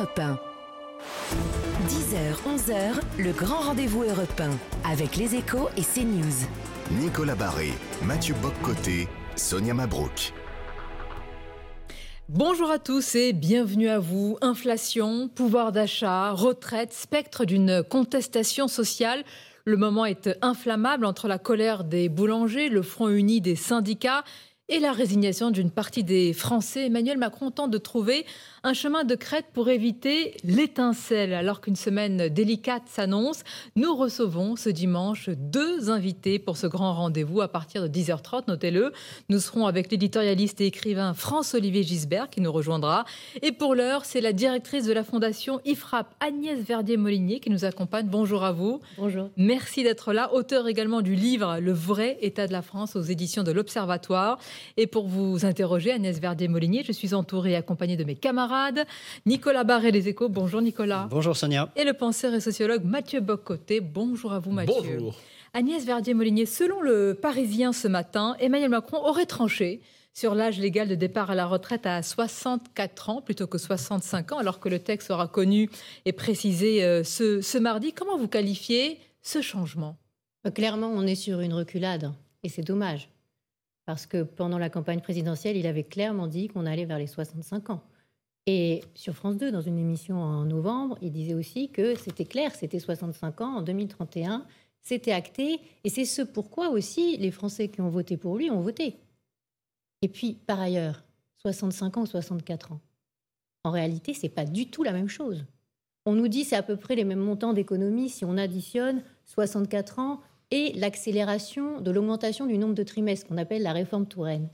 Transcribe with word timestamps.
Europe 0.00 0.18
1. 0.18 0.38
10h, 1.88 2.56
11h, 2.56 3.00
le 3.18 3.32
grand 3.32 3.60
rendez-vous 3.60 4.02
européen 4.02 4.50
avec 4.90 5.16
les 5.16 5.34
échos 5.34 5.68
et 5.76 5.82
CNews. 5.82 6.48
Nicolas 7.02 7.34
Barré, 7.34 7.72
Mathieu 8.02 8.34
Boccoté, 8.40 9.08
Sonia 9.36 9.74
Mabrouk. 9.74 10.32
Bonjour 12.30 12.70
à 12.70 12.78
tous 12.78 13.14
et 13.14 13.34
bienvenue 13.34 13.90
à 13.90 13.98
vous. 13.98 14.38
Inflation, 14.40 15.28
pouvoir 15.28 15.70
d'achat, 15.70 16.30
retraite, 16.30 16.94
spectre 16.94 17.44
d'une 17.44 17.82
contestation 17.82 18.68
sociale. 18.68 19.22
Le 19.66 19.76
moment 19.76 20.06
est 20.06 20.30
inflammable 20.40 21.04
entre 21.04 21.28
la 21.28 21.38
colère 21.38 21.84
des 21.84 22.08
boulangers, 22.08 22.70
le 22.70 22.80
front 22.80 23.10
uni 23.10 23.42
des 23.42 23.56
syndicats 23.56 24.24
et 24.70 24.78
la 24.78 24.92
résignation 24.92 25.50
d'une 25.50 25.70
partie 25.70 26.04
des 26.04 26.32
Français. 26.32 26.86
Emmanuel 26.86 27.18
Macron 27.18 27.50
tente 27.50 27.72
de 27.72 27.78
trouver 27.78 28.24
un 28.62 28.72
chemin 28.72 29.02
de 29.02 29.16
crête 29.16 29.46
pour 29.52 29.68
éviter 29.68 30.36
l'étincelle. 30.44 31.34
Alors 31.34 31.60
qu'une 31.60 31.76
semaine 31.76 32.28
délicate 32.28 32.84
s'annonce, 32.86 33.42
nous 33.74 33.94
recevons 33.96 34.54
ce 34.54 34.68
dimanche 34.68 35.28
deux 35.30 35.90
invités 35.90 36.38
pour 36.38 36.56
ce 36.56 36.68
grand 36.68 36.94
rendez-vous 36.94 37.40
à 37.40 37.48
partir 37.48 37.82
de 37.82 37.88
10h30. 37.88 38.44
Notez-le, 38.46 38.92
nous 39.28 39.40
serons 39.40 39.66
avec 39.66 39.90
l'éditorialiste 39.90 40.60
et 40.60 40.66
écrivain 40.66 41.14
France-Olivier 41.14 41.82
Gisbert 41.82 42.30
qui 42.30 42.40
nous 42.40 42.52
rejoindra. 42.52 43.04
Et 43.42 43.50
pour 43.50 43.74
l'heure, 43.74 44.04
c'est 44.04 44.20
la 44.20 44.32
directrice 44.32 44.84
de 44.84 44.92
la 44.92 45.02
fondation 45.02 45.60
IFRAP, 45.64 46.14
Agnès 46.20 46.60
Verdier-Molinier, 46.60 47.40
qui 47.40 47.50
nous 47.50 47.64
accompagne. 47.64 48.06
Bonjour 48.06 48.44
à 48.44 48.52
vous. 48.52 48.80
Bonjour. 48.96 49.30
Merci 49.36 49.82
d'être 49.82 50.12
là. 50.12 50.32
Auteur 50.32 50.68
également 50.68 51.02
du 51.02 51.16
livre 51.16 51.58
Le 51.58 51.72
vrai 51.72 52.18
état 52.20 52.46
de 52.46 52.52
la 52.52 52.62
France 52.62 52.94
aux 52.94 53.02
éditions 53.02 53.42
de 53.42 53.50
l'Observatoire. 53.50 54.38
Et 54.76 54.86
pour 54.86 55.06
vous 55.06 55.44
interroger, 55.44 55.92
Agnès 55.92 56.18
Verdier-Molinier, 56.18 56.82
je 56.84 56.92
suis 56.92 57.14
entourée 57.14 57.52
et 57.52 57.56
accompagnée 57.56 57.96
de 57.96 58.04
mes 58.04 58.14
camarades. 58.14 58.86
Nicolas 59.26 59.64
Barré 59.64 59.92
des 59.92 60.08
Échos, 60.08 60.28
bonjour 60.28 60.62
Nicolas. 60.62 61.08
Bonjour 61.10 61.36
Sonia. 61.36 61.70
Et 61.76 61.84
le 61.84 61.92
penseur 61.92 62.34
et 62.34 62.40
sociologue 62.40 62.84
Mathieu 62.84 63.20
Boccoté, 63.20 63.80
bonjour 63.80 64.32
à 64.32 64.38
vous 64.38 64.52
Mathieu. 64.52 64.74
Bonjour. 64.74 65.14
Agnès 65.52 65.84
Verdier-Molinier, 65.84 66.46
selon 66.46 66.80
le 66.80 67.18
Parisien 67.20 67.72
ce 67.72 67.88
matin, 67.88 68.36
Emmanuel 68.38 68.70
Macron 68.70 68.98
aurait 68.98 69.26
tranché 69.26 69.80
sur 70.12 70.34
l'âge 70.34 70.58
légal 70.58 70.88
de 70.88 70.94
départ 70.94 71.30
à 71.30 71.34
la 71.34 71.46
retraite 71.46 71.86
à 71.86 72.02
64 72.02 73.10
ans 73.10 73.22
plutôt 73.22 73.46
que 73.46 73.58
65 73.58 74.32
ans, 74.32 74.38
alors 74.38 74.60
que 74.60 74.68
le 74.68 74.78
texte 74.78 75.08
sera 75.08 75.28
connu 75.28 75.70
et 76.04 76.12
précisé 76.12 76.84
euh, 76.84 77.04
ce, 77.04 77.40
ce 77.40 77.58
mardi. 77.58 77.92
Comment 77.92 78.16
vous 78.16 78.28
qualifiez 78.28 78.98
ce 79.22 79.40
changement? 79.40 79.96
Clairement, 80.54 80.90
on 80.94 81.06
est 81.06 81.14
sur 81.14 81.40
une 81.40 81.52
reculade 81.52 82.12
et 82.42 82.48
c'est 82.48 82.62
dommage 82.62 83.08
parce 83.86 84.06
que 84.06 84.22
pendant 84.22 84.58
la 84.58 84.70
campagne 84.70 85.00
présidentielle, 85.00 85.56
il 85.56 85.66
avait 85.66 85.84
clairement 85.84 86.26
dit 86.26 86.48
qu'on 86.48 86.66
allait 86.66 86.84
vers 86.84 86.98
les 86.98 87.06
65 87.06 87.70
ans. 87.70 87.82
Et 88.46 88.82
sur 88.94 89.14
France 89.14 89.36
2, 89.36 89.52
dans 89.52 89.60
une 89.60 89.78
émission 89.78 90.16
en 90.18 90.44
novembre, 90.44 90.98
il 91.02 91.12
disait 91.12 91.34
aussi 91.34 91.70
que 91.70 91.94
c'était 91.94 92.24
clair, 92.24 92.54
c'était 92.54 92.78
65 92.78 93.40
ans 93.40 93.56
en 93.56 93.62
2031, 93.62 94.46
c'était 94.80 95.12
acté, 95.12 95.60
et 95.84 95.90
c'est 95.90 96.04
ce 96.04 96.22
pourquoi 96.22 96.70
aussi 96.70 97.16
les 97.18 97.30
Français 97.30 97.68
qui 97.68 97.80
ont 97.80 97.90
voté 97.90 98.16
pour 98.16 98.36
lui 98.38 98.50
ont 98.50 98.60
voté. 98.60 98.96
Et 100.02 100.08
puis, 100.08 100.34
par 100.46 100.60
ailleurs, 100.60 101.04
65 101.38 101.96
ans 101.98 102.02
ou 102.02 102.06
64 102.06 102.72
ans. 102.72 102.80
En 103.64 103.70
réalité, 103.70 104.14
c'est 104.14 104.30
pas 104.30 104.46
du 104.46 104.70
tout 104.70 104.82
la 104.82 104.92
même 104.92 105.08
chose. 105.08 105.44
On 106.06 106.14
nous 106.14 106.28
dit 106.28 106.44
c'est 106.44 106.56
à 106.56 106.62
peu 106.62 106.76
près 106.76 106.96
les 106.96 107.04
mêmes 107.04 107.20
montants 107.20 107.52
d'économie 107.52 108.08
si 108.08 108.24
on 108.24 108.38
additionne 108.38 109.02
64 109.26 109.98
ans 109.98 110.20
et 110.50 110.72
l'accélération 110.74 111.80
de 111.80 111.90
l'augmentation 111.90 112.46
du 112.46 112.58
nombre 112.58 112.74
de 112.74 112.82
trimestres 112.82 113.26
qu'on 113.26 113.38
appelle 113.38 113.62
la 113.62 113.72
réforme 113.72 114.06
Touraine. 114.06 114.48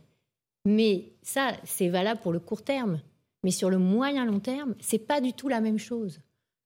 Mais 0.66 1.12
ça, 1.22 1.52
c'est 1.64 1.88
valable 1.88 2.20
pour 2.20 2.32
le 2.32 2.40
court 2.40 2.62
terme. 2.62 3.00
Mais 3.44 3.50
sur 3.50 3.70
le 3.70 3.78
moyen 3.78 4.24
long 4.24 4.40
terme, 4.40 4.74
c'est 4.80 4.98
pas 4.98 5.20
du 5.20 5.32
tout 5.32 5.48
la 5.48 5.60
même 5.60 5.78
chose. 5.78 6.20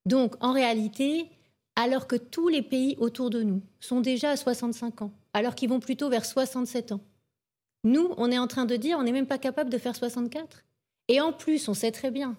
Donc, 0.07 0.35
en 0.41 0.53
réalité, 0.53 1.29
alors 1.77 2.07
que 2.07 2.17
tous 2.17 2.49
les 2.49 2.63
pays 2.63 2.97
autour 2.99 3.31
de 3.31 3.43
nous 3.43 3.63
sont 3.79 4.01
déjà 4.01 4.31
à 4.31 4.37
65 4.37 5.03
ans, 5.03 5.13
alors 5.35 5.55
qu'ils 5.55 5.69
vont 5.69 5.81
plutôt 5.81 6.09
vers 6.09 6.25
67 6.25 6.93
ans, 6.93 7.01
nous, 7.85 8.13
on 8.17 8.31
est 8.31 8.39
en 8.39 8.47
train 8.47 8.67
de 8.67 8.77
dire, 8.77 8.99
on 8.99 9.03
n'est 9.03 9.13
même 9.13 9.27
pas 9.27 9.39
capable 9.39 9.71
de 9.71 9.79
faire 9.79 9.97
64. 9.97 10.65
Et 11.09 11.21
en 11.21 11.33
plus, 11.33 11.69
on 11.69 11.75
sait 11.75 11.93
très 11.93 12.11
bien, 12.11 12.37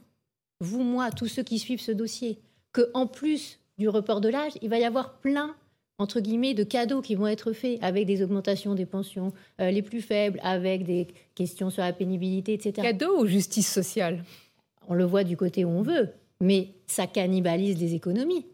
vous, 0.60 0.84
moi, 0.84 1.12
tous 1.12 1.28
ceux 1.28 1.44
qui 1.44 1.60
suivent 1.60 1.82
ce 1.82 1.92
dossier, 1.92 2.40
que 2.72 2.90
en 2.94 3.08
plus 3.08 3.60
du 3.78 3.90
report 3.90 4.22
de 4.22 4.30
l'âge, 4.30 4.54
il 4.62 4.70
va 4.70 4.80
y 4.80 4.86
avoir 4.86 5.20
plein 5.20 5.56
entre 6.02 6.20
guillemets, 6.20 6.54
de 6.54 6.64
cadeaux 6.64 7.02
qui 7.02 7.16
vont 7.16 7.28
être 7.28 7.54
faits 7.54 7.78
avec 7.82 8.06
des 8.06 8.24
augmentations 8.24 8.76
des 8.76 8.86
pensions 8.86 9.32
euh, 9.60 9.72
les 9.72 9.82
plus 9.82 10.02
faibles, 10.02 10.40
avec 10.44 10.84
des 10.84 11.08
questions 11.36 11.70
sur 11.70 11.84
la 11.84 11.94
pénibilité, 11.94 12.54
etc. 12.54 12.74
Cadeaux 12.82 13.22
ou 13.22 13.28
justice 13.28 13.72
sociale? 13.72 14.24
On 14.88 14.94
le 14.94 15.06
voit 15.06 15.24
du 15.24 15.38
côté 15.38 15.64
où 15.64 15.70
on 15.70 15.84
veut, 15.84 16.10
mais 16.40 16.70
ça 16.88 17.08
cannibalise 17.08 17.80
les 17.80 17.94
économies. 17.94 18.46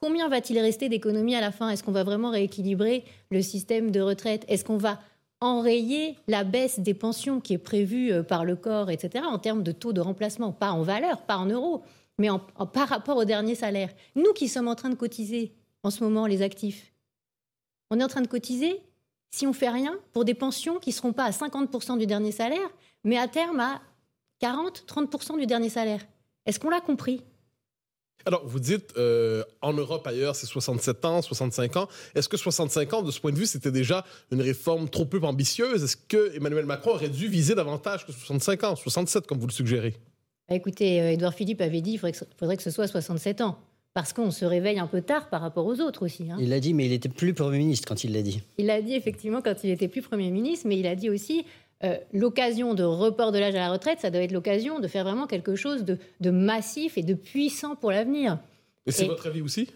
Combien 0.00 0.28
va-t-il 0.28 0.58
rester 0.58 0.88
d'économies 0.88 1.34
à 1.34 1.40
la 1.40 1.52
fin? 1.52 1.68
Est-ce 1.68 1.82
qu'on 1.82 1.92
va 1.92 2.04
vraiment 2.04 2.30
rééquilibrer 2.30 3.04
le 3.30 3.42
système 3.42 3.90
de 3.90 4.00
retraite? 4.00 4.44
Est-ce 4.48 4.64
qu'on 4.64 4.78
va 4.78 5.00
enrayer 5.40 6.16
la 6.28 6.44
baisse 6.44 6.78
des 6.78 6.94
pensions 6.94 7.40
qui 7.40 7.54
est 7.54 7.58
prévue 7.58 8.12
euh, 8.12 8.22
par 8.22 8.44
le 8.44 8.56
corps, 8.56 8.90
etc., 8.90 9.24
en 9.28 9.38
termes 9.38 9.64
de 9.64 9.72
taux 9.72 9.92
de 9.92 10.00
remplacement, 10.00 10.52
pas 10.52 10.70
en 10.70 10.82
valeur, 10.82 11.22
pas 11.22 11.36
en 11.36 11.46
euros, 11.46 11.82
mais 12.18 12.28
par 12.72 12.88
rapport 12.88 13.16
au 13.16 13.24
dernier 13.24 13.54
salaire 13.54 13.88
Nous 14.14 14.32
qui 14.32 14.48
sommes 14.48 14.68
en 14.68 14.74
train 14.74 14.90
de 14.90 14.94
cotiser 14.94 15.52
en 15.82 15.90
ce 15.90 16.02
moment, 16.02 16.26
les 16.26 16.42
actifs. 16.42 16.92
On 17.90 18.00
est 18.00 18.04
en 18.04 18.08
train 18.08 18.22
de 18.22 18.28
cotiser, 18.28 18.80
si 19.30 19.46
on 19.46 19.52
fait 19.52 19.68
rien, 19.68 19.98
pour 20.12 20.24
des 20.24 20.34
pensions 20.34 20.78
qui 20.78 20.90
ne 20.90 20.94
seront 20.94 21.12
pas 21.12 21.24
à 21.24 21.30
50% 21.30 21.98
du 21.98 22.06
dernier 22.06 22.32
salaire, 22.32 22.70
mais 23.04 23.18
à 23.18 23.28
terme 23.28 23.60
à 23.60 23.82
40-30% 24.42 25.38
du 25.38 25.46
dernier 25.46 25.68
salaire. 25.68 26.00
Est-ce 26.46 26.58
qu'on 26.58 26.70
l'a 26.70 26.80
compris? 26.80 27.22
Alors, 28.24 28.46
vous 28.46 28.60
dites, 28.60 28.92
euh, 28.96 29.42
en 29.62 29.72
Europe 29.72 30.06
ailleurs, 30.06 30.36
c'est 30.36 30.46
67 30.46 31.04
ans, 31.04 31.22
65 31.22 31.76
ans. 31.76 31.88
Est-ce 32.14 32.28
que 32.28 32.36
65 32.36 32.94
ans, 32.94 33.02
de 33.02 33.10
ce 33.10 33.20
point 33.20 33.32
de 33.32 33.36
vue, 33.36 33.46
c'était 33.46 33.72
déjà 33.72 34.04
une 34.30 34.40
réforme 34.40 34.88
trop 34.88 35.04
peu 35.04 35.20
ambitieuse? 35.22 35.82
Est-ce 35.82 35.96
que 35.96 36.34
Emmanuel 36.36 36.66
Macron 36.66 36.92
aurait 36.92 37.08
dû 37.08 37.26
viser 37.26 37.56
davantage 37.56 38.06
que 38.06 38.12
65 38.12 38.64
ans, 38.64 38.76
67 38.76 39.26
comme 39.26 39.38
vous 39.38 39.48
le 39.48 39.52
suggérez? 39.52 39.96
Bah, 40.48 40.54
écoutez, 40.54 41.00
euh, 41.00 41.12
Édouard 41.12 41.34
Philippe 41.34 41.60
avait 41.60 41.80
dit 41.80 41.98
qu'il 41.98 42.14
faudrait 42.38 42.56
que 42.56 42.62
ce 42.62 42.70
soit 42.70 42.86
67 42.86 43.40
ans 43.40 43.58
parce 43.94 44.12
qu'on 44.12 44.30
se 44.30 44.44
réveille 44.44 44.78
un 44.78 44.86
peu 44.86 45.02
tard 45.02 45.28
par 45.28 45.40
rapport 45.40 45.66
aux 45.66 45.80
autres 45.80 46.04
aussi. 46.04 46.30
Hein. 46.30 46.38
Il 46.40 46.48
l'a 46.48 46.60
dit, 46.60 46.72
mais 46.72 46.86
il 46.86 46.92
était 46.92 47.08
plus 47.08 47.34
Premier 47.34 47.58
ministre 47.58 47.86
quand 47.86 48.04
il 48.04 48.12
l'a 48.12 48.22
dit. 48.22 48.42
Il 48.58 48.66
l'a 48.66 48.80
dit 48.80 48.94
effectivement 48.94 49.42
quand 49.42 49.64
il 49.64 49.70
était 49.70 49.88
plus 49.88 50.02
Premier 50.02 50.30
ministre, 50.30 50.66
mais 50.66 50.78
il 50.78 50.86
a 50.86 50.94
dit 50.94 51.10
aussi 51.10 51.44
euh, 51.84 51.96
l'occasion 52.12 52.74
de 52.74 52.84
report 52.84 53.32
de 53.32 53.38
l'âge 53.38 53.54
à 53.54 53.58
la 53.58 53.72
retraite, 53.72 54.00
ça 54.00 54.10
doit 54.10 54.22
être 54.22 54.32
l'occasion 54.32 54.78
de 54.78 54.86
faire 54.86 55.04
vraiment 55.04 55.26
quelque 55.26 55.56
chose 55.56 55.84
de, 55.84 56.30
massif 56.30 56.96
et 56.96 57.02
de 57.02 57.14
puissant 57.14 57.74
pour 57.74 57.90
l'avenir. 57.90 58.38
Et 58.86 58.92
c'est 58.92 59.06
votre 59.06 59.26
avis 59.26 59.42
aussi? 59.42 59.68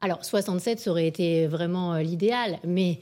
Alors, 0.00 0.24
67, 0.24 0.80
ça 0.80 0.90
aurait 0.90 1.06
été 1.06 1.46
vraiment 1.46 1.94
euh, 1.94 2.02
l'idéal, 2.02 2.58
mais 2.64 2.98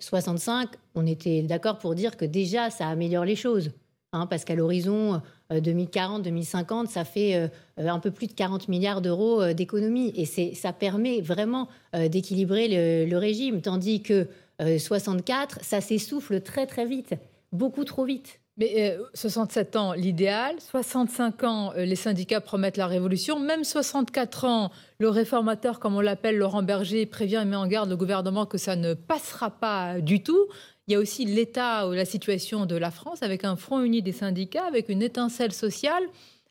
65, 0.00 0.64
euh, 0.64 0.76
on 0.94 1.06
était 1.06 1.42
d'accord 1.42 1.78
pour 1.78 1.94
dire 1.94 2.16
que 2.16 2.24
déjà, 2.24 2.70
ça 2.70 2.88
améliore 2.88 3.24
les 3.24 3.36
choses. 3.36 3.70
Hein, 4.12 4.26
parce 4.26 4.44
qu'à 4.44 4.54
l'horizon 4.54 5.20
2040-2050, 5.50 6.84
euh, 6.84 6.86
ça 6.86 7.04
fait 7.04 7.34
euh, 7.34 7.48
un 7.76 7.98
peu 7.98 8.10
plus 8.10 8.26
de 8.28 8.32
40 8.32 8.68
milliards 8.68 9.00
d'euros 9.00 9.42
euh, 9.42 9.52
d'économies. 9.52 10.12
Et 10.16 10.54
ça 10.54 10.72
permet 10.72 11.20
vraiment 11.20 11.68
d'équilibrer 11.92 13.06
le, 13.06 13.16
régime. 13.16 13.60
Tandis 13.60 14.02
que 14.02 14.28
64, 14.60 15.60
ça 15.62 15.80
s'essouffle 15.80 16.40
très 16.40 16.66
très 16.66 16.86
vite, 16.86 17.14
beaucoup 17.52 17.84
trop 17.84 18.04
vite. 18.04 18.40
Mais 18.58 18.96
67 19.12 19.76
ans, 19.76 19.92
l'idéal. 19.92 20.56
65 20.58 21.44
ans, 21.44 21.72
les 21.76 21.96
syndicats 21.96 22.40
promettent 22.40 22.78
la 22.78 22.86
révolution. 22.86 23.38
Même 23.38 23.64
64 23.64 24.44
ans, 24.44 24.70
le 24.98 25.10
réformateur, 25.10 25.78
comme 25.78 25.94
on 25.94 26.00
l'appelle, 26.00 26.38
Laurent 26.38 26.62
Berger, 26.62 27.04
prévient 27.04 27.40
et 27.42 27.44
met 27.44 27.56
en 27.56 27.66
garde 27.66 27.90
le 27.90 27.96
gouvernement 27.96 28.46
que 28.46 28.56
ça 28.56 28.76
ne 28.76 28.94
passera 28.94 29.50
pas 29.50 30.00
du 30.00 30.22
tout. 30.22 30.46
Il 30.86 30.92
y 30.92 30.94
a 30.94 31.00
aussi 31.00 31.24
l'état 31.24 31.88
ou 31.88 31.92
la 31.92 32.04
situation 32.04 32.64
de 32.64 32.76
la 32.76 32.90
France 32.90 33.22
avec 33.22 33.44
un 33.44 33.56
front 33.56 33.82
uni 33.82 34.02
des 34.02 34.12
syndicats, 34.12 34.66
avec 34.66 34.88
une 34.88 35.02
étincelle 35.02 35.52
sociale. 35.52 36.04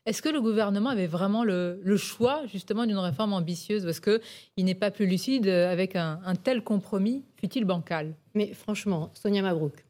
Est-ce 0.04 0.20
que 0.20 0.28
le 0.28 0.42
gouvernement 0.42 0.90
avait 0.90 1.06
vraiment 1.06 1.42
le, 1.42 1.96
choix 1.96 2.42
justement 2.46 2.84
d'une 2.84 2.98
réforme 2.98 3.32
ambitieuse? 3.32 3.86
Est-ce 3.86 4.00
qu'il 4.00 4.64
n'est 4.64 4.74
pas 4.74 4.90
plus 4.90 5.06
lucide 5.06 5.48
avec 5.48 5.96
un, 5.96 6.20
tel 6.42 6.62
compromis, 6.62 7.24
fut-il 7.36 7.64
bancal? 7.64 8.14
Mais 8.34 8.52
franchement, 8.52 9.10
Sonia 9.14 9.40
Mabrouk, 9.42 9.84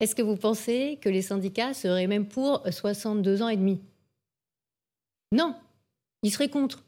est-ce 0.00 0.14
que 0.14 0.22
vous 0.22 0.36
pensez 0.36 0.98
que 1.00 1.08
les 1.08 1.22
syndicats 1.22 1.72
seraient 1.72 2.08
même 2.08 2.26
pour 2.26 2.62
62 2.68 3.42
ans 3.42 3.48
et 3.48 3.56
demi? 3.56 3.80
Non, 5.32 5.54
ils 6.22 6.32
seraient 6.32 6.48
contre. 6.48 6.84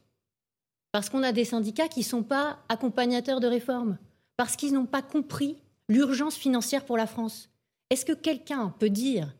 Parce 0.92 1.08
qu'on 1.08 1.22
a 1.22 1.30
des 1.30 1.44
syndicats 1.44 1.88
qui 1.88 2.00
ne 2.00 2.04
sont 2.04 2.24
pas 2.24 2.58
accompagnateurs 2.68 3.38
de 3.38 3.46
réformes, 3.46 3.96
parce 4.36 4.56
qu'ils 4.56 4.72
n'ont 4.72 4.86
pas 4.86 5.02
compris 5.02 5.56
l'urgence 5.90 6.36
financière 6.36 6.84
pour 6.84 6.96
la 6.96 7.06
France. 7.06 7.50
Est-ce 7.90 8.06
que 8.06 8.12
quelqu'un 8.12 8.72
peut 8.78 8.88
dire 8.88 9.34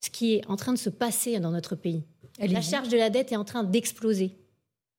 ce 0.00 0.08
qui 0.08 0.34
est 0.34 0.46
en 0.48 0.56
train 0.56 0.72
de 0.72 0.78
se 0.78 0.90
passer 0.90 1.38
dans 1.38 1.50
notre 1.50 1.76
pays? 1.76 2.04
La 2.38 2.62
charge 2.62 2.88
de 2.88 2.96
la 2.96 3.10
dette 3.10 3.32
est 3.32 3.36
en 3.36 3.44
train 3.44 3.62
d'exploser. 3.62 4.34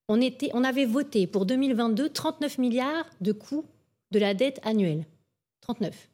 On, 0.07 0.21
était, 0.21 0.51
on 0.53 0.63
avait 0.63 0.86
voté 0.86 1.25
pour 1.25 1.48
2022 1.48 2.09
39 2.09 2.59
milliards 2.59 3.06
de 3.19 3.31
coûts 3.31 3.65
de 4.12 4.19
la 4.19 4.36
dette 4.36 4.59
annuelle. 4.63 5.06
39. 5.62 6.09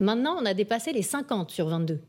Maintenant, 0.00 0.36
on 0.40 0.44
a 0.44 0.54
dépassé 0.54 0.92
les 0.92 1.02
50 1.02 1.52
sur 1.52 1.68
22. 1.68 2.00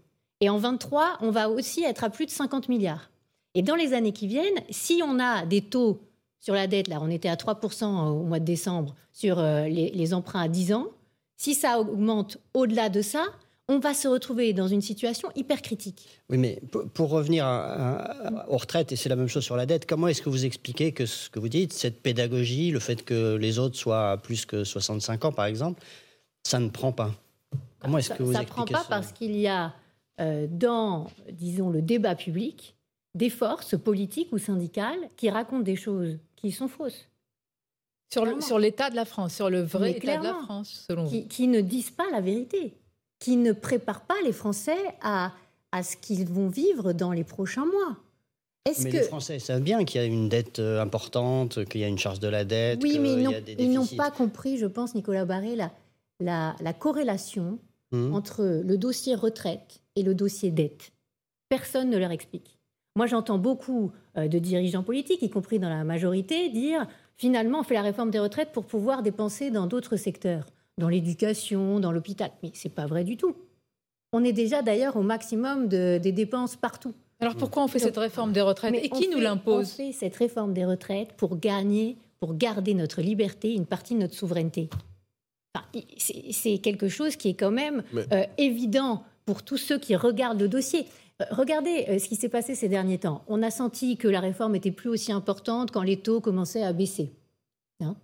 Et 0.41 0.49
en 0.49 0.57
23, 0.57 1.19
on 1.21 1.29
va 1.29 1.49
aussi 1.49 1.83
être 1.83 2.03
à 2.03 2.09
plus 2.09 2.25
de 2.25 2.31
50 2.31 2.67
milliards. 2.67 3.11
Et 3.53 3.61
dans 3.61 3.75
les 3.75 3.93
années 3.93 4.11
qui 4.11 4.27
viennent, 4.27 4.59
si 4.71 5.01
on 5.03 5.19
a 5.19 5.45
des 5.45 5.61
taux 5.61 6.01
sur 6.39 6.55
la 6.55 6.65
dette, 6.65 6.87
là 6.87 6.97
on 7.01 7.09
était 7.09 7.29
à 7.29 7.35
3% 7.35 7.85
au 7.85 8.23
mois 8.23 8.39
de 8.39 8.45
décembre, 8.45 8.95
sur 9.11 9.37
euh, 9.39 9.67
les, 9.67 9.91
les 9.91 10.13
emprunts 10.13 10.41
à 10.41 10.47
10 10.47 10.73
ans, 10.73 10.87
si 11.37 11.53
ça 11.53 11.79
augmente 11.79 12.37
au-delà 12.53 12.89
de 12.89 13.01
ça, 13.01 13.25
on 13.67 13.79
va 13.79 13.93
se 13.95 14.07
retrouver 14.07 14.53
dans 14.53 14.67
une 14.67 14.81
situation 14.81 15.29
hyper 15.35 15.61
critique. 15.63 16.07
Oui, 16.29 16.37
mais 16.37 16.61
pour, 16.71 16.87
pour 16.89 17.09
revenir 17.09 17.45
à- 17.45 17.95
à- 17.97 18.49
aux 18.49 18.57
retraites, 18.57 18.91
et 18.91 18.95
c'est 18.95 19.09
la 19.09 19.15
même 19.15 19.27
chose 19.27 19.43
sur 19.43 19.55
la 19.55 19.65
dette, 19.65 19.87
comment 19.87 20.07
est-ce 20.07 20.21
que 20.21 20.29
vous 20.29 20.45
expliquez 20.45 20.91
que 20.91 21.05
ce 21.07 21.29
que 21.31 21.39
vous 21.39 21.49
dites, 21.49 21.73
cette 21.73 22.01
pédagogie, 22.03 22.69
le 22.69 22.79
fait 22.79 23.03
que 23.03 23.35
les 23.35 23.57
autres 23.57 23.75
soient 23.75 24.11
à 24.11 24.17
plus 24.17 24.45
que 24.45 24.63
65 24.63 25.25
ans, 25.25 25.31
par 25.31 25.45
exemple, 25.45 25.81
ça 26.43 26.59
ne 26.59 26.69
prend 26.69 26.91
pas? 26.91 27.11
Comment 27.79 27.97
est-ce 27.97 28.09
Ça 28.09 28.15
que 28.17 28.23
vous 28.23 28.33
ne 28.33 28.37
expliquez 28.41 28.53
prend 28.73 28.79
pas 28.79 28.83
ça? 28.83 28.89
parce 28.89 29.11
qu'il 29.11 29.35
y 29.35 29.47
a 29.47 29.73
euh, 30.21 30.45
dans, 30.49 31.07
disons, 31.31 31.71
le 31.71 31.81
débat 31.81 32.15
public, 32.15 32.75
des 33.15 33.29
forces 33.31 33.77
politiques 33.77 34.29
ou 34.31 34.37
syndicales 34.37 34.99
qui 35.17 35.29
racontent 35.29 35.63
des 35.63 35.75
choses 35.75 36.17
qui 36.35 36.51
sont 36.51 36.67
fausses, 36.67 37.07
Sur 38.11 38.21
le- 38.23 38.31
Clairement. 38.31 38.45
sur 38.45 38.59
l'état 38.59 38.89
de 38.89 38.95
la 38.95 39.05
France, 39.05 39.33
sur 39.33 39.49
le 39.49 39.61
vrai 39.61 39.91
Mais 39.91 39.97
état 39.97 40.17
de 40.17 40.23
la. 40.23 40.33
France, 40.35 40.85
selon 40.89 41.05
vous. 41.05 41.23
qui, 41.27 41.47
ne 41.47 41.61
disent 41.61 41.91
pas 41.91 42.05
la 42.11 42.21
vérité, 42.21 42.73
qui 43.19 43.35
ne 43.37 43.51
préparent 43.51 44.05
pas 44.05 44.15
les 44.23 44.31
Français 44.31 44.77
à, 45.01 45.31
à 45.71 45.83
ce 45.83 45.97
qu'ils 45.97 46.25
vont 46.27 46.47
vivre 46.47 46.93
dans 46.93 47.11
les 47.11 47.23
prochains 47.23 47.65
mois. 47.65 47.97
Est-ce 48.65 48.83
Mais 48.83 48.91
que 48.91 48.97
les 48.97 49.03
Français 49.03 49.39
savent 49.39 49.61
bien 49.61 49.83
qu'il 49.85 50.01
y 50.01 50.03
a 50.03 50.07
une 50.07 50.27
dette 50.29 50.59
euh, 50.59 50.81
importante, 50.81 51.65
qu'il 51.65 51.81
y 51.81 51.83
a 51.83 51.87
une 51.87 51.97
charge 51.99 52.19
de 52.19 52.27
la 52.27 52.45
dette, 52.45 52.79
oui, 52.83 52.97
mais 52.99 53.13
ils 53.13 53.19
y 53.19 53.23
n'ont- 53.23 53.31
a 53.33 53.41
des 53.41 53.55
ils 53.59 53.69
n'ont 53.71 53.81
déficits. 53.81 53.95
pas 53.97 54.11
compris, 54.11 54.57
je 54.57 54.65
pense, 54.65 54.95
Nicolas 54.95 55.25
Barré, 55.25 55.55
la, 55.55 55.71
la, 56.19 56.55
la 56.61 56.73
corrélation 56.73 57.59
Hum. 57.91 58.15
entre 58.15 58.43
le 58.65 58.77
dossier 58.79 59.13
retraite 59.13 59.81
et 59.95 60.01
le 60.01 60.15
dossier 60.15 60.49
dette. 60.49 60.91
Personne 61.49 61.91
ne 61.91 61.97
leur 61.97 62.09
explique. 62.09 62.57
Moi, 62.95 63.05
j'entends 63.05 63.37
beaucoup 63.37 63.91
euh, 64.17 64.27
de 64.27 64.39
dirigeants 64.39 64.81
politiques, 64.81 65.21
y 65.21 65.29
compris 65.29 65.59
dans 65.59 65.69
la 65.69 65.83
majorité, 65.83 66.49
dire 66.49 66.87
finalement, 67.17 67.59
on 67.59 67.63
fait 67.63 67.73
la 67.75 67.81
réforme 67.81 68.11
des 68.11 68.19
retraites 68.19 68.51
pour 68.51 68.65
pouvoir 68.65 69.03
dépenser 69.03 69.51
dans 69.51 69.67
d'autres 69.67 69.95
secteurs, 69.97 70.45
dans 70.77 70.89
l'éducation, 70.89 71.79
dans 71.79 71.91
l'hôpital. 71.91 72.31
Mais 72.43 72.51
c'est 72.53 72.73
pas 72.73 72.85
vrai 72.85 73.03
du 73.03 73.17
tout. 73.17 73.35
On 74.13 74.23
est 74.23 74.33
déjà 74.33 74.61
d'ailleurs 74.61 74.95
au 74.97 75.01
maximum 75.01 75.67
de- 75.67 75.99
des 76.01 76.11
dépenses 76.11 76.55
partout. 76.55 76.93
Alors 77.19 77.35
pourquoi 77.35 77.63
on 77.63 77.67
fait 77.67 77.79
Donc- 77.79 77.87
cette 77.87 77.97
réforme 77.97 78.31
des 78.33 78.41
retraites 78.41 78.71
Mais 78.71 78.85
Et 78.85 78.89
qui 78.89 79.07
nous 79.09 79.19
l'impose 79.19 79.71
On 79.73 79.75
fait 79.77 79.91
cette 79.93 80.15
réforme 80.15 80.53
des 80.53 80.65
retraites 80.65 81.13
pour 81.13 81.37
gagner, 81.39 81.97
pour 82.19 82.35
garder 82.35 82.73
notre 82.73 83.01
liberté, 83.01 83.53
une 83.53 83.65
partie 83.65 83.93
de 83.95 83.99
notre 83.99 84.13
souveraineté. 84.13 84.69
Enfin, 85.55 85.65
c'est 85.97 86.31
c'est 86.31 86.57
quelque 86.57 86.89
chose 86.89 87.15
qui 87.15 87.29
est 87.29 87.33
quand 87.33 87.51
même 87.51 87.83
Mais- 87.93 88.05
euh, 88.13 88.25
évident 88.37 89.03
pour 89.25 89.43
tous 89.43 89.57
ceux 89.57 89.79
qui 89.79 89.95
regardent 89.95 90.41
le 90.41 90.49
dossier. 90.49 90.85
Euh, 91.21 91.25
regardez 91.31 91.85
euh, 91.89 91.99
ce 91.99 92.07
qui 92.07 92.15
s'est 92.15 92.29
passé 92.29 92.55
ces 92.55 92.69
derniers 92.69 92.97
temps. 92.97 93.23
On 93.27 93.41
a 93.41 93.51
senti 93.51 93.97
que 93.97 94.07
la 94.07 94.19
réforme 94.19 94.55
était 94.55 94.71
plus 94.71 94.89
aussi 94.89 95.11
importante 95.11 95.71
quand 95.71 95.83
les 95.83 95.97
taux 95.97 96.21
commençaient 96.21 96.63
à 96.63 96.73
baisser. 96.73 97.13
Hein 97.81 97.95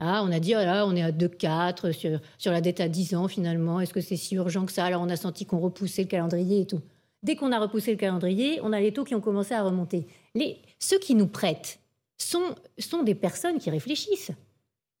ah, 0.00 0.22
on 0.24 0.32
a 0.32 0.40
dit, 0.40 0.54
oh 0.54 0.58
là, 0.58 0.86
on 0.86 0.96
est 0.96 1.02
à 1.02 1.12
2,4 1.12 1.92
sur, 1.92 2.20
sur 2.38 2.52
la 2.52 2.60
dette 2.60 2.80
à 2.80 2.88
10 2.88 3.14
ans 3.14 3.28
finalement. 3.28 3.80
Est-ce 3.80 3.94
que 3.94 4.00
c'est 4.00 4.16
si 4.16 4.34
urgent 4.34 4.66
que 4.66 4.72
ça? 4.72 4.84
Alors 4.84 5.02
on 5.02 5.08
a 5.08 5.16
senti 5.16 5.46
qu'on 5.46 5.60
repoussait 5.60 6.02
le 6.02 6.08
calendrier 6.08 6.62
et 6.62 6.66
tout. 6.66 6.80
Dès 7.22 7.36
qu'on 7.36 7.52
a 7.52 7.58
repoussé 7.60 7.92
le 7.92 7.96
calendrier, 7.96 8.58
on 8.62 8.72
a 8.72 8.80
les 8.80 8.92
taux 8.92 9.04
qui 9.04 9.14
ont 9.14 9.20
commencé 9.20 9.54
à 9.54 9.62
remonter. 9.62 10.08
Les, 10.34 10.58
ceux 10.80 10.98
qui 10.98 11.14
nous 11.14 11.28
prêtent 11.28 11.78
sont, 12.18 12.56
sont 12.78 13.04
des 13.04 13.14
personnes 13.14 13.58
qui 13.58 13.70
réfléchissent. 13.70 14.32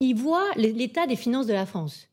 Ils 0.00 0.14
voient 0.14 0.50
l'état 0.56 1.06
des 1.06 1.16
finances 1.16 1.46
de 1.46 1.52
la 1.52 1.66
France. 1.66 2.08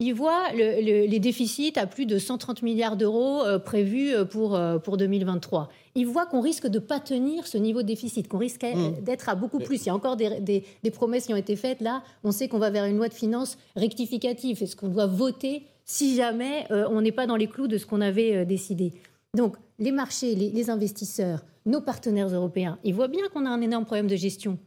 Ils 0.00 0.12
voient 0.14 0.52
le- 0.54 0.80
le- 0.80 1.06
les 1.06 1.18
déficits 1.18 1.72
à 1.76 1.84
plus 1.88 2.06
de 2.06 2.18
130 2.18 2.62
milliards 2.62 2.96
d'euros 2.96 3.42
euh, 3.42 3.58
prévus 3.58 4.14
euh, 4.14 4.24
pour, 4.24 4.54
euh, 4.54 4.78
pour 4.78 4.96
2023. 4.96 5.68
Ils 5.96 6.06
voient 6.06 6.24
qu'on 6.24 6.40
risque 6.40 6.68
de 6.68 6.78
pas 6.78 7.00
tenir 7.00 7.48
ce 7.48 7.58
niveau 7.58 7.82
de 7.82 7.88
déficit, 7.88 8.28
qu'on 8.28 8.38
risque 8.38 8.62
Mmh. 8.62 9.02
d'être 9.02 9.28
à 9.28 9.34
beaucoup 9.34 9.58
plus. 9.58 9.82
Il 9.82 9.86
y 9.86 9.90
a 9.90 9.94
encore 9.96 10.14
des, 10.16 10.38
des- 10.40 10.62
des 10.84 10.90
promesses 10.92 11.26
qui 11.26 11.32
ont 11.34 11.36
été 11.36 11.56
faites 11.56 11.80
là. 11.80 12.04
On 12.22 12.30
sait 12.30 12.46
qu'on 12.46 12.60
va 12.60 12.70
vers 12.70 12.84
une 12.84 12.96
loi 12.96 13.08
de 13.08 13.14
finances 13.14 13.58
rectificative. 13.74 14.62
Est-ce 14.62 14.76
qu'on 14.76 14.86
doit 14.86 15.06
voter 15.06 15.62
si 15.84 16.14
jamais 16.14 16.66
euh, 16.70 16.86
on 16.92 17.00
n'est 17.00 17.10
pas 17.10 17.26
dans 17.26 17.34
les 17.36 17.48
clous 17.48 17.66
de 17.66 17.76
ce 17.76 17.84
qu'on 17.84 18.00
avait 18.00 18.46
décidé? 18.46 18.92
Donc, 19.36 19.56
les 19.80 19.90
marchés, 19.90 20.36
les, 20.36 20.50
les 20.50 20.70
investisseurs, 20.70 21.44
nos 21.66 21.80
partenaires 21.80 22.28
européens, 22.28 22.78
ils 22.84 22.94
voient 22.94 23.08
bien 23.08 23.26
qu'on 23.34 23.44
a 23.46 23.50
un 23.50 23.60
énorme 23.60 23.84
problème 23.84 24.06
de 24.06 24.14
gestion. 24.16 24.58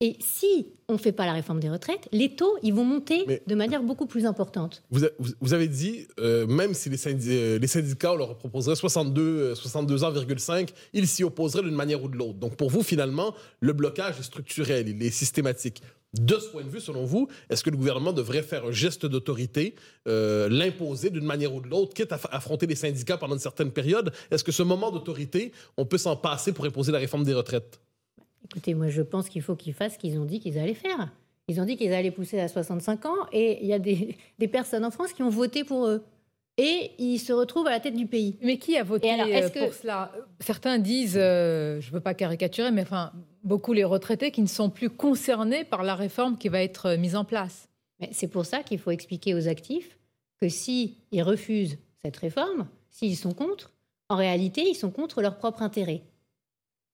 Et 0.00 0.16
si 0.20 0.68
on 0.88 0.92
ne 0.92 0.98
fait 0.98 1.10
pas 1.10 1.26
la 1.26 1.32
réforme 1.32 1.58
des 1.58 1.68
retraites, 1.68 2.08
les 2.12 2.36
taux, 2.36 2.56
ils 2.62 2.72
vont 2.72 2.84
monter 2.84 3.24
Mais- 3.26 3.42
de 3.44 3.54
manière 3.56 3.82
beaucoup 3.82 4.06
plus 4.06 4.26
importante. 4.26 4.84
Vous, 4.92 5.04
a- 5.04 5.08
vous- 5.18 5.32
vous 5.40 5.54
avez 5.54 5.66
dit, 5.66 6.06
euh, 6.20 6.46
même 6.46 6.72
si 6.72 6.88
les, 6.88 6.98
euh, 7.06 7.58
les 7.58 7.66
syndicats 7.66 8.12
on 8.12 8.16
leur 8.16 8.38
proposerait 8.38 8.76
62, 8.76 9.22
euh, 9.22 9.54
62 9.56 10.04
ans,5, 10.04 10.72
ils 10.92 11.08
s'y 11.08 11.24
opposeraient 11.24 11.64
d'une 11.64 11.74
manière 11.74 12.02
ou 12.04 12.08
de 12.08 12.16
l'autre. 12.16 12.38
Donc 12.38 12.54
pour 12.56 12.70
vous, 12.70 12.84
finalement, 12.84 13.34
le 13.58 13.72
blocage 13.72 14.20
est 14.20 14.22
structurel, 14.22 14.88
il 14.88 15.02
est 15.02 15.10
systématique. 15.10 15.82
De 16.14 16.38
ce 16.38 16.48
point 16.48 16.62
de 16.62 16.70
vue, 16.70 16.80
selon 16.80 17.04
vous, 17.04 17.26
est-ce 17.50 17.64
que 17.64 17.68
le 17.70 17.76
gouvernement 17.76 18.12
devrait 18.12 18.42
faire 18.44 18.64
un 18.66 18.70
geste 18.72 19.04
d'autorité, 19.04 19.74
euh, 20.06 20.48
l'imposer 20.48 21.10
d'une 21.10 21.24
manière 21.24 21.52
ou 21.52 21.60
de 21.60 21.68
l'autre, 21.68 21.92
quitte 21.92 22.12
à 22.12 22.20
affronter 22.30 22.66
les 22.66 22.76
syndicats 22.76 23.18
pendant 23.18 23.34
une 23.34 23.40
certaine 23.40 23.72
période? 23.72 24.12
Est-ce 24.30 24.44
que 24.44 24.52
ce 24.52 24.62
moment 24.62 24.92
d'autorité, 24.92 25.50
on 25.76 25.84
peut 25.84 25.98
s'en 25.98 26.14
passer 26.16 26.52
pour 26.52 26.64
imposer 26.64 26.92
la 26.92 26.98
réforme 26.98 27.24
des 27.24 27.34
retraites? 27.34 27.80
Écoutez, 28.50 28.74
moi, 28.74 28.88
je 28.88 29.02
pense 29.02 29.28
qu'il 29.28 29.42
faut 29.42 29.54
qu'ils 29.56 29.74
fassent 29.74 29.94
ce 29.94 29.98
qu'ils 29.98 30.18
ont 30.18 30.24
dit 30.24 30.40
qu'ils 30.40 30.58
allaient 30.58 30.74
faire. 30.74 31.10
Ils 31.48 31.60
ont 31.60 31.64
dit 31.64 31.76
qu'ils 31.76 31.92
allaient 31.92 32.10
pousser 32.10 32.40
à 32.40 32.48
65 32.48 33.06
ans 33.06 33.16
et 33.32 33.58
il 33.62 33.66
y 33.68 33.72
a 33.72 33.78
des, 33.78 34.16
des 34.38 34.48
personnes 34.48 34.84
en 34.84 34.90
France 34.90 35.12
qui 35.12 35.22
ont 35.22 35.30
voté 35.30 35.64
pour 35.64 35.86
eux. 35.86 36.02
Et 36.60 36.90
ils 36.98 37.18
se 37.18 37.32
retrouvent 37.32 37.68
à 37.68 37.70
la 37.70 37.78
tête 37.80 37.94
du 37.94 38.06
pays. 38.06 38.36
Mais 38.42 38.58
qui 38.58 38.76
a 38.76 38.82
voté 38.82 39.08
alors, 39.10 39.28
euh, 39.28 39.48
que- 39.48 39.64
pour 39.66 39.74
cela? 39.74 40.10
Certains 40.40 40.78
disent, 40.78 41.16
euh, 41.16 41.80
je 41.80 41.88
ne 41.88 41.92
veux 41.92 42.00
pas 42.00 42.14
caricaturer, 42.14 42.72
mais 42.72 42.82
enfin, 42.82 43.12
beaucoup 43.44 43.72
les 43.72 43.84
retraités 43.84 44.32
qui 44.32 44.42
ne 44.42 44.48
sont 44.48 44.68
plus 44.68 44.90
concernés 44.90 45.62
par 45.64 45.84
la 45.84 45.94
réforme 45.94 46.36
qui 46.36 46.48
va 46.48 46.60
être 46.62 46.86
euh, 46.86 46.96
mise 46.96 47.14
en 47.14 47.24
place. 47.24 47.68
C'est 48.12 48.28
pour 48.28 48.44
ça 48.44 48.62
qu'il 48.64 48.78
faut 48.80 48.90
expliquer 48.90 49.34
aux 49.34 49.46
actifs 49.48 49.98
que 50.40 50.48
s'ils 50.48 50.94
refusent 51.22 51.78
cette 52.04 52.16
réforme, 52.16 52.66
s'ils 52.90 53.16
sont 53.16 53.34
contre, 53.34 53.72
en 54.08 54.16
réalité, 54.16 54.62
ils 54.68 54.74
sont 54.74 54.90
contre 54.90 55.20
leur 55.22 55.36
propre 55.38 55.62
intérêt. 55.62 56.02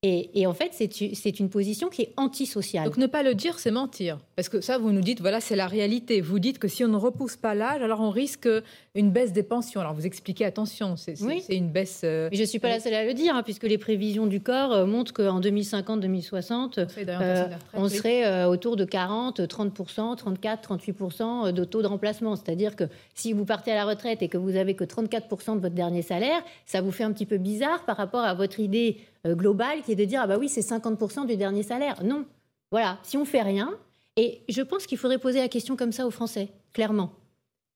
Et, 0.06 0.28
et 0.38 0.46
en 0.46 0.52
fait, 0.52 0.70
c'est 0.74 1.40
une 1.40 1.48
position 1.48 1.88
qui 1.88 2.02
est 2.02 2.12
antisociale. 2.18 2.84
Donc 2.84 2.98
ne 2.98 3.06
pas 3.06 3.22
le 3.22 3.34
dire, 3.34 3.58
c'est 3.58 3.70
mentir. 3.70 4.18
Parce 4.36 4.50
que 4.50 4.60
ça, 4.60 4.76
vous 4.76 4.92
nous 4.92 5.00
dites, 5.00 5.20
voilà, 5.22 5.40
c'est 5.40 5.56
la 5.56 5.66
réalité. 5.66 6.20
Vous 6.20 6.38
dites 6.38 6.58
que 6.58 6.68
si 6.68 6.84
on 6.84 6.88
ne 6.88 6.96
repousse 6.96 7.36
pas 7.36 7.54
l'âge, 7.54 7.80
alors 7.80 8.00
on 8.02 8.10
risque 8.10 8.46
une 8.94 9.10
baisse 9.10 9.32
des 9.32 9.42
pensions. 9.42 9.80
Alors 9.80 9.94
vous 9.94 10.04
expliquez, 10.04 10.44
attention, 10.44 10.96
c'est 10.96 11.20
Oui. 11.22 11.42
une 11.48 11.70
baisse... 11.70 12.02
euh, 12.04 12.28
Mais 12.30 12.36
je 12.36 12.42
ne 12.42 12.46
suis 12.46 12.58
pas 12.58 12.68
la 12.68 12.80
seule 12.80 12.92
à 12.94 13.04
le 13.04 13.14
dire, 13.14 13.34
hein, 13.34 13.42
puisque 13.42 13.62
les 13.64 13.78
prévisions 13.78 14.26
du 14.26 14.40
corps 14.42 14.72
euh, 14.72 14.84
montrent 14.86 15.14
qu'en 15.14 15.40
2050-2060, 15.40 16.84
conseil 16.84 17.04
d'orientation 17.06 17.24
Euh, 17.24 17.34
des 17.48 17.54
retraites, 17.54 17.58
on 17.72 17.84
oui. 17.84 17.90
serait 17.90 18.24
euh, 18.26 18.46
autour 18.48 18.76
de 18.76 18.84
40, 18.84 19.40
30%, 19.40 20.16
34, 20.16 20.76
38% 20.76 21.52
de 21.52 21.64
taux 21.64 21.82
de 21.82 21.86
remplacement. 21.86 22.36
C'est-à-dire 22.36 22.76
que 22.76 22.84
si 23.14 23.32
vous 23.32 23.44
partez 23.44 23.72
à 23.72 23.74
la 23.76 23.84
retraite 23.86 24.22
et 24.22 24.28
que 24.28 24.36
vous 24.38 24.56
avez 24.56 24.74
que 24.74 24.84
34% 24.84 25.56
de 25.56 25.60
votre 25.60 25.74
dernier 25.74 26.02
salaire, 26.02 26.42
ça 26.66 26.80
vous 26.80 26.90
fait 26.90 27.04
un 27.04 27.12
petit 27.12 27.26
peu 27.26 27.38
bizarre 27.38 27.84
par 27.84 27.96
rapport 27.96 28.22
à 28.22 28.34
votre 28.34 28.60
idée 28.60 28.98
globale 29.26 29.82
qui 29.82 29.92
est 29.92 29.96
de 29.96 30.04
dire 30.04 30.20
ah 30.22 30.26
bah 30.26 30.36
oui 30.38 30.48
c'est 30.48 30.60
50% 30.60 31.26
du 31.26 31.36
dernier 31.36 31.62
salaire. 31.62 32.02
Non, 32.04 32.24
voilà, 32.70 32.98
si 33.02 33.16
on 33.16 33.24
fait 33.24 33.42
rien, 33.42 33.70
et 34.16 34.40
je 34.48 34.62
pense 34.62 34.86
qu'il 34.86 34.98
faudrait 34.98 35.18
poser 35.18 35.38
la 35.40 35.48
question 35.48 35.76
comme 35.76 35.92
ça 35.92 36.06
aux 36.06 36.10
Français, 36.10 36.48
clairement. 36.72 37.12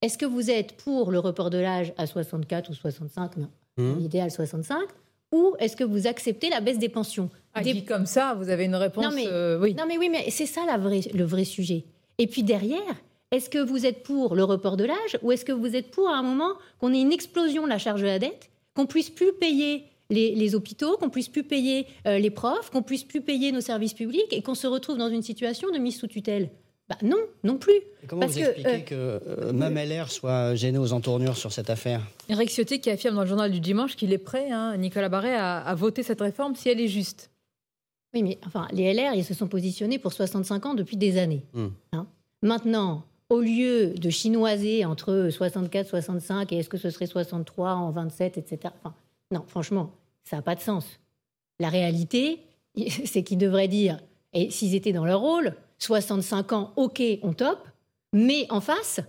Est-ce 0.03 0.19
que 0.19 0.27
vous 0.27 0.51
êtes 0.51 0.77
pour 0.77 1.11
le 1.11 1.19
report 1.19 1.51
de 1.51 1.59
l'âge 1.59 1.93
à 1.97 2.07
64 2.07 2.71
ou 2.71 2.75
65, 2.75 3.37
mais 3.37 3.47
Hum. 3.79 3.97
l'idéal 3.99 4.31
65, 4.31 4.77
ou 5.33 5.55
est-ce 5.61 5.77
que 5.77 5.85
vous 5.85 6.07
acceptez 6.09 6.51
la 6.51 6.61
baisse 6.61 6.79
des 6.79 6.89
pensions? 6.89 7.31
Ah, 7.55 7.63
Des- 7.63 7.73
dit 7.75 7.85
comme 7.85 8.07
ça, 8.07 8.35
vous 8.35 8.49
avez 8.49 8.65
une 8.65 8.75
réponse... 8.75 9.05
Non, 9.05 9.11
mais- 9.15 9.27
euh, 9.29 9.59
oui. 9.61 9.75
non, 9.75 9.85
mais 9.87 9.99
oui, 9.99 10.09
mais 10.09 10.31
c'est 10.31 10.47
ça 10.47 10.65
la 10.67 10.79
vraie- 10.79 11.11
le 11.15 11.25
vrai 11.25 11.45
sujet. 11.45 11.85
Et 12.19 12.27
puis 12.27 12.43
derrière, 12.43 12.81
est-ce 13.31 13.49
que 13.51 13.59
vous 13.59 13.87
êtes 13.87 14.03
pour 14.03 14.35
le 14.35 14.43
report 14.43 14.77
de 14.77 14.85
l'âge 14.85 15.19
ou 15.23 15.31
est-ce 15.33 15.45
que 15.45 15.53
vous 15.53 15.77
êtes 15.77 15.91
pour 15.93 16.09
à 16.09 16.15
un 16.17 16.23
moment 16.23 16.55
qu'on 16.81 16.93
ait 16.93 17.01
une 17.01 17.13
explosion 17.13 17.65
de 17.65 17.69
la 17.69 17.79
charge 17.79 18.01
de 18.01 18.07
la 18.07 18.19
dette, 18.19 18.51
qu'on 18.75 18.87
puisse 18.87 19.11
plus 19.11 19.33
payer 19.33 19.85
les, 20.11 20.35
les 20.35 20.55
hôpitaux, 20.55 20.97
qu'on 20.97 21.11
puisse 21.11 21.29
plus 21.29 21.45
payer 21.45 21.87
euh, 22.07 22.19
les 22.19 22.31
profs, 22.31 22.71
qu'on 22.71 22.83
puisse 22.83 23.05
plus 23.05 23.21
payer 23.21 23.53
nos 23.53 23.61
services 23.61 23.95
publics 23.95 24.33
et 24.33 24.43
qu'on 24.43 24.55
se 24.55 24.67
retrouve 24.67 24.97
dans 24.99 25.11
une 25.11 25.23
situation 25.23 25.71
de 25.71 25.79
mise 25.79 25.99
sous 25.99 26.07
tutelle 26.07 26.51
Bah 26.89 26.97
non, 27.03 27.19
non 27.45 27.59
plus. 27.59 27.75
Et 28.03 28.07
Comment 28.07 28.21
Parce 28.21 28.33
vous 28.33 28.41
que, 28.41 28.45
expliquez 28.47 28.85
que 28.85 28.95
euh, 28.95 29.53
même 29.53 29.77
LR 29.77 30.11
soit 30.11 30.55
gêné 30.55 30.79
aux 30.79 30.93
entournures 30.93 31.37
sur 31.37 31.53
cette 31.53 31.71
affaire? 31.71 32.03
Eric 32.29 32.51
Ciotti 32.51 32.81
qui 32.81 32.91
affirme 32.91 33.17
dans 33.17 33.23
le 33.23 33.29
journal 33.29 33.51
du 33.51 33.61
dimanche 33.61 33.97
qu'il 33.97 34.13
est 34.13 34.19
prêt, 34.19 34.51
hein, 34.51 34.77
Nicolas 34.79 35.09
Barré, 35.09 35.35
à, 35.35 35.59
à 35.59 35.75
voter 35.75 36.03
cette 36.03 36.21
réforme 36.21 36.55
si 36.55 36.69
elle 36.69 36.81
est 36.81 36.89
juste. 36.89 37.31
Oui, 38.15 38.23
mais 38.23 38.39
enfin, 38.47 38.67
les 38.73 38.95
LR, 38.95 39.13
ils 39.15 39.25
se 39.25 39.35
sont 39.35 39.49
positionnés 39.49 39.99
pour 39.99 40.15
65 40.15 40.65
ans 40.65 40.75
depuis 40.75 40.97
des 40.97 41.19
années. 41.19 41.43
Hmm. 41.53 41.69
Hein. 41.93 42.07
Maintenant, 42.43 43.05
au 43.29 43.41
lieu 43.41 43.91
de 43.91 44.09
chinoiser 44.09 44.87
entre 44.87 45.29
64, 45.31 45.87
65 45.89 46.53
et 46.53 46.57
est-ce 46.59 46.71
que 46.71 46.79
ce 46.79 46.89
serait 46.89 47.07
63 47.07 47.73
en 47.75 47.91
27, 47.91 48.39
etc. 48.39 48.73
Enfin, 48.83 48.95
non, 49.31 49.45
franchement, 49.47 49.93
ça 50.25 50.37
n'a 50.37 50.43
pas 50.43 50.55
de 50.55 50.61
sens. 50.61 51.01
La 51.61 51.69
réalité, 51.69 52.41
c'est 53.05 53.23
qu'ils 53.23 53.39
devraient 53.39 53.69
dire, 53.69 54.01
et 54.33 54.51
s'ils 54.51 54.75
étaient 54.75 54.93
dans 54.93 55.05
leur 55.05 55.21
rôle, 55.21 55.55
65 55.79 56.53
ans, 56.53 56.73
ok, 56.77 57.03
on 57.23 57.33
top, 57.33 57.69
mais 58.13 58.47
en 58.51 58.61
face, 58.61 59.01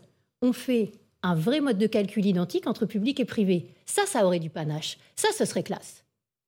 on 0.42 0.54
fait 0.54 0.92
un 1.24 1.36
vrai 1.36 1.62
mode 1.62 1.78
de 1.78 1.88
calcul 1.88 2.26
identique 2.26 2.68
entre 2.68 2.86
public 2.86 3.20
et 3.20 3.26
privé. 3.26 3.68
Ça, 3.86 4.04
ça 4.06 4.26
aurait 4.26 4.40
du 4.40 4.50
panache. 4.50 4.98
Ça, 5.16 5.30
ce 5.36 5.46
serait 5.46 5.64
classe. 5.64 6.04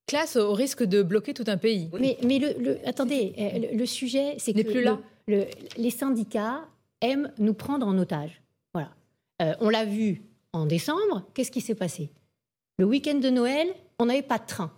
classe 0.07 0.35
au 0.35 0.53
risque 0.53 0.83
de 0.83 1.03
bloquer 1.03 1.33
tout 1.33 1.43
un 1.47 1.57
pays. 1.57 1.89
Mais, 1.99 2.17
mais 2.23 2.39
le, 2.39 2.77
attendez, 2.87 3.33
euh, 3.37 3.77
le, 3.77 3.85
sujet, 3.85 4.35
c'est 4.37 4.53
que 4.53 4.61
plus 4.61 4.83
là. 4.83 4.99
les 5.27 5.89
syndicats 5.89 6.61
aiment 7.01 7.31
nous 7.37 7.53
prendre 7.53 7.85
en 7.85 7.97
otage. 7.97 8.41
Voilà. 8.73 8.91
Euh, 9.41 9.53
on 9.59 9.69
l'a 9.69 9.85
vu 9.85 10.21
en 10.53 10.65
décembre. 10.65 11.23
Qu'est-ce 11.33 11.51
qui 11.51 11.61
s'est 11.61 11.75
passé? 11.75 12.11
Le 12.81 12.87
week-end 12.87 13.19
de 13.19 13.29
Noël, 13.29 13.67
on 13.99 14.07
n'avait 14.07 14.23
pas 14.23 14.39
de 14.39 14.45
train. 14.47 14.71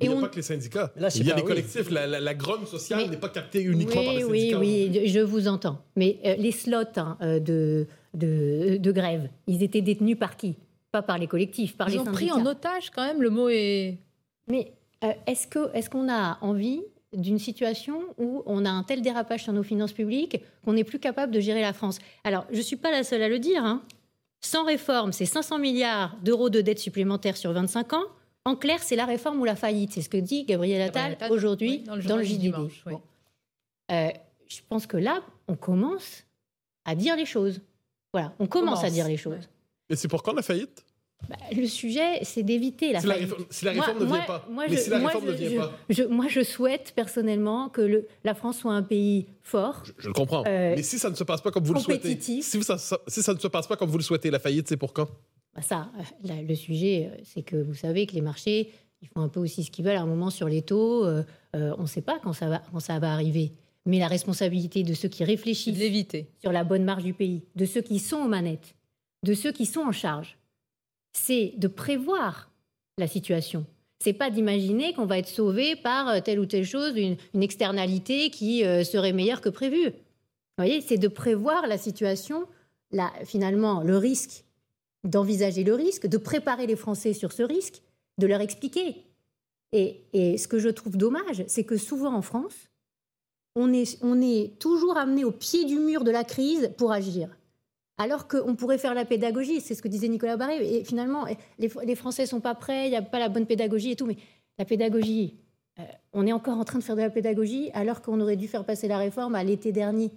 Il 0.00 0.10
n'y 0.10 0.16
a 0.16 0.20
pas 0.20 0.26
que 0.26 0.34
les 0.34 0.42
syndicats. 0.42 0.92
il 0.96 1.26
y 1.26 1.30
a 1.30 1.36
les 1.36 1.44
collectifs. 1.44 1.90
La, 1.90 2.08
la, 2.08 2.34
grogne 2.34 2.66
sociale 2.66 3.08
n'est 3.08 3.16
pas 3.16 3.28
captée 3.28 3.62
uniquement 3.62 4.02
par 4.02 4.14
les 4.14 4.22
syndicats. 4.22 4.58
Oui, 4.58 4.90
oui, 4.92 5.08
je 5.08 5.20
vous 5.20 5.46
entends. 5.46 5.80
Mais 5.94 6.18
euh, 6.24 6.34
les 6.34 6.50
slots 6.50 6.96
hein, 6.96 7.16
euh, 7.22 7.38
de, 7.38 7.86
de, 8.14 8.90
grève, 8.90 9.28
ils 9.46 9.62
étaient 9.62 9.80
détenus 9.80 10.18
par 10.18 10.36
qui? 10.36 10.56
Pas 10.90 11.02
par 11.02 11.18
les 11.18 11.28
collectifs, 11.28 11.76
par 11.76 11.88
ils 11.88 11.92
les 11.92 11.98
ont 12.00 12.04
pris 12.06 12.32
en 12.32 12.44
otage 12.44 12.90
quand 12.90 13.06
même, 13.06 13.22
le 13.22 13.30
mot 13.30 13.48
est... 13.48 13.98
Mais 14.48 14.72
euh, 15.04 15.12
est-ce 15.28 15.46
qu'on 15.46 15.72
est 15.72 15.88
qu'on 15.88 16.08
a 16.08 16.38
envie 16.40 16.82
d'une 17.12 17.38
situation 17.38 18.00
où 18.18 18.42
on 18.44 18.64
a 18.64 18.70
un 18.70 18.82
tel 18.82 19.02
dérapage 19.02 19.44
sur 19.44 19.52
nos 19.52 19.62
finances 19.62 19.92
publiques 19.92 20.40
qu'on 20.64 20.72
n'est 20.72 20.82
plus 20.82 20.98
capable 20.98 21.32
de 21.32 21.38
gérer 21.38 21.60
la 21.60 21.72
France? 21.72 22.00
Alors, 22.24 22.44
je 22.50 22.58
ne 22.58 22.62
suis 22.62 22.76
pas 22.76 22.90
la 22.90 23.04
seule 23.04 23.22
à 23.22 23.28
le 23.28 23.38
dire. 23.38 23.64
Hein. 23.64 23.82
Sans 24.40 24.64
réforme, 24.64 25.12
c'est 25.12 25.26
500 25.26 25.58
milliards 25.58 26.16
d'euros 26.22 26.50
de 26.50 26.60
dettes 26.60 26.78
supplémentaires 26.78 27.36
sur 27.36 27.52
25 27.52 27.92
ans. 27.92 28.04
En 28.44 28.56
clair, 28.56 28.82
c'est 28.82 28.96
la 28.96 29.04
réforme 29.04 29.40
ou 29.40 29.44
la 29.44 29.56
faillite. 29.56 29.92
C'est 29.92 30.02
ce 30.02 30.08
que 30.08 30.16
dit 30.16 30.44
Gabriel 30.44 30.80
Attal, 30.82 31.18
aujourd'hui 31.30 31.80
dans 31.80 31.96
le, 31.96 32.02
JDD. 32.22 32.54
Euh, 33.90 34.10
je 34.46 34.60
pense 34.68 34.86
que 34.86 34.96
là, 34.96 35.22
on 35.48 35.56
commence 35.56 36.24
à 36.84 36.94
dire 36.94 37.16
les 37.16 37.26
choses. 37.26 37.60
Voilà, 38.12 38.32
on 38.38 38.46
commence, 38.46 38.84
à 38.84 38.90
dire 38.90 39.06
les 39.06 39.16
choses. 39.16 39.48
Et 39.90 39.96
c'est 39.96 40.08
pour 40.08 40.22
quand 40.22 40.32
la 40.32 40.42
faillite? 40.42 40.84
Bah, 41.28 41.36
le 41.54 41.66
sujet, 41.66 42.20
c'est 42.22 42.42
d'éviter 42.42 42.92
la, 42.92 43.00
faillite. 43.00 43.34
si 43.50 43.64
la 43.64 43.72
réforme 43.72 44.00
ne 44.00 44.06
vient 44.06 44.20
pas. 44.20 44.46
Moi, 44.50 44.64
Mais 44.68 44.76
si 44.76 44.90
la 44.90 44.98
réforme 44.98 45.26
ne 45.26 45.32
vient 45.32 45.60
pas. 45.60 46.08
moi, 46.08 46.26
je 46.28 46.42
souhaite 46.42 46.92
personnellement 46.94 47.68
que 47.68 47.80
le, 47.80 48.06
la 48.24 48.34
France 48.34 48.58
soit 48.58 48.72
un 48.72 48.82
pays 48.82 49.26
fort. 49.42 49.82
Je, 49.98 50.08
le 50.08 50.12
comprends. 50.12 50.44
Euh, 50.46 50.74
Mais 50.76 50.82
si 50.82 50.98
ça 50.98 51.10
ne 51.10 51.14
se 51.14 51.24
passe 51.24 51.40
pas 51.40 51.50
comme 51.50 51.64
vous 51.64 51.74
le 51.74 51.80
souhaitez, 51.80 52.18
si, 52.20 52.42
ça, 52.62 52.76
si 53.06 53.22
ça 53.22 53.34
ne 53.34 53.38
se 53.38 53.48
passe 53.48 53.66
pas 53.66 53.76
comme 53.76 53.90
vous 53.90 53.98
le 53.98 54.04
souhaitez, 54.04 54.30
la 54.30 54.38
faillite, 54.38 54.68
c'est 54.68 54.76
pour 54.76 54.92
quand? 54.92 55.08
Bah, 55.58 55.62
ça, 55.62 55.90
euh, 55.98 56.42
le 56.42 56.54
sujet, 56.54 57.10
euh, 57.12 57.20
c'est 57.24 57.42
que 57.42 57.56
vous 57.56 57.74
savez 57.74 58.06
que 58.06 58.14
les 58.14 58.20
marchés, 58.20 58.72
ils 59.02 59.08
font 59.08 59.22
un 59.22 59.28
peu 59.28 59.40
aussi 59.40 59.64
ce 59.64 59.72
qu'ils 59.72 59.84
veulent. 59.84 59.96
À 59.96 60.02
un 60.02 60.06
moment, 60.06 60.30
sur 60.30 60.48
les 60.48 60.62
taux, 60.62 61.04
euh, 61.04 61.24
on 61.52 61.82
ne 61.82 61.86
sait 61.86 62.00
pas 62.00 62.20
quand 62.22 62.32
ça, 62.32 62.48
va, 62.48 62.62
quand 62.70 62.80
ça 62.80 62.98
va 63.00 63.12
arriver. 63.12 63.52
Mais 63.84 63.98
la 63.98 64.06
responsabilité 64.06 64.84
de 64.84 64.94
ceux 64.94 65.08
qui 65.08 65.24
réfléchissent 65.24 65.78
sur 66.40 66.52
la 66.52 66.62
bonne 66.62 66.84
marge 66.84 67.02
du 67.02 67.12
pays, 67.12 67.42
de 67.56 67.64
ceux 67.64 67.80
qui 67.80 67.98
sont 67.98 68.18
aux 68.18 68.28
manettes, 68.28 68.76
de 69.24 69.34
ceux 69.34 69.50
qui 69.50 69.66
sont 69.66 69.80
en 69.80 69.92
charge, 69.92 70.38
c'est 71.24 71.54
de 71.56 71.68
prévoir 71.68 72.50
la 72.98 73.06
situation. 73.06 73.66
C'est 74.00 74.12
pas 74.12 74.30
d'imaginer 74.30 74.94
qu'on 74.94 75.06
va 75.06 75.18
être 75.18 75.28
sauvé 75.28 75.76
par 75.76 76.22
telle 76.22 76.40
ou 76.40 76.46
telle 76.46 76.64
chose, 76.64 76.94
une, 76.96 77.16
externalité 77.42 78.30
qui 78.30 78.60
serait 78.60 79.12
meilleure 79.12 79.40
que 79.40 79.48
prévu. 79.48 79.86
Vous 79.86 80.64
voyez, 80.64 80.80
c'est 80.80 80.98
de 80.98 81.08
prévoir 81.08 81.66
la 81.66 81.78
situation, 81.78 82.46
finalement, 83.24 83.82
le 83.82 83.96
risque 83.96 84.44
d'envisager 85.04 85.64
le 85.64 85.74
risque, 85.74 86.06
de 86.06 86.18
préparer 86.18 86.66
les 86.66 86.76
Français 86.76 87.12
sur 87.12 87.32
ce 87.32 87.42
risque, 87.42 87.82
de 88.18 88.26
leur 88.26 88.40
expliquer. 88.40 89.04
Et, 89.72 90.00
ce 90.14 90.48
que 90.48 90.58
je 90.58 90.68
trouve 90.68 90.96
dommage, 90.96 91.44
c'est 91.46 91.64
que 91.64 91.76
souvent 91.76 92.14
en 92.14 92.22
France, 92.22 92.68
on 93.54 93.72
est 93.72 94.58
toujours 94.58 94.96
amené 94.96 95.24
au 95.24 95.32
pied 95.32 95.64
du 95.64 95.78
mur 95.78 96.04
de 96.04 96.10
la 96.10 96.24
crise 96.24 96.70
pour 96.76 96.92
agir. 96.92 97.28
Alors 97.98 98.28
qu'on 98.28 98.54
pourrait 98.54 98.78
faire 98.78 98.94
la 98.94 99.04
pédagogie, 99.04 99.60
c'est 99.60 99.74
ce 99.74 99.82
que 99.82 99.88
disait 99.88 100.08
Nicolas 100.08 100.36
Barré. 100.36 100.78
Et 100.78 100.84
finalement, 100.84 101.26
les, 101.58 101.70
les 101.84 101.94
Français 101.96 102.26
sont 102.26 102.40
pas 102.40 102.54
prêts, 102.54 102.86
il 102.86 102.90
n'y 102.90 102.96
a 102.96 103.02
pas 103.02 103.18
la 103.18 103.28
bonne 103.28 103.46
pédagogie 103.46 103.90
et 103.90 103.96
tout. 103.96 104.06
Mais 104.06 104.16
la 104.58 104.64
pédagogie, 104.64 105.34
euh, 105.78 105.82
on 106.12 106.26
est 106.26 106.32
encore 106.32 106.58
en 106.58 106.64
train 106.64 106.78
de 106.78 106.84
faire 106.84 106.96
de 106.96 107.00
la 107.00 107.10
pédagogie 107.10 107.70
alors 107.74 108.02
qu'on 108.02 108.20
aurait 108.20 108.36
dû 108.36 108.48
faire 108.48 108.64
passer 108.64 108.88
la 108.88 108.98
réforme 108.98 109.34
à 109.34 109.44
l'été 109.44 109.72
dernier. 109.72 110.10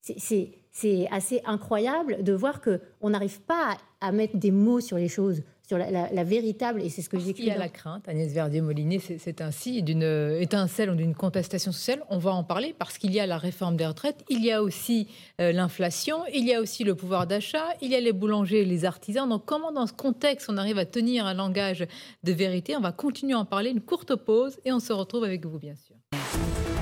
C'est 0.00 1.06
assez 1.10 1.40
incroyable 1.44 2.22
de 2.22 2.32
voir 2.32 2.60
qu'on 2.60 3.10
n'arrive 3.10 3.40
pas 3.42 3.76
à, 4.00 4.10
mettre 4.10 4.36
des 4.36 4.50
mots 4.50 4.80
sur 4.80 4.96
les 4.96 5.08
choses, 5.08 5.42
sur 5.66 5.78
la, 5.78 6.24
véritable, 6.24 6.82
et 6.82 6.88
c'est 6.88 7.02
ce 7.02 7.08
que 7.08 7.18
j'écris. 7.18 7.44
Il 7.44 7.48
y 7.48 7.50
a 7.50 7.58
la 7.58 7.68
crainte, 7.68 8.08
Agnès 8.08 8.32
Verdier-Molinier, 8.32 9.00
c'est 9.18 9.40
ainsi, 9.40 9.82
d'une 9.82 10.02
étincelle 10.40 10.90
ou 10.90 10.94
d'une 10.94 11.14
contestation 11.14 11.72
sociale. 11.72 12.02
On 12.10 12.18
va 12.18 12.32
en 12.32 12.44
parler 12.44 12.74
parce 12.78 12.98
qu'il 12.98 13.12
y 13.12 13.20
a 13.20 13.26
la 13.26 13.38
réforme 13.38 13.76
des 13.76 13.86
retraites, 13.86 14.24
il 14.28 14.44
y 14.44 14.50
a 14.50 14.62
aussi 14.62 15.08
euh, 15.40 15.52
l'inflation, 15.52 16.18
il 16.34 16.46
y 16.46 16.54
a 16.54 16.60
aussi 16.60 16.84
le 16.84 16.94
pouvoir 16.94 17.26
d'achat, 17.26 17.64
il 17.80 17.90
y 17.90 17.94
a 17.94 18.00
les 18.00 18.12
boulangers 18.12 18.62
et 18.62 18.64
les 18.64 18.84
artisans. 18.84 19.28
Donc 19.28 19.44
comment 19.44 19.72
dans 19.72 19.86
ce 19.86 19.92
contexte 19.92 20.48
on 20.50 20.56
arrive 20.56 20.78
à 20.78 20.84
tenir 20.84 21.26
un 21.26 21.34
langage 21.34 21.86
de 22.22 22.32
vérité? 22.32 22.76
On 22.76 22.80
va 22.80 22.92
continuer 22.92 23.34
à 23.34 23.38
en 23.38 23.44
parler, 23.44 23.70
une 23.70 23.80
courte 23.80 24.14
pause, 24.16 24.58
et 24.64 24.72
on 24.72 24.80
se 24.80 24.92
retrouve 24.92 25.24
avec 25.24 25.46
vous, 25.46 25.58
bien 25.58 25.74
sûr. 25.76 25.96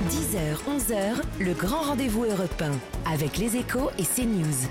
10h, 0.09 0.57
11h, 0.67 1.21
le 1.39 1.53
grand 1.53 1.83
rendez-vous 1.83 2.25
européen 2.25 2.71
avec 3.05 3.37
les 3.37 3.55
échos 3.55 3.91
et 3.97 4.03
CNews. 4.03 4.67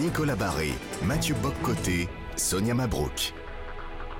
Nicolas 0.00 0.36
Barré, 0.36 0.70
Mathieu 1.04 1.34
Boccoté, 1.42 2.08
Sonia 2.36 2.74
Mabrouk. 2.74 3.32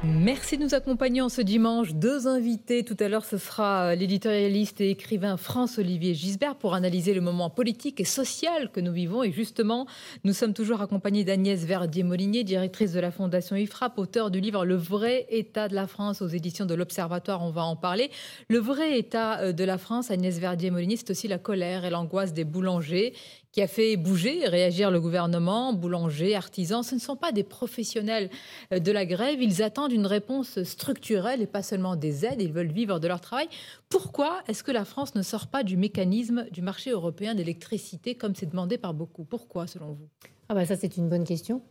Merci 0.02 0.56
de 0.56 0.64
nous 0.64 0.74
accompagner 0.74 1.20
en 1.20 1.28
ce 1.28 1.42
dimanche. 1.42 1.92
Deux 1.92 2.26
invités. 2.26 2.84
Tout 2.84 2.96
à 3.00 3.08
l'heure, 3.08 3.26
ce 3.26 3.36
sera 3.36 3.94
l'éditorialiste 3.94 4.80
et 4.80 4.88
écrivain 4.88 5.36
France-Olivier 5.36 6.14
Gisbert 6.14 6.56
pour 6.56 6.72
analyser 6.72 7.12
le 7.12 7.20
moment 7.20 7.50
politique 7.50 8.00
et 8.00 8.06
social 8.06 8.70
que 8.72 8.80
nous 8.80 8.92
vivons. 8.92 9.22
Et 9.22 9.30
justement, 9.30 9.86
nous 10.24 10.32
sommes 10.32 10.54
toujours 10.54 10.80
accompagnés 10.80 11.22
d'Agnès 11.22 11.66
Verdier-Molinier, 11.66 12.44
directrice 12.44 12.92
de 12.92 13.00
la 13.00 13.10
Fondation 13.10 13.56
IFRAP, 13.56 13.98
auteur 13.98 14.30
du 14.30 14.40
livre 14.40 14.64
Le 14.64 14.76
vrai 14.76 15.26
état 15.28 15.68
de 15.68 15.74
la 15.74 15.86
France 15.86 16.22
aux 16.22 16.28
éditions 16.28 16.64
de 16.64 16.74
l'Observatoire. 16.74 17.42
On 17.42 17.50
va 17.50 17.64
en 17.64 17.76
parler. 17.76 18.10
Le 18.48 18.58
vrai 18.58 18.98
état 18.98 19.40
euh, 19.40 19.52
de 19.52 19.64
la 19.64 19.76
France, 19.76 20.10
Agnès 20.10 20.38
Verdier-Molinier, 20.38 20.96
c'est 20.96 21.10
aussi 21.10 21.28
la 21.28 21.38
colère 21.38 21.84
et 21.84 21.90
l'angoisse 21.90 22.32
des 22.32 22.44
boulangers 22.44 23.12
qui 23.52 23.62
a 23.62 23.66
fait 23.66 23.96
bouger, 23.96 24.46
réagir 24.46 24.90
le 24.90 25.00
gouvernement, 25.00 25.72
boulanger, 25.72 26.36
artisans. 26.36 26.82
Ce 26.82 26.94
ne 26.94 27.00
sont 27.00 27.16
pas 27.16 27.32
des 27.32 27.42
professionnels 27.42 28.30
euh, 28.72 28.78
de 28.78 28.92
la 28.92 29.04
grève. 29.06 29.42
Ils 29.42 29.62
attendent 29.62 29.92
une 29.92 30.06
réponse 30.06 30.62
structurelle 30.62 31.42
et 31.42 31.46
pas 31.46 31.62
seulement 31.62 31.96
des 31.96 32.24
aides. 32.24 32.40
Ils 32.40 32.52
veulent 32.52 32.72
vivre 32.72 33.00
de 33.00 33.08
leur 33.08 33.20
travail. 33.20 33.48
Pourquoi 33.88 34.40
est-ce 34.46 34.62
que 34.62 34.70
la 34.70 34.84
France 34.84 35.14
ne 35.14 35.22
sort 35.22 35.48
pas 35.48 35.64
du 35.64 35.76
mécanisme 35.76 36.46
du 36.52 36.62
marché 36.62 36.90
européen 36.90 37.34
d'électricité 37.34 38.14
comme 38.14 38.34
c'est 38.34 38.46
demandé 38.46 38.78
par 38.78 38.94
beaucoup? 38.94 39.24
Pourquoi, 39.24 39.66
selon 39.66 39.92
vous? 39.92 40.08
Ah 40.48 40.54
bah 40.54 40.64
Ça, 40.64 40.76
c'est 40.76 40.96
une 40.96 41.08
bonne 41.08 41.24
question. 41.24 41.62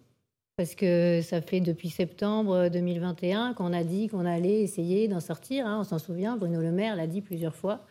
Parce 0.58 0.76
que 0.76 1.22
ça 1.24 1.42
fait 1.42 1.62
depuis 1.62 1.90
septembre 1.90 2.68
2021 2.68 3.54
qu'on 3.54 3.72
a 3.72 3.86
dit 3.86 4.10
qu'on 4.10 4.26
allait 4.26 4.62
essayer 4.62 5.08
d'en 5.08 5.22
sortir. 5.22 5.66
Hein. 5.66 5.80
On 5.80 5.84
s'en 5.86 6.00
souvient, 6.00 6.36
Bruno 6.36 6.60
Le 6.60 6.74
Maire 6.74 6.98
l'a 6.98 7.08
dit 7.08 7.22
plusieurs 7.22 7.56
fois. 7.56 7.86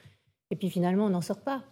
Et 0.50 0.56
puis 0.56 0.68
finalement, 0.68 1.06
on 1.06 1.10
n'en 1.10 1.22
sort 1.22 1.40
pas. 1.40 1.62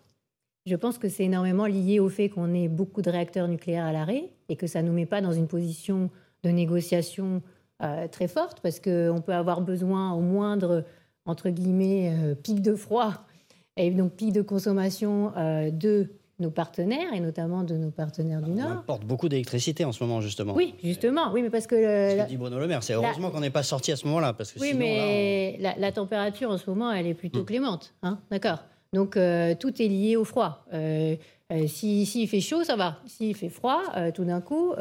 Je 0.67 0.75
pense 0.75 0.99
que 0.99 1.09
c'est 1.09 1.25
énormément 1.25 1.67
lié 1.67 2.01
au 2.01 2.09
fait 2.09 2.29
qu'on 2.29 2.53
ait 2.53 2.67
beaucoup 2.67 3.01
de 3.01 3.09
réacteurs 3.09 3.47
nucléaires 3.47 3.85
à 3.85 3.93
l'arrêt 3.93 4.31
et 4.49 4.57
que 4.57 4.67
ça 4.67 4.83
ne 4.83 4.89
nous 4.89 4.93
met 4.93 5.07
pas 5.07 5.21
dans 5.21 5.33
une 5.33 5.47
position 5.47 6.11
de 6.43 6.51
négociation 6.51 7.41
euh, 7.83 8.09
très 8.09 8.27
forte 8.27 8.61
parce 8.61 8.81
qu'on 8.81 9.23
peut 9.25 9.35
avoir 9.35 9.61
besoin 9.61 10.13
au 10.13 10.21
moindre, 10.21 10.85
entre 11.25 11.51
guillemets, 11.51 12.13
euh, 12.13 12.35
pic 12.35 12.63
de 12.63 12.75
froid 12.75 13.15
et 13.77 13.91
donc 13.91 14.15
pic 14.15 14.33
de 14.33 14.43
consommation 14.43 15.33
euh, 15.37 15.71
de 15.71 16.11
nos 16.41 16.51
partenaires 16.51 17.15
et 17.15 17.21
notamment 17.21 17.63
de 17.63 17.77
nos 17.77 17.91
partenaires 17.91 18.43
du 18.43 18.51
Nord. 18.51 18.69
On 18.69 18.79
importe 18.79 19.05
beaucoup 19.05 19.29
d'électricité 19.29 19.85
en 19.85 19.93
ce 19.93 20.03
moment 20.03 20.21
justement. 20.21 20.53
Oui, 20.53 20.75
justement. 20.83 21.33
Oui, 21.33 21.43
mais 21.43 21.51
parce 21.51 21.69
que 21.69 21.77
ce 21.77 22.23
que 22.25 22.29
dit 22.29 22.37
Bruno 22.37 22.59
Le 22.59 22.67
Maire, 22.67 22.83
c'est 22.83 22.95
heureusement 22.95 23.31
qu'on 23.31 23.41
n'est 23.41 23.51
pas 23.51 23.63
sorti 23.63 23.93
à 23.93 23.97
ce 23.97 24.05
moment-là 24.07 24.33
parce 24.33 24.53
que 24.53 24.59
oui, 24.59 24.75
mais 24.75 25.59
la, 25.61 25.93
température 25.93 26.51
en 26.51 26.59
ce 26.59 26.69
moment, 26.69 26.91
elle 26.93 27.07
est 27.07 27.15
plutôt 27.15 27.43
hmm. 27.43 27.47
clémente, 27.47 27.95
hein 28.03 28.19
D'accord. 28.31 28.59
Donc 28.97 29.19
euh, 29.19 29.55
tout 29.55 29.83
est 29.83 29.89
lié 29.89 30.17
au 30.17 30.25
froid. 30.25 30.65
Euh, 30.73 31.17
euh, 31.53 31.67
S'il 31.67 32.29
fait 32.29 32.41
chaud, 32.41 32.65
ça 32.65 32.77
va. 32.77 32.99
S'il 33.07 33.37
fait 33.37 33.51
froid, 33.51 33.83
tout 34.15 34.25
d'un 34.25 34.41
coup, 34.41 34.73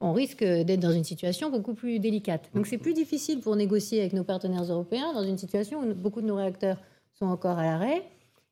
on 0.00 0.12
risque 0.12 0.44
d'être 0.44 0.80
dans 0.80 0.92
une 0.92 1.04
situation 1.04 1.50
beaucoup 1.50 1.74
plus 1.74 2.00
délicate. 2.00 2.50
Donc 2.54 2.66
c'est 2.66 2.78
plus 2.78 2.92
difficile 2.92 3.40
pour 3.40 3.54
négocier 3.56 4.00
avec 4.00 4.12
nos 4.12 4.24
partenaires 4.24 4.64
européens 4.64 5.12
dans 5.14 5.22
une 5.22 5.38
situation 5.38 5.80
où 5.80 5.94
beaucoup 5.94 6.20
de 6.20 6.26
nos 6.26 6.34
réacteurs 6.34 6.78
sont 7.14 7.26
encore 7.26 7.58
à 7.58 7.64
l'arrêt 7.64 8.02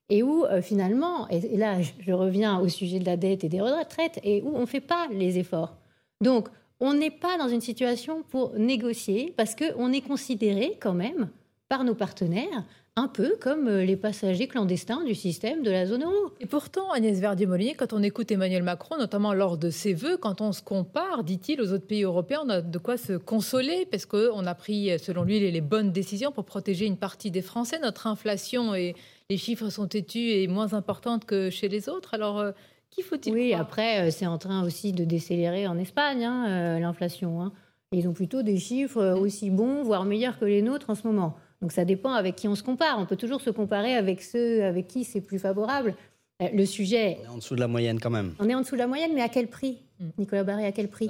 et 0.09 0.23
où 0.23 0.44
finalement, 0.62 1.28
et, 1.28 1.56
là 1.56 1.78
je 1.82 2.12
reviens 2.12 2.61
au 2.61 2.68
sujet 2.68 3.00
de 3.00 3.06
la 3.06 3.16
dette 3.16 3.44
et 3.44 3.49
des 3.49 3.61
retraites, 3.61 4.21
et 4.23 4.40
où 4.42 4.52
on 4.54 4.62
ne 4.62 4.66
fait 4.66 4.80
pas 4.80 5.09
les 5.11 5.38
efforts. 5.38 5.76
Donc 6.21 6.49
on 6.80 6.94
n'est 6.94 7.11
pas 7.11 7.37
dans 7.38 7.49
une 7.49 7.61
situation 7.61 8.23
pour 8.23 8.54
négocier 8.54 9.35
parce 9.37 9.54
qu'on 9.54 9.92
est 9.92 10.00
considéré 10.00 10.78
quand 10.80 10.94
même 10.94 11.28
par 11.68 11.85
nos 11.85 11.94
partenaires 11.94 12.64
un 12.96 13.08
peu 13.08 13.37
comme 13.40 13.68
euh, 13.68 13.84
les 13.84 13.96
passagers 13.96 14.46
clandestins 14.46 15.02
du 15.04 15.14
système 15.14 15.62
de 15.62 15.70
la 15.70 15.87
zone 15.87 16.02
euro. 16.02 16.32
Et 16.40 16.46
pourtant, 16.46 16.90
Agnès 16.90 17.18
Verdier-Molinier, 17.18 17.75
quand 17.75 17.94
on 17.94 18.02
écoute 18.02 18.30
Emmanuel 18.30 18.62
Macron, 18.62 18.99
notamment 18.99 19.32
lors 19.32 19.56
de 19.56 19.70
ses 19.70 19.94
vœux, 19.94 20.18
quand 20.18 20.42
on 20.42 20.52
se 20.52 20.61
compare, 20.61 21.25
dit-il, 21.25 21.62
aux 21.62 21.72
autres 21.72 21.87
pays 21.87 22.02
européens, 22.02 22.42
on 22.44 22.50
a 22.50 22.61
de 22.61 22.78
quoi 22.78 22.99
se 22.99 23.14
consoler, 23.14 23.87
parce 23.90 24.04
qu'on 24.04 24.44
a 24.44 24.54
pris, 24.54 24.99
selon 24.99 25.22
lui, 25.22 25.40
les 25.40 25.61
bonnes 25.62 25.90
décisions 25.90 26.32
pour 26.32 26.44
protéger 26.44 26.84
une 26.84 26.99
partie 26.99 27.30
des 27.30 27.40
Français. 27.40 27.78
Notre 27.78 28.06
inflation 28.06 28.75
et 28.75 28.94
les 29.30 29.38
chiffres 29.38 29.70
sont 29.70 29.87
têtus 29.87 30.30
et 30.30 30.46
moins 30.46 30.75
importantes 30.75 31.25
que 31.25 31.49
chez 31.49 31.68
les 31.68 31.88
autres. 31.88 32.12
Alors, 32.12 32.40
euh, 32.40 32.52
qui 32.90 33.00
faut-il 33.00 33.32
Oui, 33.32 33.54
après, 33.54 34.08
euh, 34.08 34.11
c'est 34.11 34.26
en 34.26 34.37
train 34.37 34.62
aussi 34.64 34.92
de 34.92 35.04
décélérer 35.04 35.66
en 35.66 35.78
Espagne, 35.78 36.25
hein, 36.25 36.78
l'inflation. 36.78 37.40
Hein. 37.40 37.52
Ils 37.92 38.06
ont 38.06 38.12
plutôt 38.12 38.42
des 38.42 38.58
chiffres 38.58 39.14
aussi 39.18 39.49
bons, 39.49 39.82
voire 39.82 40.04
meilleurs 40.04 40.38
que 40.38 40.44
les 40.44 40.61
nôtres 40.61 40.90
en 40.90 40.94
ce 40.94 41.06
moment. 41.06 41.37
Donc 41.62 41.73
ça 41.73 41.85
dépend 41.87 42.12
avec 42.12 42.37
qui 42.37 42.49
on 42.49 42.54
se 42.57 42.62
compare. 42.62 42.99
On 42.99 43.07
peut 43.07 43.16
toujours 43.16 43.40
se 43.40 43.49
comparer 43.50 43.95
avec 43.95 44.21
ceux 44.23 44.64
avec 44.64 44.88
qui 44.88 45.04
c'est 45.04 45.21
plus 45.23 45.38
favorable. 45.38 45.95
Euh, 46.42 46.49
le 46.52 46.66
sujet. 46.66 47.19
On 47.21 47.25
est 47.25 47.28
en 47.28 47.37
dessous 47.37 47.54
de 47.54 47.61
la 47.61 47.69
moyenne 47.69 48.00
quand 48.00 48.11
même. 48.11 48.35
On 48.40 48.49
est 48.49 48.54
en 48.54 48.61
dessous 48.62 48.75
de 48.75 48.81
la 48.81 48.87
moyenne, 48.88 49.12
mais 49.14 49.23
à 49.23 49.28
quel 49.28 49.47
prix 49.49 49.78
Mm. 50.00 50.04
Nicolas 50.19 50.42
Barré, 50.42 50.66
à 50.66 50.73
quel 50.73 50.88
prix 50.88 51.09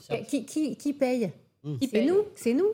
Ça, 0.00 0.14
Euh, 0.14 0.16
qui, 0.28 0.44
qui- 0.44 0.74
qui 0.76 0.92
paye 0.92 1.30
Mm. 1.62 1.78
Qui 1.78 1.86
C'est 1.86 1.92
paye 1.92 2.06
nous, 2.08 2.16
c'est 2.34 2.54
nous. 2.54 2.66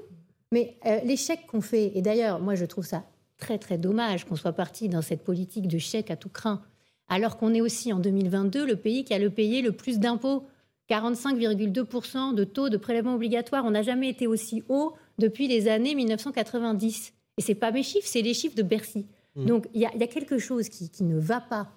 Mais 0.50 0.76
euh, 0.86 1.00
les 1.04 1.16
chèques 1.18 1.46
qu'on 1.46 1.60
fait, 1.60 1.92
et 1.94 2.00
d'ailleurs, 2.00 2.40
moi 2.40 2.54
je 2.54 2.64
trouve 2.64 2.86
ça 2.86 3.04
très 3.36 3.58
très 3.58 3.76
dommage 3.76 4.24
qu'on 4.24 4.36
soit 4.36 4.52
parti 4.54 4.88
dans 4.88 5.02
cette 5.02 5.22
politique 5.22 5.68
de 5.68 5.76
chèques 5.78 6.10
à 6.10 6.16
tout 6.16 6.30
craint, 6.30 6.62
alors 7.08 7.36
qu'on 7.36 7.52
est 7.52 7.60
aussi 7.60 7.92
en 7.92 7.98
2022 7.98 8.64
le 8.66 8.76
pays 8.76 9.04
qui 9.04 9.12
a 9.12 9.18
le 9.18 9.28
payé 9.28 9.60
le 9.60 9.72
plus 9.72 9.98
d'impôts. 9.98 10.44
45,2% 10.88 12.32
de 12.32 12.44
taux 12.44 12.70
de 12.70 12.76
prélèvement 12.78 13.14
obligatoire. 13.14 13.64
On 13.66 13.70
n'a 13.72 13.82
jamais 13.82 14.08
été 14.08 14.26
aussi 14.26 14.62
haut 14.70 14.94
depuis 15.18 15.46
les 15.48 15.68
années 15.68 15.94
1990. 15.94 17.12
Et 17.38 17.42
c'est 17.42 17.54
pas 17.54 17.70
mes 17.70 17.82
chiffres, 17.82 18.06
c'est 18.08 18.22
les 18.22 18.34
chiffres 18.34 18.56
de 18.56 18.62
Bercy. 18.62 19.06
Mm. 19.36 19.46
Donc 19.46 19.68
il 19.74 19.80
y, 19.80 19.86
a- 19.86 19.90
il 19.94 20.00
y 20.00 20.04
a 20.04 20.08
quelque 20.08 20.38
chose 20.38 20.68
qui, 20.68 20.90
qui 20.90 21.04
ne 21.04 21.18
va 21.18 21.40
pas 21.40 21.68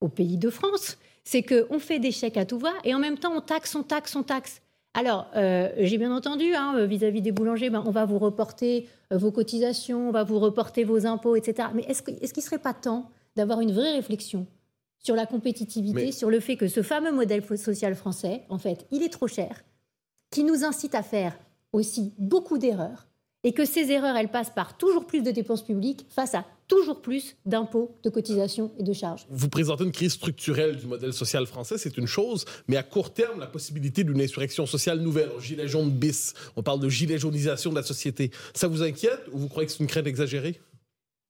au 0.00 0.08
pays 0.08 0.36
de 0.36 0.50
France, 0.50 0.98
c'est 1.24 1.42
qu'on 1.42 1.78
fait 1.78 1.98
des 1.98 2.12
chèques 2.12 2.36
à 2.36 2.44
tout 2.44 2.58
va 2.58 2.72
et 2.84 2.94
en 2.94 2.98
même 2.98 3.18
temps 3.18 3.32
on 3.34 3.40
taxe, 3.40 3.74
on 3.74 3.82
taxe, 3.82 4.14
on 4.16 4.22
taxe. 4.22 4.60
Alors, 4.94 5.26
euh, 5.36 5.68
j'ai 5.78 5.98
bien 5.98 6.10
entendu, 6.14 6.54
hein, 6.54 6.74
euh, 6.76 6.86
vis-à-vis 6.86 7.20
des 7.20 7.32
boulangers, 7.32 7.68
ben, 7.68 7.82
on 7.86 7.90
va 7.90 8.06
vous 8.06 8.18
reporter 8.18 8.88
euh, 9.12 9.18
vos 9.18 9.30
cotisations, 9.30 10.08
on 10.08 10.10
va 10.10 10.24
vous 10.24 10.38
reporter 10.38 10.84
vos 10.84 11.04
impôts, 11.06 11.36
etc. 11.36 11.68
Mais 11.74 11.82
est-ce 11.82 12.02
que- 12.02 12.10
est-ce 12.12 12.32
qu'il 12.32 12.40
ne 12.42 12.46
serait 12.46 12.58
pas 12.58 12.72
temps 12.74 13.10
d'avoir 13.36 13.60
une 13.60 13.72
vraie 13.72 13.92
réflexion 13.92 14.46
sur 14.98 15.14
la 15.14 15.26
compétitivité, 15.26 16.06
Mais- 16.06 16.12
sur 16.12 16.30
le 16.30 16.40
fait 16.40 16.56
que 16.56 16.66
ce 16.66 16.82
fameux 16.82 17.12
modèle 17.12 17.44
social 17.58 17.94
français, 17.94 18.42
en 18.48 18.56
fait, 18.58 18.86
il 18.90 19.02
est 19.02 19.10
trop 19.12 19.28
cher, 19.28 19.62
qui 20.30 20.44
nous 20.44 20.64
incite 20.64 20.94
à 20.94 21.02
faire 21.02 21.38
aussi 21.72 22.14
beaucoup 22.18 22.56
d'erreurs, 22.56 23.05
et 23.46 23.52
que 23.52 23.64
ces 23.64 23.92
erreurs, 23.92 24.16
elles 24.16 24.32
passent 24.32 24.50
par 24.50 24.76
toujours 24.76 25.06
plus 25.06 25.22
de 25.22 25.30
dépenses 25.30 25.62
publiques 25.62 26.04
face 26.08 26.34
à 26.34 26.44
toujours 26.66 27.00
plus 27.00 27.36
d'impôts, 27.46 27.96
de 28.02 28.10
cotisations 28.10 28.72
et 28.76 28.82
de 28.82 28.92
charges. 28.92 29.24
Vous 29.30 29.48
présentez 29.48 29.84
une 29.84 29.92
crise 29.92 30.14
structurelle 30.14 30.76
du 30.76 30.86
modèle 30.88 31.12
social 31.12 31.46
français, 31.46 31.78
c'est 31.78 31.96
une 31.96 32.08
chose, 32.08 32.44
mais 32.66 32.76
à 32.76 32.82
court 32.82 33.14
terme, 33.14 33.38
la 33.38 33.46
possibilité 33.46 34.02
d'une 34.02 34.20
insurrection 34.20 34.66
sociale 34.66 34.98
nouvelle, 34.98 35.30
gilet 35.38 35.68
jaune 35.68 35.90
bis, 35.90 36.34
on 36.56 36.64
parle 36.64 36.80
de 36.80 36.88
gilet 36.88 37.18
jaunisation 37.18 37.70
de 37.70 37.76
la 37.76 37.84
société, 37.84 38.32
ça 38.52 38.66
vous 38.66 38.82
inquiète 38.82 39.28
ou 39.30 39.38
vous 39.38 39.48
croyez 39.48 39.68
que 39.68 39.72
c'est 39.72 39.78
une 39.78 39.86
crainte 39.86 40.08
exagérée? 40.08 40.60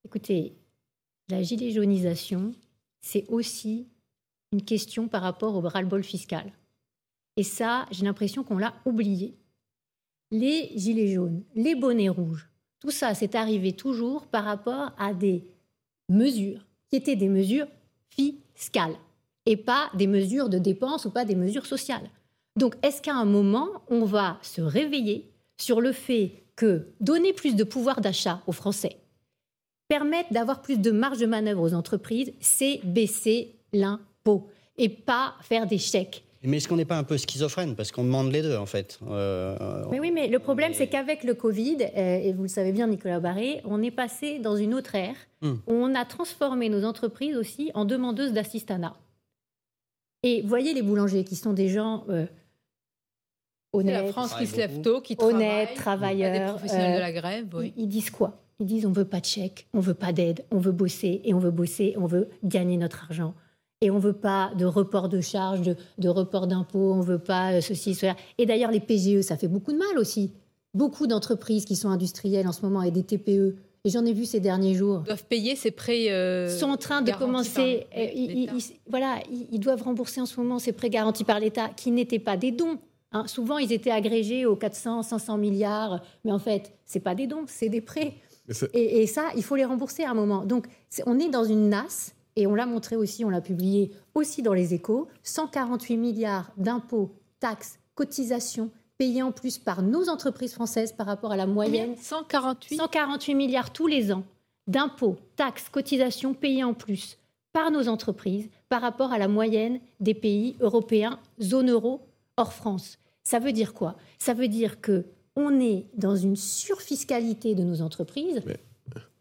Écoutez, 0.07 0.55
la 1.29 1.43
gilet 1.43 1.71
jaunisation, 1.71 2.55
c'est 3.03 3.27
aussi 3.29 3.89
une 4.53 4.63
question 4.63 5.07
par 5.07 5.21
rapport 5.21 5.55
au 5.55 5.61
ras-le-bol 5.61 6.03
fiscal. 6.03 6.51
Et 7.37 7.43
ça, 7.43 7.85
j'ai 7.91 8.07
l'impression 8.07 8.43
qu'on 8.43 8.57
l'a 8.57 8.73
oublié. 8.87 9.37
Les 10.31 10.73
gilets 10.75 11.13
jaunes, 11.13 11.45
les 11.55 11.75
bonnets 11.75 12.09
rouges, 12.09 12.49
tout 12.81 12.91
ça, 12.91 13.15
c'est 13.15 13.35
arrivé 13.35 13.73
toujours 13.73 14.27
par 14.27 14.45
rapport 14.45 14.93
à 14.99 15.15
des 15.15 15.45
mesures 16.09 16.65
qui 16.91 16.97
étaient 16.97 17.17
des 17.17 17.29
mesures 17.29 17.69
fiscales 18.11 18.97
et 19.47 19.57
pas 19.57 19.91
des 19.95 20.07
mesures 20.07 20.49
de 20.49 20.59
dépenses 20.59 21.05
ou 21.05 21.11
pas 21.11 21.25
des 21.25 21.35
mesures 21.35 21.67
sociales. 21.67 22.11
Donc, 22.57 22.75
est-ce 22.83 23.03
qu'à 23.03 23.15
un 23.15 23.25
moment, 23.25 23.69
on 23.89 24.05
va 24.05 24.39
se 24.43 24.61
réveiller 24.61 25.33
sur 25.59 25.81
le 25.81 25.93
fait 25.93 26.45
que 26.57 26.89
donner 27.01 27.33
plus 27.33 27.55
de 27.55 27.65
pouvoir 27.65 28.01
d'achat 28.01 28.43
aux 28.47 28.53
Français, 28.53 28.97
permettre 29.89 30.33
d'avoir 30.33 30.63
plus 30.63 30.79
de 30.79 30.91
marge 30.91 31.19
de 31.19 31.27
manœuvre 31.27 31.63
aux 31.63 31.75
entreprises, 31.75 32.33
c'est 32.41 32.81
baisser 32.83 33.61
l'impôt 33.73 34.49
et 34.79 34.89
pas 34.89 35.35
faire 35.43 35.67
des 35.67 35.79
chèques. 35.79 36.26
Mais 36.47 36.59
est-ce 36.59 36.69
qu'on 36.69 36.77
n'est 36.77 36.85
pas 36.85 36.97
un 36.97 37.05
peu 37.05 37.19
schizophrène? 37.19 37.75
Parce 37.75 37.91
qu'on 37.93 38.05
demande 38.05 38.31
les 38.33 38.41
deux, 38.41 38.57
en 38.57 38.67
fait. 38.67 38.99
Euh, 39.11 39.85
Mais 39.91 39.99
oui, 40.01 40.11
mais 40.13 40.29
le 40.29 40.39
problème, 40.39 40.73
c'est 40.73 40.87
qu'avec 40.87 41.25
le 41.25 41.35
Covid, 41.35 41.79
euh, 41.97 42.19
et 42.23 42.33
vous 42.33 42.43
le 42.43 42.49
savez 42.49 42.73
bien, 42.73 42.87
Nicolas 42.87 43.21
Barré, 43.21 43.61
on 43.65 43.83
est 43.83 43.91
passé 43.91 44.39
dans 44.39 44.57
une 44.57 44.73
autre 44.75 44.95
ère 44.95 45.17
Hmm. 45.43 45.57
où 45.67 45.73
on 45.75 45.95
a 45.95 46.07
transformé 46.07 46.71
nos 46.71 46.83
entreprises 46.85 47.37
aussi 47.37 47.71
en 47.75 47.85
demandeuses 47.85 48.33
d'assistanat. 48.33 48.97
Et 50.23 50.41
voyez 50.41 50.73
les 50.73 50.81
boulangers 50.81 51.25
qui 51.25 51.37
sont 51.37 51.53
des 51.53 51.69
gens 51.69 52.05
euh, 52.09 52.25
honnêtes, 53.75 54.03
la 54.07 54.13
France 54.13 54.35
qui 54.35 54.47
se 54.47 54.57
lève 54.57 54.81
tôt, 54.81 55.03
qui 55.03 55.15
honnêtes, 55.19 55.75
travaille. 55.75 56.17
Il 56.17 56.21
y 56.21 56.25
a 56.25 56.31
des 56.31 56.39
travailleurs. 56.39 56.57
professionnels 56.57 56.93
euh, 56.93 56.97
de 56.97 57.01
la 57.01 57.13
grève, 57.13 57.47
oui. 57.55 57.75
ils, 57.77 57.83
ils 57.83 57.87
disent 57.89 58.09
quoi? 58.09 58.39
Ils 58.59 58.67
disent 58.67 58.87
on 58.87 58.93
veut 58.93 59.05
pas 59.05 59.21
de 59.21 59.27
chèque, 59.27 59.67
on 59.75 59.81
veut 59.81 59.93
pas 59.95 60.13
d'aide, 60.15 60.45
on 60.51 60.59
veut 60.59 60.73
bosser 60.73 61.21
et 61.25 61.35
on 61.35 61.39
veut 61.39 61.51
bosser, 61.51 61.95
on 61.99 62.07
veut 62.07 62.29
gagner 62.43 62.79
notre 62.79 63.05
argent. 63.05 63.35
Et 63.83 63.91
on 63.91 63.99
veut 63.99 64.15
pas 64.15 64.53
de 64.59 64.65
report 64.65 65.09
de 65.11 65.21
charges, 65.21 65.61
de, 65.61 65.77
de 65.99 66.09
report 66.09 66.47
d'impôts, 66.47 66.95
on 66.95 67.01
veut 67.01 67.19
pas 67.19 67.53
euh, 67.53 67.61
ceci, 67.61 67.95
cela. 67.95 68.17
Et 68.39 68.47
d'ailleurs, 68.47 68.71
les 68.71 68.81
PGE, 68.81 69.21
ça 69.21 69.37
fait 69.37 69.49
beaucoup 69.49 69.73
de 69.73 69.77
mal 69.79 69.99
aussi. 69.99 70.33
Beaucoup 70.73 71.07
d'entreprises 71.07 71.65
qui 71.67 71.77
sont 71.77 71.91
industrielles 71.91 72.49
en 72.49 72.53
ce 72.53 72.63
moment 72.63 72.83
et 72.83 72.91
des 72.91 73.03
TPE, 73.03 73.57
et 73.85 73.91
j'en 73.91 74.05
ai 74.05 74.13
vu 74.13 74.25
ces 74.25 74.41
derniers 74.41 74.75
jours, 74.75 75.01
Ils 75.05 75.09
doivent 75.09 75.25
payer 75.27 75.57
ces 75.57 75.71
prêts. 75.71 76.11
euh, 76.11 76.49
sont 76.59 76.71
en 76.71 76.77
train 76.77 77.03
de 77.03 77.07
garantis 77.07 77.27
commencer. 77.27 77.87
par 77.93 78.01
euh, 78.03 78.07
ils, 78.15 78.29
l'État. 78.41 78.53
ils- 78.57 78.59
ils- 78.59 78.77
voilà, 78.89 79.19
ils, 79.31 79.47
ils 79.53 79.61
doivent 79.61 79.83
rembourser 79.83 80.21
en 80.23 80.27
ce 80.27 80.41
moment 80.41 80.59
ces 80.59 80.73
prêts 80.73 80.91
garantis 80.91 81.25
par 81.25 81.39
l'État 81.39 81.69
qui 81.69 81.91
n'étaient 81.91 82.19
pas 82.19 82.37
des 82.39 82.51
dons. 82.53 82.79
hein. 83.13 83.27
Souvent, 83.27 83.59
ils 83.59 83.73
étaient 83.73 83.91
agrégés 83.93 84.45
aux 84.47 84.57
400, 84.57 85.03
500 85.03 85.37
milliards, 85.39 86.03
mais 86.25 86.33
en 86.33 86.39
fait, 86.39 86.73
c'est 86.87 87.01
pas 87.01 87.15
des 87.15 87.27
dons, 87.27 87.45
c'est 87.47 87.69
des 87.69 87.81
prêts. 87.83 88.15
Et, 88.75 89.03
et 89.03 89.07
ça, 89.07 89.27
il 89.37 89.43
faut 89.45 89.55
les 89.57 89.65
rembourser 89.65 90.03
à 90.05 90.11
un 90.11 90.15
moment. 90.15 90.45
Donc, 90.45 90.67
on 91.07 91.19
est 91.21 91.29
dans 91.29 91.45
une 91.45 91.69
nasse, 91.69 92.15
et 92.37 92.47
on 92.47 92.55
l'a 92.55 92.67
montré 92.67 92.97
aussi, 92.97 93.25
on 93.25 93.31
l'a 93.31 93.41
publié 93.41 93.91
aussi 94.15 94.43
dans 94.43 94.53
les 94.53 94.75
échos, 94.75 95.09
148 95.23 95.97
milliards 95.97 96.53
d'impôts, 96.57 97.11
taxes, 97.41 97.79
cotisations 97.95 98.71
payés 98.99 99.23
en 99.23 99.33
plus 99.33 99.59
par 99.59 99.83
nos 99.83 100.09
entreprises 100.09 100.55
françaises 100.55 100.93
par 100.93 101.07
rapport 101.07 101.33
à 101.33 101.37
la 101.37 101.47
moyenne. 101.47 101.97
148 101.97 102.77
148 102.77 103.35
milliards 103.35 103.73
tous 103.73 103.87
les 103.87 104.13
ans 104.13 104.25
d'impôts, 104.67 105.17
taxes, 105.37 105.69
cotisations 105.71 106.35
payés 106.35 106.65
en 106.65 106.75
plus 106.75 107.19
par 107.53 107.71
nos 107.71 107.89
entreprises 107.89 108.49
par 108.69 108.83
rapport 108.83 109.13
à 109.13 109.19
la 109.19 109.29
moyenne 109.29 109.81
des 110.01 110.15
pays 110.15 110.57
européens, 110.61 111.19
zone 111.41 111.71
euro, 111.71 112.01
hors 112.37 112.53
France. 112.53 112.99
Ça 113.23 113.39
veut 113.39 113.53
dire 113.53 113.75
quoi? 113.75 113.97
Ça 114.19 114.35
veut 114.35 114.49
dire 114.49 114.81
que 114.81 115.07
on 115.37 115.61
est 115.61 115.87
dans 115.95 116.17
une 116.17 116.37
surfiscalité 116.37 117.55
de 117.55 117.63
nos 117.63 117.83
entreprises. 117.83 118.43
Mais- 118.47 118.57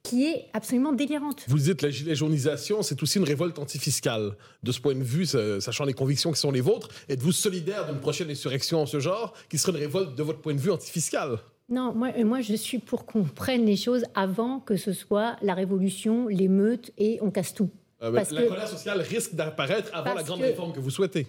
qui 0.05 0.25
est 0.27 0.45
absolument 0.53 0.93
délirante. 0.93 1.43
Vous 1.47 1.57
dites 1.57 1.81
la 1.81 1.89
gilet 1.89 2.15
jaunisation, 2.15 2.81
c'est 2.81 3.01
aussi 3.01 3.17
une 3.17 3.23
révolte 3.23 3.57
antifiscale. 3.59 4.35
De 4.63 4.71
ce 4.71 4.79
point 4.79 4.95
de 4.95 5.03
vue, 5.03 5.25
sa- 5.25 5.59
sachant 5.61 5.83
les 5.85 5.93
convictions 5.93 6.31
qui 6.31 6.39
sont 6.39 6.51
les 6.51 6.61
vôtres, 6.61 6.89
êtes-vous 7.09 7.31
solidaire 7.31 7.87
d'une 7.91 7.99
prochaine 7.99 8.29
insurrection 8.29 8.81
en 8.81 8.85
ce 8.85 8.99
genre, 8.99 9.33
qui 9.49 9.57
serait 9.57 9.71
une 9.73 9.79
révolte 9.79 10.15
de 10.15 10.23
votre 10.23 10.39
point 10.41 10.53
de 10.53 10.59
vue 10.59 10.71
antifiscale 10.71 11.39
Non, 11.69 11.93
moi, 11.93 12.09
euh, 12.17 12.23
moi 12.23 12.41
je 12.41 12.53
suis 12.55 12.79
pour 12.79 13.05
qu'on 13.05 13.23
prenne 13.23 13.65
les 13.65 13.77
choses 13.77 14.03
avant 14.13 14.59
que 14.59 14.75
ce 14.77 14.93
soit 14.93 15.37
la 15.41 15.53
révolution, 15.53 16.27
l'émeute 16.27 16.91
et 16.97 17.17
on 17.21 17.31
casse 17.31 17.53
tout. 17.53 17.69
Euh, 18.03 18.11
Parce 18.11 18.31
La 18.31 18.43
que- 18.43 18.47
colère 18.49 18.67
sociale 18.67 19.01
risque 19.01 19.33
d'apparaître 19.33 19.89
avant 19.93 20.03
Parce 20.05 20.17
la 20.17 20.23
grande 20.23 20.39
que- 20.41 20.45
réforme 20.45 20.73
que 20.73 20.79
vous 20.79 20.89
souhaitez. 20.91 21.27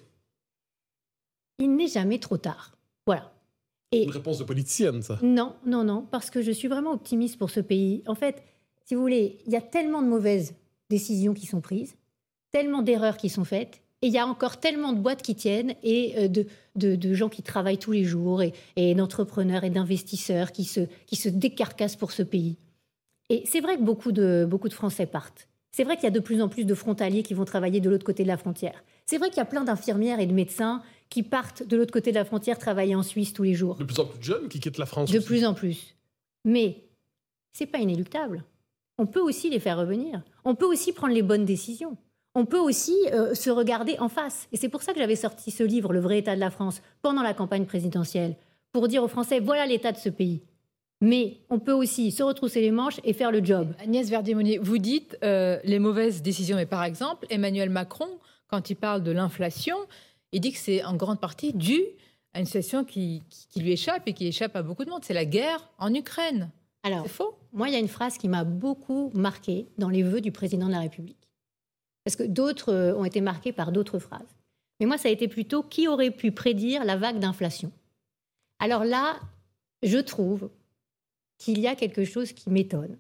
Il 1.59 1.75
n'est 1.77 1.89
jamais 1.89 2.19
trop 2.19 2.37
tard. 2.37 2.73
Voilà. 3.07 3.33
Et 3.93 4.03
Une 4.03 4.11
réponse 4.11 4.39
de 4.39 4.45
politicienne, 4.45 5.01
ça. 5.01 5.19
Non, 5.23 5.55
non, 5.65 5.85
non, 5.85 6.03
parce 6.11 6.29
que 6.29 6.43
je 6.43 6.51
suis 6.51 6.67
vraiment 6.69 6.93
optimiste 6.93 7.39
pour 7.39 7.51
ce 7.51 7.61
pays. 7.61 8.03
En 8.07 8.15
fait, 8.17 8.43
si 8.87 8.94
vous 8.94 9.01
voulez, 9.03 9.38
il 9.46 9.53
y 9.53 9.57
a 9.57 9.61
tellement 9.61 10.01
de 10.01 10.09
mauvaises 10.09 10.55
décisions 10.88 11.35
qui 11.35 11.46
sont 11.46 11.61
prises, 11.61 11.94
tellement 12.53 12.81
d'erreurs 12.83 13.16
qui 13.18 13.29
sont 13.29 13.44
faites, 13.44 13.83
et 14.03 14.07
il 14.09 14.12
y 14.12 14.18
a 14.18 14.27
encore 14.27 14.59
tellement 14.61 14.92
de 14.92 15.01
boîtes 15.01 15.22
qui 15.22 15.35
tiennent 15.35 15.75
et 15.83 16.14
euh, 16.16 16.29
de, 16.29 16.46
de- 16.77 16.96
de 16.96 17.14
gens 17.14 17.29
qui 17.29 17.42
travaillent 17.42 17.79
tous 17.79 17.92
les 17.92 18.05
jours, 18.05 18.42
et, 18.42 18.53
et 18.77 18.94
d'entrepreneurs 18.94 19.64
et 19.64 19.70
d'investisseurs 19.70 20.53
qui 20.53 20.64
se, 20.64 20.81
qui 21.07 21.16
se 21.16 21.29
décarcassent 21.29 21.96
pour 21.96 22.12
ce 22.12 22.22
pays. 22.22 22.57
Et 23.29 23.42
c'est 23.46 23.61
vrai 23.61 23.77
que 23.77 23.83
beaucoup 23.83 24.12
de, 24.12 24.46
beaucoup 24.49 24.68
de 24.68 24.75
Français 24.75 25.07
partent. 25.07 25.49
C'est 25.72 25.83
vrai 25.85 25.96
qu'il 25.96 26.05
y 26.05 26.07
a 26.07 26.11
de 26.11 26.20
plus 26.20 26.40
en 26.40 26.49
plus 26.49 26.64
de 26.64 26.75
frontaliers 26.75 27.22
qui 27.22 27.35
vont 27.35 27.44
travailler 27.44 27.81
de 27.81 27.90
l'autre 27.90 28.05
côté 28.07 28.22
de 28.22 28.29
la 28.29 28.37
frontière. 28.38 28.83
C'est 29.05 29.18
vrai 29.18 29.29
qu'il 29.29 29.38
y 29.38 29.40
a 29.40 29.44
plein 29.46 29.64
d'infirmières 29.64 30.20
et 30.20 30.27
de 30.27 30.33
médecins 30.33 30.83
qui 31.11 31.22
partent 31.22 31.62
de 31.66 31.77
l'autre 31.77 31.92
côté 31.92 32.11
de 32.12 32.16
la 32.16 32.25
frontière 32.25 32.59
travailler 32.59 32.94
en 32.94 33.03
Suisse 33.03 33.33
tous 33.33 33.42
les 33.42 33.55
jours. 33.55 33.75
De 33.77 33.85
plus 33.85 33.99
en 33.99 34.07
plus 34.07 34.18
de 34.18 34.25
jeunes 34.25 34.49
qui 34.49 34.59
quittent 34.61 34.79
la 34.79 34.87
France. 34.87 35.11
De 35.11 35.18
aussi. 35.18 35.27
plus 35.27 35.44
en 35.44 35.53
plus. 35.55 35.94
Mais 36.44 36.85
c'est 37.53 37.66
pas 37.66 37.79
inéluctable. 37.79 38.44
On 38.99 39.07
peut 39.07 39.21
aussi 39.21 39.51
les 39.51 39.61
faire 39.61 39.79
revenir. 39.79 40.23
On 40.45 40.55
peut 40.55 40.67
aussi 40.67 40.93
prendre 40.93 41.15
les 41.15 41.23
bonnes 41.23 41.45
décisions. 41.45 41.97
On 42.35 42.45
peut 42.45 42.59
aussi 42.59 42.97
euh, 43.13 43.35
se 43.35 43.51
regarder 43.51 43.99
en 43.99 44.09
face. 44.09 44.49
Et 44.53 44.57
c'est 44.57 44.69
pour 44.69 44.83
ça 44.83 44.93
que 44.93 44.99
j'avais 44.99 45.17
sorti 45.17 45.51
ce 45.51 45.63
livre, 45.63 45.93
Le 45.93 46.01
vrai 46.01 46.19
état 46.19 46.35
de 46.35 46.41
la 46.41 46.51
France, 46.51 46.83
pendant 47.03 47.23
la 47.23 47.35
campagne 47.35 47.65
présidentielle, 47.65 48.37
pour 48.73 48.89
dire 48.89 49.03
aux 49.03 49.09
Français, 49.09 49.41
voilà 49.41 49.67
l'état 49.67 49.93
de 49.93 49.97
ce 49.97 50.09
pays. 50.09 50.43
Mais 51.01 51.39
on 51.51 51.59
peut 51.59 51.73
aussi 51.73 52.11
se 52.11 52.23
retrousser 52.23 52.61
les 52.61 52.71
manches 52.71 53.01
et 53.05 53.13
faire 53.13 53.31
le 53.31 53.45
job. 53.45 53.75
Agnès 53.83 54.09
Verdier-Monnier, 54.09 54.59
vous 54.59 54.79
dites 54.79 55.17
euh, 55.23 55.59
les 55.65 55.79
mauvaises 55.79 56.23
décisions, 56.23 56.57
mais 56.57 56.67
par 56.67 56.85
exemple, 56.85 57.27
Emmanuel 57.29 57.71
Macron, 57.71 58.09
quand 58.49 58.71
il 58.71 58.77
parle 58.77 59.03
de 59.03 59.13
l'inflation, 59.13 59.77
il 60.33 60.41
dit 60.41 60.53
que 60.53 60.59
c'est 60.59 60.85
en 60.85 60.95
grande 60.95 61.21
partie 61.21 61.53
dû 61.53 61.83
à 62.33 62.41
une 62.41 62.47
situation 62.47 62.85
qui, 62.85 63.23
lui 63.57 63.73
échappe 63.73 64.03
et 64.07 64.13
qui 64.13 64.27
échappe 64.27 64.57
à 64.57 64.63
beaucoup 64.63 64.85
de 64.85 64.91
monde. 64.91 65.05
C'est 65.05 65.15
la 65.15 65.25
guerre 65.25 65.71
en 65.79 65.93
Ukraine. 65.95 66.51
Alors, 66.87 67.09
faux 67.09 67.37
Moi, 67.53 67.68
il 67.68 67.72
y 67.72 67.77
a 67.77 67.81
une 67.81 67.88
phrase 67.88 68.16
qui 68.16 68.29
m'a 68.29 68.44
beaucoup 68.44 69.11
marquée 69.12 69.66
dans 69.77 69.88
les 69.88 70.05
vœux 70.05 70.20
du 70.20 70.31
président 70.31 70.68
de 70.68 70.72
la 70.72 70.79
République. 70.79 71.29
Parce 72.05 72.14
que 72.14 72.22
d'autres 72.22 72.72
euh, 72.72 72.94
ont 72.94 73.05
été 73.05 73.20
marqués 73.20 73.51
par 73.51 73.72
d'autres 73.72 73.99
phrases. 73.99 74.37
Mais 74.79 74.87
moi, 74.87 74.96
ça 74.96 75.09
a 75.09 75.11
été 75.11 75.27
plutôt 75.27 75.64
qui 75.64 75.88
aurait 75.88 76.12
pu 76.12 76.31
prédire 76.31 76.85
la 76.85 76.96
vague 76.96 77.18
d'inflation? 77.18 77.72
Alors 78.61 78.85
là, 78.85 79.18
je 79.83 79.99
trouve 79.99 80.49
qu'il 81.38 81.59
y 81.59 81.66
a 81.66 81.75
quelque 81.75 82.05
chose 82.05 82.33
qui 82.33 82.51
m'étonne. 82.51 82.96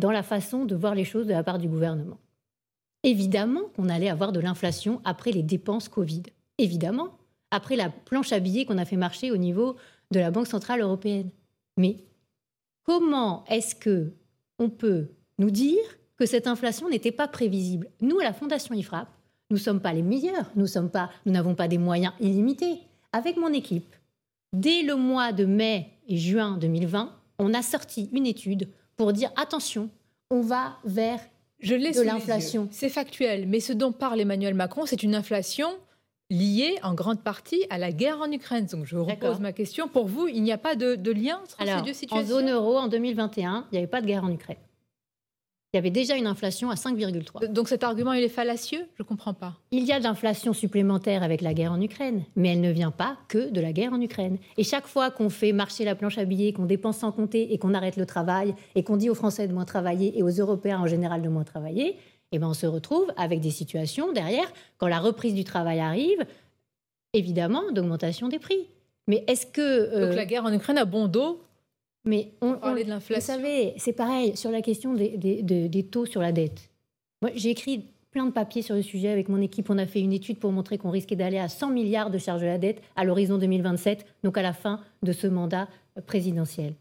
dans 0.00 0.10
la 0.10 0.24
façon 0.24 0.64
de 0.64 0.74
voir 0.74 0.96
les 0.96 1.04
choses 1.04 1.28
de 1.28 1.32
la 1.32 1.44
part 1.44 1.58
du 1.58 1.68
gouvernement. 1.68 2.18
Évidemment 3.04 3.68
qu'on 3.76 3.88
allait 3.88 4.10
avoir 4.10 4.32
de 4.32 4.40
l'inflation 4.40 5.00
après 5.04 5.30
les 5.30 5.44
dépenses 5.44 5.88
Covid. 5.88 6.24
Évidemment, 6.58 7.18
après 7.52 7.76
la 7.76 7.90
planche 7.90 8.32
à 8.32 8.40
billets 8.40 8.64
qu'on 8.64 8.78
a 8.78 8.84
fait 8.84 8.96
marcher 8.96 9.30
au 9.30 9.36
niveau 9.36 9.76
de 10.10 10.18
la 10.18 10.32
Banque 10.32 10.48
centrale 10.48 10.80
européenne. 10.80 11.30
Mais 11.76 11.98
comment 12.90 13.44
est-ce 13.46 13.76
que 13.76 14.14
on 14.58 14.68
peut 14.68 15.10
nous 15.38 15.52
dire 15.52 15.78
que 16.16 16.26
cette 16.26 16.48
inflation 16.48 16.88
n'était 16.88 17.12
pas 17.12 17.28
prévisible? 17.28 17.88
Nous, 18.00 18.18
à 18.18 18.24
la 18.24 18.32
Fondation 18.32 18.74
IFRAP, 18.74 19.06
nous 19.48 19.58
ne 19.58 19.62
sommes 19.62 19.80
pas 19.80 19.92
les 19.92 20.02
meilleurs, 20.02 20.50
nous 20.56 20.66
n'avons 21.26 21.54
pas 21.54 21.68
des 21.68 21.78
moyens 21.78 22.12
illimités. 22.18 22.80
Avec 23.12 23.36
mon 23.36 23.52
équipe, 23.52 23.94
dès 24.52 24.82
le 24.82 24.96
mois 24.96 25.30
de 25.30 25.44
mai 25.44 25.90
et 26.08 26.16
juin 26.16 26.58
2020, 26.60 27.14
on 27.38 27.54
a 27.54 27.62
sorti 27.62 28.10
une 28.12 28.26
étude 28.26 28.68
pour 28.96 29.12
dire 29.12 29.30
attention, 29.36 29.88
on 30.28 30.40
va 30.40 30.76
vers 30.84 31.20
Je 31.60 31.76
de 31.76 32.02
l'inflation. 32.02 32.66
C'est 32.72 32.88
factuel, 32.88 33.46
mais 33.46 33.60
ce 33.60 33.72
dont 33.72 33.92
parle 33.92 34.20
Emmanuel 34.20 34.54
Macron, 34.54 34.84
c'est 34.84 35.04
une 35.04 35.14
inflation 35.14 35.68
liée 36.30 36.76
en 36.82 36.94
grande 36.94 37.22
partie 37.22 37.64
à 37.70 37.78
la 37.78 37.92
guerre 37.92 38.20
en 38.20 38.30
Ukraine. 38.30 38.66
Donc 38.70 38.86
je 38.86 38.96
repose 38.96 39.40
ma 39.40 39.52
question. 39.52 39.88
Pour 39.88 40.06
vous, 40.06 40.28
il 40.28 40.42
n'y 40.42 40.52
a 40.52 40.58
pas 40.58 40.76
de, 40.76 40.94
de 40.94 41.10
lien 41.10 41.40
entre 41.42 41.56
Alors, 41.60 41.78
ces 41.80 41.84
deux 41.84 41.90
en 41.90 41.94
situations? 41.94 42.28
zone 42.28 42.50
euro, 42.50 42.78
en 42.78 42.88
2021, 42.88 43.66
il 43.70 43.74
n'y 43.74 43.78
avait 43.78 43.86
pas 43.86 44.00
de 44.00 44.06
guerre 44.06 44.24
en 44.24 44.30
Ukraine. 44.30 44.56
Il 45.72 45.76
y 45.76 45.78
avait 45.78 45.90
déjà 45.90 46.16
une 46.16 46.26
inflation 46.26 46.68
à 46.70 46.74
5,3. 46.74 47.46
Donc 47.52 47.68
cet 47.68 47.84
argument, 47.84 48.12
il 48.12 48.24
est 48.24 48.28
fallacieux? 48.28 48.88
Je 48.96 49.04
ne 49.04 49.06
comprends 49.06 49.34
pas. 49.34 49.54
Il 49.70 49.84
y 49.84 49.92
a 49.92 50.00
de 50.00 50.04
l'inflation 50.04 50.52
supplémentaire 50.52 51.22
avec 51.22 51.42
la 51.42 51.54
guerre 51.54 51.70
en 51.70 51.80
Ukraine, 51.80 52.24
mais 52.34 52.48
elle 52.54 52.60
ne 52.60 52.72
vient 52.72 52.90
pas 52.90 53.18
que 53.28 53.50
de 53.50 53.60
la 53.60 53.72
guerre 53.72 53.92
en 53.92 54.00
Ukraine. 54.00 54.38
Et 54.56 54.64
chaque 54.64 54.88
fois 54.88 55.12
qu'on 55.12 55.30
fait 55.30 55.52
marcher 55.52 55.84
la 55.84 55.94
planche 55.94 56.18
à 56.18 56.24
billets, 56.24 56.52
qu'on 56.52 56.64
dépense 56.66 56.98
sans 56.98 57.12
compter 57.12 57.52
et 57.52 57.58
qu'on 57.58 57.72
arrête 57.72 57.96
le 57.96 58.04
travail, 58.04 58.56
et 58.74 58.82
qu'on 58.82 58.96
dit 58.96 59.08
aux 59.10 59.14
Français 59.14 59.46
de 59.46 59.52
moins 59.52 59.64
travailler 59.64 60.18
et 60.18 60.24
aux 60.24 60.30
Européens 60.30 60.80
en 60.80 60.88
général 60.88 61.22
de 61.22 61.28
moins 61.28 61.44
travailler, 61.44 61.96
eh 62.32 62.38
ben 62.38 62.48
on 62.48 62.54
se 62.54 62.66
retrouve 62.66 63.06
avec 63.16 63.40
des 63.40 63.50
situations 63.50 64.12
derrière, 64.12 64.50
quand 64.78 64.86
la 64.88 65.00
reprise 65.00 65.34
du 65.34 65.44
travail 65.44 65.80
arrive, 65.80 66.24
évidemment, 67.12 67.70
d'augmentation 67.72 68.28
des 68.28 68.38
prix. 68.38 68.66
Mais 69.06 69.24
est-ce 69.26 69.46
que... 69.46 69.60
euh, 69.60 70.06
Donc 70.06 70.16
la 70.16 70.26
guerre 70.26 70.44
en 70.44 70.52
Ukraine 70.52 70.78
a 70.78 70.84
bon 70.84 71.08
dos 71.08 71.42
mais 72.04 72.30
on, 72.40 72.56
on- 72.62 72.74
de 72.74 72.82
l'inflation. 72.84 73.34
Vous 73.34 73.40
savez, 73.42 73.74
c'est 73.76 73.92
pareil 73.92 74.34
sur 74.36 74.50
la 74.50 74.62
question 74.62 74.94
des, 74.94 75.18
des- 75.18 75.42
des- 75.42 75.68
des 75.68 75.82
taux 75.82 76.06
sur 76.06 76.22
la 76.22 76.32
dette. 76.32 76.70
Moi, 77.20 77.30
j'ai 77.34 77.50
écrit 77.50 77.84
plein 78.10 78.24
de 78.24 78.30
papiers 78.30 78.62
sur 78.62 78.74
le 78.74 78.80
sujet 78.82 79.08
avec 79.10 79.28
mon 79.28 79.40
équipe. 79.42 79.68
On 79.68 79.76
a 79.76 79.84
fait 79.86 80.00
une 80.00 80.12
étude 80.14 80.38
pour 80.38 80.50
montrer 80.50 80.78
qu'on 80.78 80.90
risquait 80.90 81.14
d'aller 81.16 81.38
à 81.38 81.48
100 81.48 81.68
milliards 81.70 82.10
de 82.10 82.16
charges 82.16 82.40
de 82.40 82.46
la 82.46 82.56
dette 82.56 82.80
à 82.96 83.04
l'horizon 83.04 83.36
2027, 83.36 84.06
donc 84.24 84.38
à 84.38 84.42
la 84.42 84.54
fin 84.54 84.80
de 85.02 85.12
ce 85.12 85.26
mandat 85.26 85.68
présidentiel. 86.06 86.72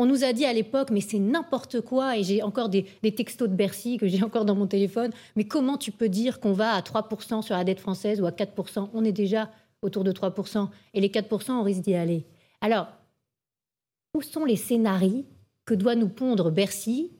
On 0.00 0.06
nous 0.06 0.22
a 0.22 0.32
dit 0.32 0.44
à 0.44 0.52
l'époque, 0.52 0.90
mais 0.92 1.00
c'est 1.00 1.18
n'importe 1.18 1.80
quoi, 1.80 2.16
et 2.16 2.22
j'ai 2.22 2.40
encore 2.44 2.68
des, 2.68 2.84
textos 3.02 3.48
de 3.48 3.54
Bercy 3.54 3.96
que 3.96 4.06
j'ai 4.06 4.22
encore 4.24 4.44
dans 4.44 4.54
mon 4.54 4.68
téléphone, 4.68 5.10
mais 5.34 5.44
comment 5.44 5.76
tu 5.76 5.90
peux 5.90 6.08
dire 6.08 6.38
qu'on 6.38 6.52
va 6.52 6.72
à 6.72 6.80
3% 6.80 7.42
sur 7.42 7.56
la 7.56 7.64
dette 7.64 7.80
française 7.80 8.20
ou 8.20 8.26
à 8.26 8.30
4% 8.30 8.90
On 8.94 9.04
est 9.04 9.12
déjà 9.12 9.50
autour 9.82 10.04
de 10.04 10.12
3%, 10.12 10.68
et 10.94 11.00
les 11.00 11.08
4%, 11.08 11.50
on 11.50 11.62
risque 11.64 11.82
d'y 11.82 11.94
aller. 11.94 12.24
Alors, 12.60 12.86
où 14.14 14.22
sont 14.22 14.44
les 14.44 14.56
scénarios 14.56 15.24
que 15.64 15.74
doit 15.74 15.96
nous 15.96 16.08
pondre 16.08 16.50
Bercy 16.52 17.10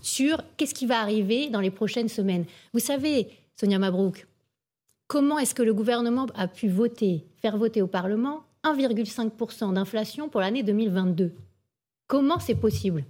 sur 0.00 0.42
qu'est-ce 0.56 0.74
qui 0.74 0.86
va 0.86 1.00
arriver 1.00 1.50
dans 1.50 1.60
les 1.60 1.70
prochaines 1.70 2.08
semaines? 2.08 2.46
Vous 2.72 2.80
savez, 2.80 3.28
Sonia 3.58 3.78
Mabrouk, 3.78 4.26
comment 5.06 5.38
est-ce 5.38 5.54
que 5.54 5.62
le 5.62 5.74
gouvernement 5.74 6.26
a 6.34 6.48
pu 6.48 6.68
voter, 6.68 7.24
faire 7.40 7.56
voter 7.56 7.80
au 7.80 7.86
Parlement 7.86 8.42
1,5% 8.64 9.74
d'inflation 9.74 10.28
pour 10.28 10.40
l'année 10.40 10.62
2022 10.64 11.32
Comment 12.06 12.38
c'est 12.38 12.54
possible 12.54 13.04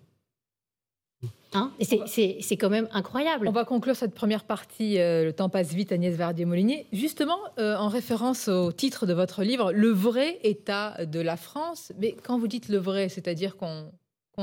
Hein 1.55 1.70
Et 1.78 1.85
c'est- 1.85 2.57
quand 2.57 2.70
même 2.70 2.88
incroyable. 2.92 3.46
On 3.46 3.52
va 3.52 3.66
conclure 3.66 3.94
cette 3.94 4.14
première 4.14 4.44
partie, 4.44 4.98
euh, 4.98 5.22
le 5.24 5.33
temps 5.35 5.50
passe 5.50 5.74
vite, 5.74 5.92
Agnès 5.92 6.14
Verdier-Molinier. 6.16 6.87
Justement, 6.94 7.37
euh, 7.59 7.76
en 7.76 7.88
référence 7.88 8.48
au 8.48 8.72
titre 8.72 9.05
de 9.05 9.12
votre 9.12 9.42
livre, 9.42 9.70
Le 9.70 9.88
vrai 9.90 10.38
état 10.44 11.05
de 11.05 11.20
la 11.20 11.37
France. 11.37 11.92
Mais 11.98 12.12
quand 12.24 12.38
vous 12.38 12.48
dites 12.48 12.70
le 12.70 12.78
vrai, 12.78 13.11
c'est-à-dire 13.11 13.57
qu'on 13.59 13.92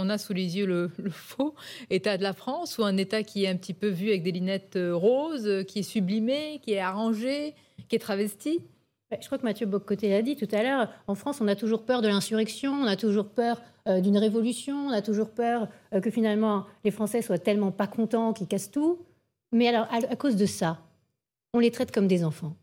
a 0.10 0.18
sous 0.20 0.34
les 0.34 0.58
yeux 0.58 0.68
le, 0.68 0.92
le 1.00 1.10
faux 1.10 1.56
état 1.90 2.16
de 2.18 2.22
la 2.24 2.34
France 2.34 2.78
ou 2.78 2.84
un 2.84 2.96
état 2.98 3.24
qui 3.24 3.46
est 3.46 3.48
un 3.48 3.56
petit 3.58 3.74
peu 3.74 3.88
vu 3.88 4.10
avec 4.10 4.22
des 4.22 4.32
lunettes 4.32 4.76
euh, 4.76 4.96
roses, 4.96 5.66
qui 5.68 5.80
est 5.80 5.84
sublimé, 5.84 6.60
qui 6.62 6.74
est 6.74 6.80
arrangé, 6.80 7.56
qui 7.88 7.96
est 7.96 8.00
travesti 8.00 8.60
Je 9.12 9.26
crois 9.26 9.40
que 9.40 9.44
Mathieu 9.44 9.66
Boccoté 9.66 10.10
l'a 10.10 10.22
dit 10.22 10.36
tout 10.36 10.48
à 10.52 10.62
l'heure. 10.62 10.90
En 11.08 11.16
France, 11.16 11.42
on 11.42 11.48
a 11.48 11.56
toujours 11.56 11.84
peur 11.84 12.02
de 12.02 12.08
l'insurrection, 12.08 12.74
on 12.74 12.86
a 12.86 12.96
toujours 12.96 13.30
peur 13.30 13.60
euh, 13.88 14.02
d'une 14.02 14.18
révolution, 14.18 14.76
on 14.76 14.92
a 14.92 15.02
toujours 15.02 15.32
peur 15.32 15.68
euh, 15.94 16.00
que 16.00 16.12
finalement 16.12 16.66
les 16.84 16.92
Français 16.92 17.24
soient 17.24 17.40
tellement 17.40 17.72
pas 17.72 17.88
contents 17.88 18.34
qu'ils 18.34 18.48
cassent 18.48 18.70
tout. 18.70 19.00
Mais 19.52 19.68
alors, 19.68 19.88
à, 19.90 19.98
à 20.12 20.16
cause 20.16 20.36
de 20.36 20.46
ça, 20.46 20.80
on 21.56 21.60
les 21.60 21.72
traite 21.72 21.92
comme 21.92 22.08
des 22.08 22.24
enfants. 22.24 22.56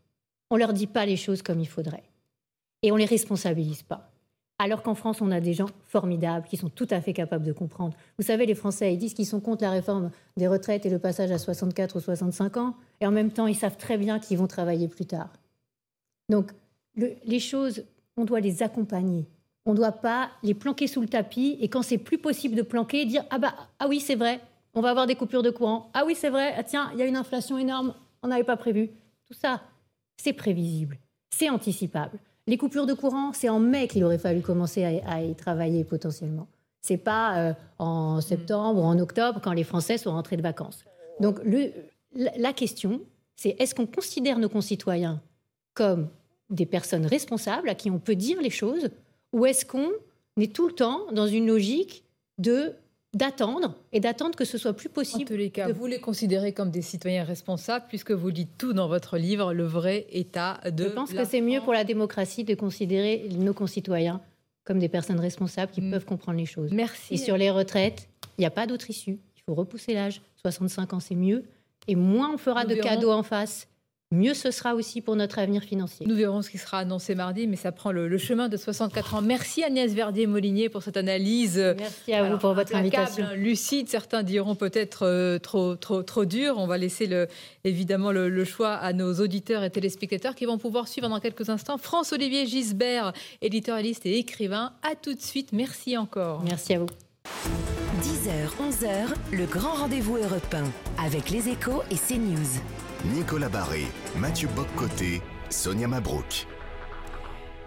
On 0.49 0.55
leur 0.55 0.71
dit 0.71 0.87
pas 0.87 1.05
les 1.05 1.17
choses 1.17 1.41
comme 1.41 1.59
il 1.59 1.67
faudrait. 1.67 2.03
Et 2.81 2.93
on 2.93 2.95
les 2.95 3.05
responsabilise 3.05 3.83
pas. 3.83 4.09
Alors 4.59 4.81
qu'en 4.81 4.95
France, 4.95 5.21
on 5.21 5.31
a 5.31 5.41
des 5.41 5.53
gens 5.53 5.67
formidables 5.85 6.47
qui 6.47 6.55
sont 6.55 6.69
tout 6.69 6.87
à 6.89 7.01
fait 7.01 7.13
capables 7.13 7.45
de 7.45 7.51
comprendre. 7.51 7.95
Vous 8.17 8.25
savez, 8.25 8.45
les 8.45 8.55
Français, 8.55 8.93
ils 8.93 8.97
disent 8.97 9.13
qu'ils 9.13 9.27
sont 9.27 9.41
contre 9.41 9.63
la 9.63 9.71
réforme 9.71 10.11
des 10.37 10.47
retraites 10.47 10.85
et 10.85 10.89
le 10.89 10.97
passage 10.97 11.29
à 11.31 11.37
64 11.37 11.97
ou 11.97 11.99
65 11.99 12.57
ans. 12.57 12.75
Et 13.01 13.05
en 13.05 13.11
même 13.11 13.31
temps, 13.31 13.47
ils 13.47 13.55
savent 13.55 13.77
très 13.77 13.97
bien 13.97 14.19
qu'ils 14.19 14.37
vont 14.37 14.47
travailler 14.47 14.87
plus 14.87 15.05
tard. 15.05 15.29
Donc, 16.29 16.51
le- 16.95 17.13
les 17.25 17.39
choses, 17.39 17.83
on 18.17 18.25
doit 18.25 18.39
les 18.39 18.63
accompagner. 18.63 19.25
On 19.65 19.71
ne 19.71 19.77
doit 19.77 19.91
pas 19.91 20.29
les 20.43 20.53
planquer 20.53 20.87
sous 20.87 21.01
le 21.01 21.07
tapis 21.07 21.57
et 21.59 21.67
quand 21.67 21.81
c'est 21.81 21.97
plus 21.97 22.17
possible 22.17 22.55
de 22.55 22.61
planquer, 22.61 23.05
dire 23.05 23.23
ah 23.29 23.37
bah 23.37 23.53
ah 23.79 23.87
oui 23.89 23.99
c'est 23.99 24.15
vrai, 24.15 24.39
on 24.73 24.81
va 24.81 24.89
avoir 24.91 25.07
des 25.07 25.15
coupures 25.15 25.43
de 25.43 25.49
courant. 25.49 25.89
Ah 25.93 26.03
oui 26.05 26.15
c'est 26.15 26.29
vrai, 26.29 26.53
ah 26.57 26.63
tiens 26.63 26.89
il 26.93 26.99
y 26.99 27.01
a 27.01 27.05
une 27.05 27.17
inflation 27.17 27.57
énorme, 27.57 27.93
on 28.23 28.29
n'avait 28.29 28.45
pas 28.45 28.55
prévu. 28.57 28.89
Tout 29.25 29.33
ça, 29.33 29.61
c'est 30.15 30.31
prévisible, 30.33 30.97
c'est 31.29 31.49
anticipable. 31.49 32.17
Les 32.47 32.57
coupures 32.57 32.85
de 32.85 32.93
courant, 32.93 33.33
c'est 33.33 33.49
en 33.49 33.59
mai 33.59 33.89
qu'il 33.89 34.05
aurait 34.05 34.17
fallu 34.17 34.41
commencer 34.41 34.85
à, 34.85 35.11
à 35.11 35.21
y 35.21 35.35
travailler 35.35 35.83
potentiellement. 35.83 36.47
C'est 36.81 36.95
pas 36.97 37.37
euh, 37.37 37.53
en 37.77 38.21
septembre 38.21 38.79
ou 38.81 38.85
en 38.85 38.97
octobre 38.99 39.41
quand 39.43 39.51
les 39.51 39.65
Français 39.65 39.97
sont 39.97 40.11
rentrés 40.11 40.37
de 40.37 40.41
vacances. 40.41 40.85
Donc 41.19 41.39
le- 41.43 41.73
la 42.15 42.31
la 42.37 42.53
question, 42.53 43.01
c'est 43.35 43.57
est-ce 43.59 43.75
qu'on 43.75 43.85
considère 43.85 44.39
nos 44.39 44.47
concitoyens 44.47 45.21
comme 45.77 46.07
des 46.49 46.65
personnes 46.65 47.05
responsables 47.05 47.69
à 47.69 47.75
qui 47.75 47.89
on 47.91 47.99
peut 47.99 48.15
dire 48.15 48.41
les 48.41 48.49
choses 48.49 48.89
ou 49.33 49.45
est-ce 49.45 49.63
qu'on 49.65 49.89
est 50.39 50.51
tout 50.55 50.67
le 50.67 50.73
temps 50.73 51.01
dans 51.11 51.27
une 51.27 51.45
logique 51.47 52.03
de 52.39 52.73
d'attendre 53.13 53.75
et 53.93 53.99
d'attendre 53.99 54.35
que 54.35 54.45
ce 54.45 54.57
soit 54.57 54.73
plus 54.73 54.89
En 54.89 54.93
possible 54.99 55.25
tous 55.25 55.37
les 55.37 55.49
cas, 55.49 55.67
de- 55.67 55.73
vous 55.73 55.85
les 55.87 55.99
considérez 55.99 56.51
comme 56.53 56.71
des 56.71 56.81
citoyens 56.81 57.23
responsables 57.23 57.85
puisque 57.89 58.11
vous 58.11 58.31
dites 58.31 58.57
tout 58.57 58.73
dans 58.73 58.87
votre 58.87 59.17
livre, 59.17 59.53
le 59.53 59.63
vrai 59.65 60.05
état 60.11 60.59
de 60.69 60.83
Je 60.85 60.89
pense 60.89 61.13
que 61.13 61.23
c'est 61.25 61.41
mieux 61.41 61.61
pour 61.61 61.73
la 61.73 61.83
démocratie 61.83 62.43
de 62.43 62.53
considérer 62.55 63.27
nos 63.37 63.53
concitoyens 63.53 64.21
comme 64.65 64.79
des 64.79 64.89
personnes 64.89 65.19
responsables 65.19 65.71
qui 65.71 65.81
Mm. 65.81 65.91
peuvent 65.91 66.05
comprendre 66.05 66.37
les 66.37 66.45
choses. 66.45 66.71
Merci. 66.73 67.13
Et 67.13 67.17
sur 67.17 67.37
les 67.37 67.49
retraites, 67.49 68.09
il 68.37 68.41
n'y 68.41 68.45
a 68.45 68.51
pas 68.51 68.67
d'autre 68.67 68.89
issue. 68.89 69.17
Il 69.37 69.41
faut 69.45 69.55
repousser 69.55 69.93
l'âge. 69.93 70.21
65 70.41 70.93
ans, 70.93 70.99
c'est 70.99 71.15
mieux. 71.15 71.43
Et 71.87 71.95
moins 71.95 72.33
on 72.33 72.37
fera 72.37 72.63
Nous 72.63 72.69
de 72.71 72.75
verrons. 72.75 72.87
cadeaux 72.89 73.11
en 73.11 73.23
face, 73.23 73.67
mieux 74.11 74.33
ce 74.33 74.51
sera 74.51 74.73
aussi 74.73 75.01
pour 75.01 75.15
notre 75.15 75.37
avenir 75.39 75.61
financier. 75.63 76.05
Nous 76.07 76.15
verrons 76.15 76.41
ce 76.41 76.49
qui 76.49 76.57
sera 76.57 76.79
annoncé 76.79 77.13
mardi, 77.15 77.45
mais 77.47 77.55
ça 77.57 77.71
prend 77.71 77.91
le, 77.91 78.07
le 78.07 78.17
chemin 78.17 78.47
de 78.49 78.55
64 78.57 79.15
ans. 79.15 79.21
Merci 79.21 79.63
Agnès 79.63 79.91
Verdier-Molinier 79.93 80.69
pour 80.69 80.81
cette 80.83 80.97
analyse. 80.97 81.57
Merci 81.77 82.13
à 82.13 82.23
vous 82.29 82.37
pour 82.37 82.53
votre 82.53 82.73
invitation. 82.75 83.25
hein, 83.25 83.35
lucide. 83.35 83.89
Certains 83.89 84.23
diront 84.23 84.55
peut-être 84.55 85.05
euh, 85.05 85.39
trop, 85.39 85.75
trop, 85.75 86.03
trop 86.03 86.25
dur. 86.25 86.55
On 86.57 86.67
va 86.67 86.77
laisser 86.77 87.05
le, 87.05 87.27
évidemment 87.65 88.11
le, 88.11 88.29
le 88.29 88.45
choix 88.45 88.73
à 88.75 88.93
nos 88.93 89.13
auditeurs 89.15 89.63
et 89.63 89.69
téléspectateurs 89.69 90.35
qui 90.35 90.45
vont 90.45 90.57
pouvoir 90.57 90.87
suivre 90.87 91.09
dans 91.09 91.19
quelques 91.19 91.49
instants. 91.49 91.77
France-Olivier 91.77 92.45
Gisbert, 92.45 93.11
éditorialiste 93.41 94.05
et 94.05 94.17
écrivain. 94.17 94.73
À 94.89 94.95
tout 94.95 95.13
de 95.13 95.21
suite. 95.21 95.51
Merci 95.51 95.97
encore. 95.97 96.43
Merci 96.43 96.75
à 96.75 96.79
vous. 96.79 96.87
10h, 98.01 98.71
11h, 98.71 99.07
le 99.33 99.45
grand 99.45 99.73
rendez-vous 99.73 100.17
européen 100.17 100.63
avec 101.03 101.29
les 101.29 101.49
échos 101.49 101.81
et 101.91 101.95
CNews. 101.95 102.61
Nicolas 103.05 103.49
Barré, 103.49 103.83
Mathieu 104.17 104.49
Boccoté, 104.55 105.21
Sonia 105.49 105.87
Mabrouk. 105.87 106.47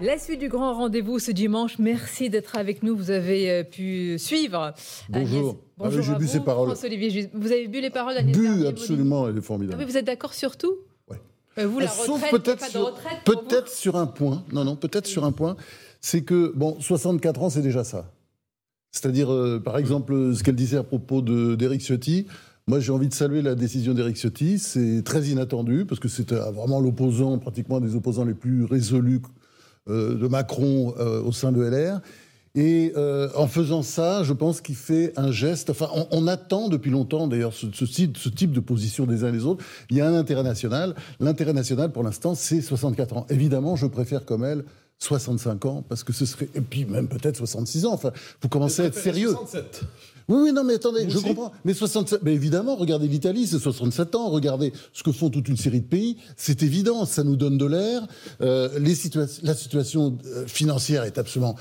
La 0.01 0.19
suite 0.19 0.41
du 0.41 0.49
grand 0.49 0.75
rendez-vous 0.75 1.19
ce 1.19 1.31
dimanche. 1.31 1.79
Merci 1.79 2.31
d'être 2.31 2.57
avec 2.57 2.83
nous. 2.83 2.97
Vous 2.97 3.11
avez 3.11 3.51
euh, 3.51 3.63
pu 3.65 4.19
suivre. 4.19 4.73
Bonjour. 5.11 5.39
Agnès. 5.39 5.55
Ah 5.55 5.55
oui, 5.55 5.85
Bonjour 5.91 6.03
j'ai 6.03 6.15
bu 6.15 6.25
vous. 6.25 6.31
ses 6.33 6.41
paroles. 6.41 6.69
François-Olivier 6.69 7.11
Gis- 7.11 7.29
Vous 7.35 7.53
avez 7.53 7.69
bu 7.69 7.81
les 7.81 7.91
paroles 7.91 8.15
d'Agnès 8.15 8.37
Bu, 8.37 8.67
absolument, 8.67 9.29
elle 9.29 9.37
est 9.37 9.41
Ah 9.41 9.43
formidable. 9.43 9.79
oui, 9.83 9.85
vous 9.91 9.97
êtes 9.99 10.07
d'accord 10.07 10.33
sur 10.35 10.57
tout 10.57 10.75
Ouais. 11.11 11.21
Euh, 11.59 11.67
Vous, 11.67 11.81
la 11.81 11.89
Sauf 11.89 12.23
retraite, 12.23 12.31
peut-être 12.31 12.61
pas 12.61 12.67
de 12.67 12.71
sur, 12.73 12.95
peut-être 13.25 13.69
sur 13.69 13.97
un 13.97 14.07
point. 14.07 14.43
Non, 14.53 14.65
non, 14.65 14.75
peut-être 14.77 15.07
sur 15.07 15.25
un 15.25 15.33
point. 15.33 15.57
C'est 16.01 16.23
que, 16.23 16.53
bon, 16.57 16.79
64 16.81 17.43
ans, 17.43 17.51
c'est 17.51 17.63
déjà 17.63 17.85
ça. 17.85 18.11
C'est-à-dire, 18.93 19.31
euh, 19.33 19.61
par 19.63 19.77
exemple, 19.77 20.35
ce 20.35 20.43
qu'elle 20.43 20.57
disait 20.57 20.79
à 20.79 20.83
propos 20.83 21.21
de- 21.21 21.55
d'Éric 21.57 21.83
Ciotti. 21.83 22.27
Moi, 22.71 22.79
j'ai 22.79 22.93
envie 22.93 23.09
de 23.09 23.15
saluer 23.15 23.43
la 23.43 23.57
décision 23.57 23.95
d'Éric 23.95 24.17
Ciotti. 24.17 24.61
C'est 24.61 25.03
très 25.05 25.23
inattendu, 25.25 25.87
parce 25.87 25.99
que 25.99 26.07
c'était 26.07 26.37
vraiment 26.37 26.79
l'opposant, 26.79 27.37
pratiquement 27.37 27.81
des 27.81 27.97
opposants 27.97 28.25
les 28.25 28.33
plus 28.33 28.65
résolus 28.65 29.23
euh, 29.89 30.15
de 30.15 30.29
Macron 30.29 30.95
euh, 31.01 31.21
au 31.21 31.33
sein 31.33 31.51
de 31.51 31.61
LR. 31.61 32.01
Et 32.55 32.93
euh, 32.97 33.29
en 33.35 33.49
faisant 33.49 33.83
ça, 33.83 34.23
je 34.23 34.33
pense 34.33 34.61
qu'il 34.61 34.77
fait 34.77 35.13
un 35.17 35.33
geste. 35.33 35.71
Enfin, 35.71 35.89
on, 36.13 36.29
attend 36.29 36.69
depuis 36.69 36.93
longtemps, 36.93 37.27
d'ailleurs, 37.27 37.55
ce, 37.55 37.67
ce, 37.73 37.85
type- 37.85 38.17
ce 38.17 38.29
type 38.29 38.53
de 38.53 38.61
position 38.61 39.05
des 39.05 39.25
uns 39.25 39.31
et 39.31 39.33
des 39.33 39.47
autres. 39.47 39.65
Il 39.91 39.97
y 39.97 40.01
a 40.01 40.07
un 40.09 40.15
intérêt 40.15 40.45
national. 40.45 40.95
L'intérêt 41.19 41.53
national, 41.53 41.91
pour 41.91 42.05
l'instant, 42.05 42.37
c'est 42.37 42.61
64 42.61 43.17
ans. 43.17 43.27
Évidemment, 43.31 43.75
je 43.75 43.87
préfère 43.87 44.25
comme 44.25 44.45
elle 44.45 44.63
65 45.01 45.65
ans, 45.65 45.85
parce 45.89 46.05
que 46.05 46.13
ce 46.13 46.27
serait. 46.27 46.49
Et 46.55 46.61
puis 46.61 46.85
même 46.85 47.09
peut-être 47.09 47.39
66 47.39 47.87
ans. 47.87 47.95
Enfin, 47.95 48.13
vous 48.43 48.49
commencez 48.49 48.83
à 48.83 48.85
être 48.85 48.99
sérieux. 48.99 49.31
67. 49.31 49.83
Oui, 50.31 50.39
oui, 50.45 50.53
non, 50.53 50.65
mais 50.65 50.75
attendez, 50.75 51.05
Vous 51.05 51.11
je 51.11 51.17
aussi 51.19 51.27
comprends. 51.27 51.53
Mais 51.65 51.75
67, 51.75 52.21
mais 52.23 52.33
évidemment, 52.33 52.77
regardez 52.77 53.09
l'Italie, 53.09 53.47
c'est 53.47 53.59
67 53.59 54.15
ans. 54.15 54.31
Regardez 54.31 54.73
ce 54.93 55.03
que 55.03 55.13
font 55.13 55.29
toute 55.29 55.49
une 55.49 55.57
série 55.57 55.81
de 55.81 55.87
pays. 55.87 56.17
C'est 56.37 56.63
évident, 56.63 57.05
ça 57.05 57.25
nous 57.25 57.37
donne 57.37 57.59
de 57.59 57.67
l'air. 57.67 58.07
Euh, 58.41 58.79
situa- 58.95 59.41
la 59.43 59.55
situation 59.55 60.17
euh, 60.27 60.47
financière 60.47 61.05
est 61.05 61.19
absolument 61.19 61.57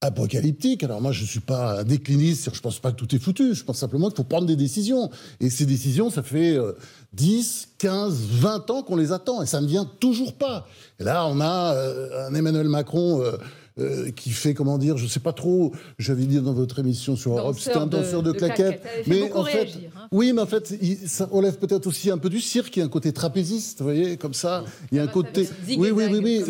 apocalyptique. 0.00 0.84
Alors 0.84 1.00
moi, 1.00 1.12
je 1.12 1.24
suis 1.24 1.40
pas 1.40 1.80
un 1.80 1.84
décliniste, 1.84 2.50
je 2.52 2.60
pense 2.60 2.78
pas 2.78 2.92
que 2.92 2.96
tout 2.96 3.14
est 3.14 3.18
foutu. 3.18 3.54
Je 3.54 3.64
pense 3.64 3.78
simplement 3.78 4.08
qu'il 4.08 4.16
faut 4.16 4.24
prendre 4.24 4.46
des 4.46 4.56
décisions. 4.56 5.10
Et 5.40 5.50
ces 5.50 5.66
décisions, 5.66 6.10
ça 6.10 6.22
fait 6.22 6.56
euh, 6.56 6.72
10, 7.14 7.68
15, 7.78 8.14
20 8.32 8.70
ans 8.70 8.82
qu'on 8.82 8.96
les 8.96 9.12
attend 9.12 9.42
et 9.42 9.46
ça 9.46 9.60
ne 9.60 9.66
vient 9.66 9.84
toujours 10.00 10.34
pas. 10.34 10.66
Et 11.00 11.04
là, 11.04 11.26
on 11.26 11.40
a 11.40 11.74
euh, 11.74 12.28
un 12.28 12.34
Emmanuel 12.34 12.68
Macron 12.68 13.22
euh, 13.22 13.32
euh, 13.78 14.10
qui 14.10 14.30
fait, 14.30 14.54
comment 14.54 14.78
dire, 14.78 14.96
je 14.96 15.06
sais 15.06 15.20
pas 15.20 15.32
trop, 15.32 15.72
j'avais 15.98 16.24
dit 16.24 16.40
dans 16.40 16.52
votre 16.52 16.78
émission 16.78 17.16
sur 17.16 17.36
Europe, 17.38 17.58
c'était 17.58 17.76
un 17.76 17.86
danseur 17.86 18.22
de, 18.22 18.32
de 18.32 18.36
claquettes. 18.38 18.82
Mais 19.06 19.30
en 19.32 19.44
fait, 19.44 19.52
réagir, 19.58 19.90
hein. 19.96 20.08
oui, 20.12 20.32
mais 20.32 20.42
en 20.42 20.46
fait, 20.46 20.74
il- 20.80 21.08
ça 21.08 21.26
relève 21.30 21.58
peut-être 21.58 21.86
aussi 21.86 22.10
un 22.10 22.18
peu 22.18 22.28
du 22.28 22.40
cirque, 22.40 22.76
il 22.76 22.80
y 22.80 22.82
a 22.82 22.86
un 22.86 22.88
côté 22.88 23.12
trapéziste, 23.12 23.78
vous 23.78 23.84
voyez, 23.84 24.16
comme 24.16 24.34
ça. 24.34 24.64
Il 24.92 24.96
y 24.98 25.00
a 25.00 25.04
un 25.04 25.06
côté. 25.08 25.48
Oui, 25.68 25.90
oui, 25.90 26.04
oui, 26.10 26.20
oui. 26.22 26.42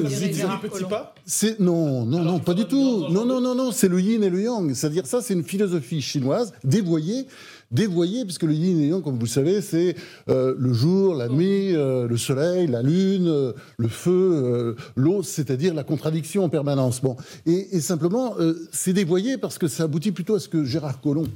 petit 0.63 0.85
pas 0.85 1.15
c'est 1.31 1.61
non, 1.61 2.07
non, 2.07 2.21
Alors 2.21 2.33
non, 2.35 2.39
pas 2.39 2.55
du 2.55 2.65
tout. 2.65 3.05
Non, 3.11 3.27
non, 3.27 3.41
non, 3.41 3.55
non, 3.55 3.71
c'est 3.71 3.89
le 3.89 4.01
yin 4.01 4.23
et 4.23 4.31
le 4.31 4.41
yang. 4.43 4.73
C'est-à-dire 4.73 5.07
ça, 5.07 5.21
c'est 5.21 5.35
une 5.35 5.45
philosophie 5.45 6.01
chinoise 6.01 6.55
dévoyée, 6.65 7.27
dévoyée, 7.71 8.25
puisque 8.25 8.45
le 8.45 8.55
yin 8.55 8.81
et 8.81 8.89
yang, 8.89 9.03
comme 9.03 9.15
vous 9.15 9.27
le 9.27 9.27
savez, 9.27 9.61
c'est 9.61 9.95
euh, 10.29 10.55
le 10.59 10.73
jour, 10.73 11.15
la 11.15 11.29
nuit, 11.29 11.75
euh, 11.75 12.09
le 12.09 12.17
soleil, 12.17 12.67
la 12.67 12.83
lune, 12.83 13.29
euh, 13.29 13.53
le 13.77 13.89
feu, 13.89 14.77
l'eau, 14.97 15.23
c'est-à-dire 15.23 15.75
la 15.75 15.85
contradiction 15.85 16.45
en 16.45 16.49
permanence. 16.49 17.01
Bon, 17.01 17.17
et, 17.47 17.77
et 17.77 17.81
simplement, 17.81 18.35
c'est 18.73 18.93
dévoyé 18.93 19.39
parce 19.39 19.59
que 19.59 19.69
ça 19.69 19.85
aboutit 19.85 20.13
plutôt 20.13 20.35
à 20.35 20.41
ce 20.41 20.49
que 20.49 20.65
Gérard 20.65 21.01
Collomb, 21.01 21.29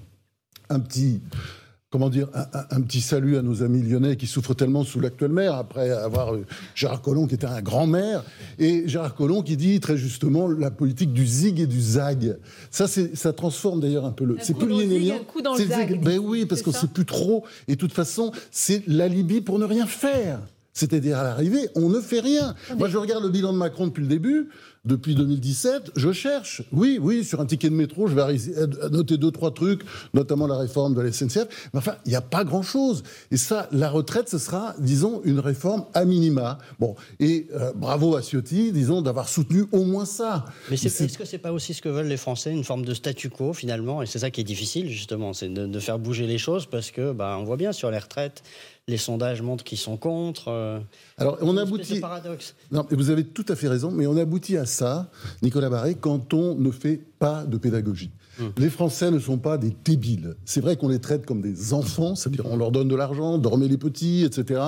un 0.69 0.81
petit 0.81 1.21
comment 1.93 2.09
dire, 2.09 2.29
un, 2.71 2.81
petit 2.81 3.03
salut 3.03 3.37
à 3.37 3.43
nos 3.43 3.63
amis 3.63 3.83
lyonnais 3.83 4.17
qui 4.17 4.27
souffrent 4.27 4.55
tellement 4.55 4.83
sous 4.83 4.99
l'actuel 4.99 5.31
maire, 5.31 5.55
après 5.55 5.91
avoir 5.91 6.35
eu 6.35 6.45
Gérard 6.75 7.03
Collomb 7.03 7.27
qui 7.27 7.35
était 7.35 7.47
un 7.47 7.61
grand 7.61 7.87
maire, 7.87 8.25
et 8.59 8.89
Gérard 8.89 9.15
Collomb 9.15 9.43
qui 9.43 9.59
dit 9.59 9.79
très 9.79 9.99
justement 9.99 10.49
la 10.49 10.71
politique 10.71 11.13
du 11.13 11.27
zig 11.27 11.61
et 11.61 11.67
du 11.67 11.81
zag. 11.81 12.39
Ça, 12.71 12.87
ça 12.89 13.33
transforme 13.35 13.81
d'ailleurs 13.81 14.07
un 14.07 14.13
peu 14.13 14.25
le. 14.25 14.39
C'est 14.41 14.57
plus 14.57 14.69
le 14.69 14.77
c'est 15.57 15.67
zig. 15.67 16.03
Ben 16.03 16.19
oui, 16.19 16.47
parce 16.47 16.63
qu'on 16.63 16.73
ça 16.73 16.81
sait 16.81 16.87
plus 16.87 17.05
trop. 17.05 17.45
Et 17.69 17.73
de 17.73 17.79
toute 17.79 17.93
façon, 17.93 18.33
c'est 18.51 18.83
l'alibi 18.89 19.43
pour 19.43 19.59
ne 19.59 19.67
rien 19.67 19.87
faire. 19.87 20.41
C'est-à-dire 20.73 21.19
à 21.19 21.25
l'arrivée, 21.25 21.69
on 21.75 21.91
ne 21.91 22.01
fait 22.01 22.21
rien. 22.21 22.55
Moi, 22.79 22.89
je 22.89 22.97
regarde 22.97 23.23
le 23.23 23.29
bilan 23.29 23.53
de 23.53 23.59
Macron 23.59 23.87
depuis 23.87 24.01
le 24.01 24.09
début, 24.09 24.49
depuis 24.85 25.15
2017, 25.15 25.93
je 25.95 26.13
cherche. 26.13 26.63
Oui, 26.73 26.99
oui, 27.01 27.23
sur 27.25 27.41
un 27.41 27.47
ticket 27.47 27.71
de 27.71 27.75
métro, 27.75 28.09
je 28.09 28.15
vais 28.17 28.23
euh, 28.59 28.67
noter 28.91 29.17
deux, 29.17 29.31
trois 29.31 29.53
trucs, 29.55 29.83
notamment 30.13 30.49
la 30.49 30.57
réforme 30.59 30.95
de 30.95 31.01
la 31.01 31.13
SNCF. 31.13 31.47
Mais 31.73 31.79
enfin, 31.79 31.95
il 32.05 32.09
n'y 32.09 32.17
a 32.17 32.21
pas 32.21 32.43
grand-chose. 32.43 33.05
Et 33.31 33.37
ça, 33.37 33.69
la 33.71 33.89
retraite, 33.89 34.29
ce 34.29 34.39
sera, 34.39 34.75
disons, 34.79 35.21
une 35.25 35.39
réforme 35.39 35.85
à 35.95 36.05
minima. 36.05 36.59
Bon, 36.81 36.97
et 37.21 37.47
euh, 37.55 37.73
bravo 37.77 38.17
à 38.17 38.23
Ciotti, 38.23 38.73
disons, 38.73 39.03
d'avoir 39.03 39.29
soutenu 39.29 39.67
au 39.71 39.85
moins 39.85 40.05
ça. 40.05 40.47
Mais 40.69 40.77
c'est- 40.77 40.89
c'est- 40.89 41.05
est-ce 41.05 41.19
que 41.19 41.25
c'est 41.25 41.39
pas 41.39 41.53
aussi 41.53 41.75
ce 41.75 41.83
que 41.83 41.89
veulent 41.89 42.07
les 42.09 42.17
Français, 42.17 42.51
une 42.51 42.65
forme 42.65 42.85
de 42.85 42.95
statu 42.95 43.31
quo 43.31 43.53
finalement 43.53 44.03
Et 44.03 44.07
c'est 44.07 44.19
ça 44.19 44.31
qui 44.33 44.41
est 44.41 44.45
difficile 44.45 44.89
justement, 44.89 45.33
c'est 45.33 45.49
de, 45.49 45.67
de 45.67 45.79
faire 45.81 45.99
bouger 46.01 46.27
les 46.27 46.39
choses 46.39 46.67
parce 46.67 46.91
que 46.91 47.13
bah, 47.13 47.37
on 47.39 47.45
voit 47.45 47.57
bien 47.57 47.73
sur 47.73 47.91
les 47.93 47.99
retraites, 47.99 48.43
les 48.89 48.97
sondages 48.99 49.43
montrent 49.43 49.63
qu'ils 49.65 49.79
sont 49.79 49.97
contre. 49.97 50.49
euh, 50.49 50.81
Alors, 51.17 51.39
on 51.41 51.57
aboutit. 51.57 52.01
paradoxe. 52.01 52.55
Non, 52.73 52.85
vous 52.91 53.11
avez 53.11 53.25
tout 53.25 53.45
à 53.49 53.55
fait 53.57 53.69
raison, 53.69 53.91
mais 53.93 54.07
on 54.07 54.17
aboutit 54.17 54.57
à 54.57 54.67
ça, 54.67 55.11
Nicolas 55.43 55.71
Barré, 55.71 55.95
quand 55.95 56.35
on 56.35 56.55
ne 56.57 56.71
fait 56.73 57.01
pas 57.23 57.45
de 57.45 57.57
pédagogie. 57.57 58.11
Les 58.59 58.69
Français 58.69 59.13
ne 59.13 59.21
sont 59.21 59.39
pas 59.39 59.57
des 59.57 59.73
débiles. 59.85 60.35
C'est 60.45 60.61
vrai 60.61 60.75
qu'on 60.77 60.89
les 60.89 60.99
traite 60.99 61.25
comme 61.25 61.41
des 61.41 61.73
enfants, 61.73 62.17
c'est-à-dire 62.17 62.47
on 62.47 62.57
leur 62.57 62.73
donne 62.73 62.89
de 62.89 62.97
l'argent, 62.97 63.39
dormez 63.39 63.69
les 63.69 63.77
petits, 63.77 64.25
etc. 64.25 64.61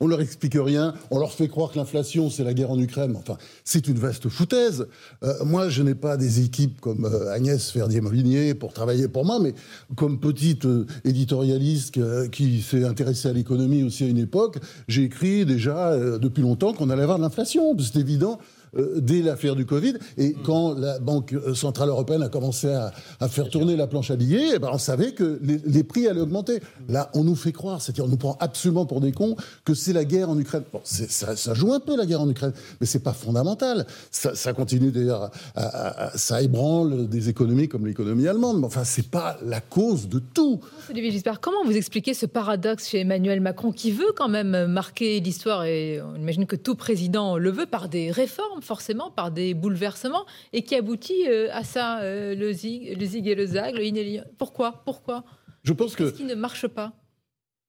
On 0.00 0.06
leur 0.06 0.20
explique 0.20 0.58
rien, 0.60 0.92
on 1.10 1.18
leur 1.18 1.32
fait 1.32 1.48
croire 1.48 1.70
que 1.72 1.78
l'inflation 1.78 2.28
c'est 2.28 2.44
la 2.44 2.52
guerre 2.52 2.72
en 2.72 2.78
Ukraine. 2.78 3.14
Enfin, 3.16 3.38
c'est 3.64 3.88
une 3.88 3.98
vaste 3.98 4.28
foutaise. 4.28 4.86
Euh, 5.22 5.32
moi, 5.46 5.70
je 5.70 5.82
n'ai 5.82 5.94
pas 5.94 6.18
des 6.18 6.44
équipes 6.44 6.78
comme 6.78 7.06
euh, 7.06 7.32
Agnès 7.32 7.70
Ferdier-Molinier 7.70 8.52
pour 8.52 8.74
travailler 8.74 9.08
pour 9.08 9.24
moi, 9.24 9.38
mais 9.40 9.54
comme 9.96 10.20
petite 10.20 10.66
euh, 10.66 10.84
éditorialiste 11.06 11.98
qui 12.30 12.60
s'est 12.60 12.84
intéressée 12.84 13.28
à 13.28 13.32
l'économie 13.32 13.82
aussi 13.82 14.04
à 14.04 14.08
une 14.08 14.18
époque, 14.18 14.58
j'ai 14.88 15.04
écrit 15.04 15.46
déjà 15.46 15.96
depuis 16.18 16.42
longtemps 16.42 16.74
qu'on 16.74 16.90
allait 16.90 17.04
avoir 17.04 17.16
de 17.16 17.22
l'inflation. 17.22 17.74
C'est 17.78 17.98
évident 17.98 18.38
euh, 18.76 19.00
dès 19.00 19.22
l'affaire 19.22 19.56
du 19.56 19.66
Covid. 19.66 19.94
Et 20.18 20.34
quand 20.44 20.74
la 20.74 20.98
Banque 20.98 21.32
euh, 21.34 21.54
Centrale 21.54 21.88
Européenne 21.88 22.22
a 22.22 22.28
commencé 22.28 22.68
à, 22.68 22.92
à 23.20 23.28
faire 23.28 23.48
tourner 23.48 23.76
la 23.76 23.86
planche 23.86 24.10
à 24.10 24.16
billets, 24.16 24.52
eh 24.54 24.58
ben, 24.58 24.68
on 24.72 24.78
savait 24.78 25.12
que 25.12 25.38
les, 25.42 25.60
les 25.64 25.82
prix 25.84 26.06
allaient 26.08 26.20
augmenter. 26.20 26.60
Là, 26.88 27.10
on 27.14 27.24
nous 27.24 27.34
fait 27.36 27.52
croire, 27.52 27.80
c'est-à-dire 27.80 28.04
on 28.04 28.08
nous 28.08 28.16
prend 28.16 28.36
absolument 28.40 28.86
pour 28.86 29.00
des 29.00 29.12
cons, 29.12 29.36
que 29.64 29.74
c'est 29.74 29.92
la 29.92 30.04
guerre 30.04 30.30
en 30.30 30.38
Ukraine. 30.38 30.62
Bon, 30.72 30.80
ça, 30.84 31.36
ça 31.36 31.54
joue 31.54 31.72
un 31.72 31.80
peu 31.80 31.96
la 31.96 32.06
guerre 32.06 32.20
en 32.20 32.28
Ukraine, 32.28 32.52
mais 32.80 32.86
c'est 32.86 33.02
pas 33.02 33.12
fondamental. 33.12 33.86
Ça, 34.10 34.34
ça 34.34 34.52
continue 34.52 34.90
d'ailleurs, 34.90 35.30
à- 35.54 35.62
à- 35.62 36.04
à- 36.08 36.18
ça 36.18 36.42
ébranle 36.42 37.08
des 37.08 37.28
économies 37.28 37.68
comme 37.68 37.86
l'économie 37.86 38.26
allemande. 38.28 38.58
Mais 38.60 38.66
enfin, 38.66 38.84
c'est 38.84 39.08
pas 39.08 39.38
la 39.44 39.60
cause 39.60 40.08
de 40.08 40.18
tout. 40.18 40.60
Olivier 40.90 41.10
Gisbert, 41.10 41.40
comment 41.40 41.64
vous 41.64 41.76
expliquez 41.76 42.14
ce 42.14 42.26
paradoxe 42.26 42.88
chez 42.88 43.00
Emmanuel 43.00 43.40
Macron 43.40 43.72
qui 43.72 43.90
veut 43.92 44.12
quand 44.16 44.28
même 44.28 44.66
marquer 44.66 45.20
l'histoire 45.20 45.64
et 45.64 46.00
on 46.02 46.16
imagine 46.20 46.46
que 46.46 46.56
tout 46.56 46.74
président 46.74 47.36
le 47.38 47.50
veut 47.50 47.66
par 47.66 47.88
des 47.88 48.10
réformes 48.10 48.62
forcément, 48.64 49.10
par 49.10 49.30
des 49.30 49.54
bouleversements 49.54 50.24
et 50.52 50.62
qui 50.62 50.74
aboutit 50.74 51.28
euh, 51.28 51.48
à 51.52 51.62
ça, 51.64 52.00
euh, 52.00 52.34
le, 52.34 52.52
zig, 52.52 52.96
le 52.98 53.04
zig 53.06 53.26
et 53.28 53.34
le 53.34 53.46
zag, 53.46 53.74
le 53.74 53.84
yang. 53.84 54.24
Pourquoi? 54.38 54.82
Pourquoi? 54.84 55.24
Je 55.62 55.72
pense 55.72 55.94
que 55.96 56.04
Qu'est-ce 56.04 56.14
qui 56.16 56.24
ne 56.24 56.34
marche 56.34 56.66
pas? 56.66 56.92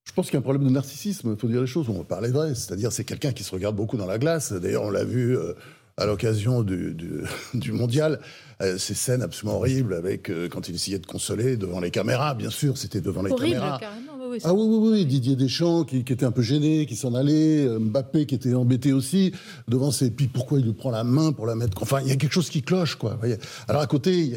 Je 0.04 0.12
pense 0.12 0.26
qu'il 0.26 0.34
y 0.34 0.36
a 0.36 0.40
un 0.40 0.42
problème 0.42 0.64
de 0.64 0.70
narcissisme, 0.72 1.32
il 1.32 1.38
faut 1.40 1.48
dire 1.48 1.60
les 1.60 1.66
choses, 1.66 1.88
on 1.88 1.98
va 1.98 2.04
parler 2.04 2.28
vrai. 2.30 2.54
C'est-à-dire, 2.54 2.92
c'est 2.92 3.04
quelqu'un 3.04 3.32
qui 3.32 3.42
se 3.42 3.50
regarde 3.52 3.74
beaucoup 3.74 3.96
dans 3.96 4.06
la 4.06 4.18
glace. 4.18 4.52
D'ailleurs, 4.52 4.82
on 4.84 4.90
l'a 4.90 5.04
vu 5.04 5.36
euh, 5.36 5.54
à 5.96 6.06
l'occasion 6.06 6.62
du, 6.62 6.94
du- 6.94 7.22
du 7.54 7.72
mondial, 7.72 8.20
euh, 8.62 8.78
ces 8.78 8.94
scènes 8.94 9.22
absolument 9.22 9.56
horribles 9.58 9.94
avec, 9.94 10.30
euh, 10.30 10.48
quand 10.48 10.68
il 10.68 10.74
essayait 10.76 10.98
de 11.00 11.06
consoler 11.06 11.56
devant 11.56 11.80
les 11.80 11.90
caméras, 11.90 12.34
bien 12.34 12.50
sûr, 12.50 12.78
c'était 12.78 13.00
devant 13.00 13.22
les 13.22 13.32
Horrible, 13.32 13.56
caméras. 13.56 13.78
carrément. 13.80 14.15
Oui, 14.28 14.38
Ah 14.44 14.52
oui, 14.54 14.62
oui, 14.66 14.90
oui, 14.92 15.06
Didier 15.06 15.36
Deschamps 15.36 15.84
qui, 15.84 16.04
qui 16.04 16.12
était 16.12 16.24
un 16.26 16.30
peu 16.32 16.42
gêné, 16.42 16.86
qui 16.86 16.96
s'en 16.96 17.14
allait, 17.14 17.66
euh, 17.66 17.78
Mbappé 17.78 18.26
qui 18.26 18.34
était 18.34 18.54
embêté 18.54 18.92
aussi 18.92 19.32
devant 19.68 19.90
ses. 19.90 20.10
Puis 20.10 20.28
pourquoi 20.28 20.58
il 20.58 20.64
lui 20.64 20.72
prend 20.72 20.90
la 20.90 21.04
main 21.04 21.32
pour 21.32 21.46
la 21.46 21.54
mettre 21.54 21.82
Enfin, 21.82 22.00
il 22.02 22.08
y 22.08 22.12
a 22.12 22.16
quelque 22.16 22.32
chose 22.32 22.50
qui 22.50 22.62
cloche, 22.62 22.96
quoi. 22.96 23.14
voyez. 23.18 23.36
Alors 23.68 23.82
à 23.82 23.86
côté, 23.86 24.32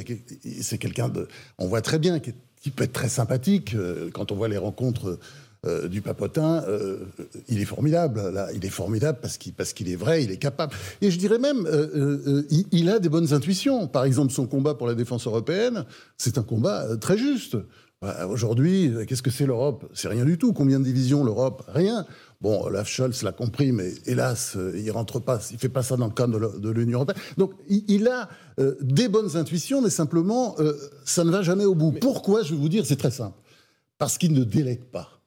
c'est 0.62 0.78
quelqu'un 0.78 1.10
de. 1.10 1.28
On 1.58 1.68
voit 1.68 1.82
très 1.82 2.00
bien 2.00 2.20
qui, 2.20 2.32
est- 2.32 2.36
qui 2.62 2.72
peut 2.72 2.84
être 2.84 2.94
très 2.94 3.10
sympathique 3.10 3.74
euh, 3.76 4.10
quand 4.14 4.32
on 4.32 4.36
voit 4.36 4.48
les 4.50 4.58
rencontres. 4.58 5.18
euh, 5.66 5.90
du 5.90 6.00
papotin, 6.02 6.64
euh, 6.70 7.00
il 7.50 7.60
est 7.60 7.66
formidable. 7.66 8.30
Là, 8.30 8.48
il 8.56 8.64
est 8.64 8.70
formidable 8.70 9.18
parce 9.22 9.38
qu'il 9.38 9.52
parce 9.52 9.74
qu'il 9.74 9.90
est 9.90 9.98
vrai, 9.98 10.24
il 10.24 10.32
est 10.32 10.38
capable. 10.38 10.74
Et 11.02 11.12
je 11.12 11.18
dirais 11.20 11.38
même, 11.38 11.66
euh, 11.68 12.44
il, 12.50 12.64
il 12.72 12.90
a 12.90 12.98
des 13.00 13.10
bonnes 13.10 13.34
intuitions. 13.34 13.86
Par 13.90 14.06
exemple, 14.06 14.32
son 14.32 14.48
combat 14.48 14.74
pour 14.76 14.88
la 14.88 14.96
défense 14.96 15.28
européenne, 15.28 15.84
c'est 16.18 16.38
un 16.38 16.44
combat 16.44 16.96
très 17.02 17.18
juste. 17.18 17.58
Bah, 18.02 18.28
Aujourd'hui, 18.28 18.92
qu'est-ce 19.08 19.22
que 19.22 19.30
c'est 19.30 19.46
l'Europe? 19.46 19.90
C'est 19.94 20.08
rien 20.08 20.26
du 20.26 20.38
tout. 20.38 20.54
Combien 20.54 20.80
de 20.80 20.86
divisions 20.86 21.24
l'Europe? 21.24 21.64
Rien. 21.68 22.06
Bon, 22.40 22.64
Olaf 22.64 22.88
Scholz 22.88 23.24
l'a 23.24 23.34
compris, 23.34 23.74
mais 23.74 23.92
hélas, 24.06 24.56
euh, 24.56 24.74
il 24.78 24.90
rentre 24.92 25.20
pas, 25.20 25.42
il 25.52 25.58
fait 25.58 25.68
pas 25.68 25.84
ça 25.84 25.98
dans 25.98 26.08
le 26.08 26.14
cadre 26.14 26.58
de 26.58 26.70
l'Union 26.70 27.00
européenne. 27.00 27.22
Donc, 27.38 27.52
il, 27.68 28.08
a 28.08 28.30
euh, 28.60 28.76
des 28.80 29.10
bonnes 29.10 29.36
intuitions, 29.36 29.82
mais 29.82 29.90
simplement, 29.90 30.56
euh, 30.60 30.74
ça 31.04 31.26
ne 31.26 31.32
va 31.32 31.42
jamais 31.42 31.66
au 31.66 31.76
bout. 31.76 31.92
Pourquoi 31.92 32.44
Je 32.44 32.54
vais 32.54 32.60
vous 32.60 32.70
dire, 32.70 32.86
c'est 32.86 32.96
très 32.96 33.12
simple. 33.12 33.38
Parce 33.98 34.18
qu'il 34.18 34.32
ne 34.34 34.46
délègue 34.46 34.86
pas. 34.86 35.20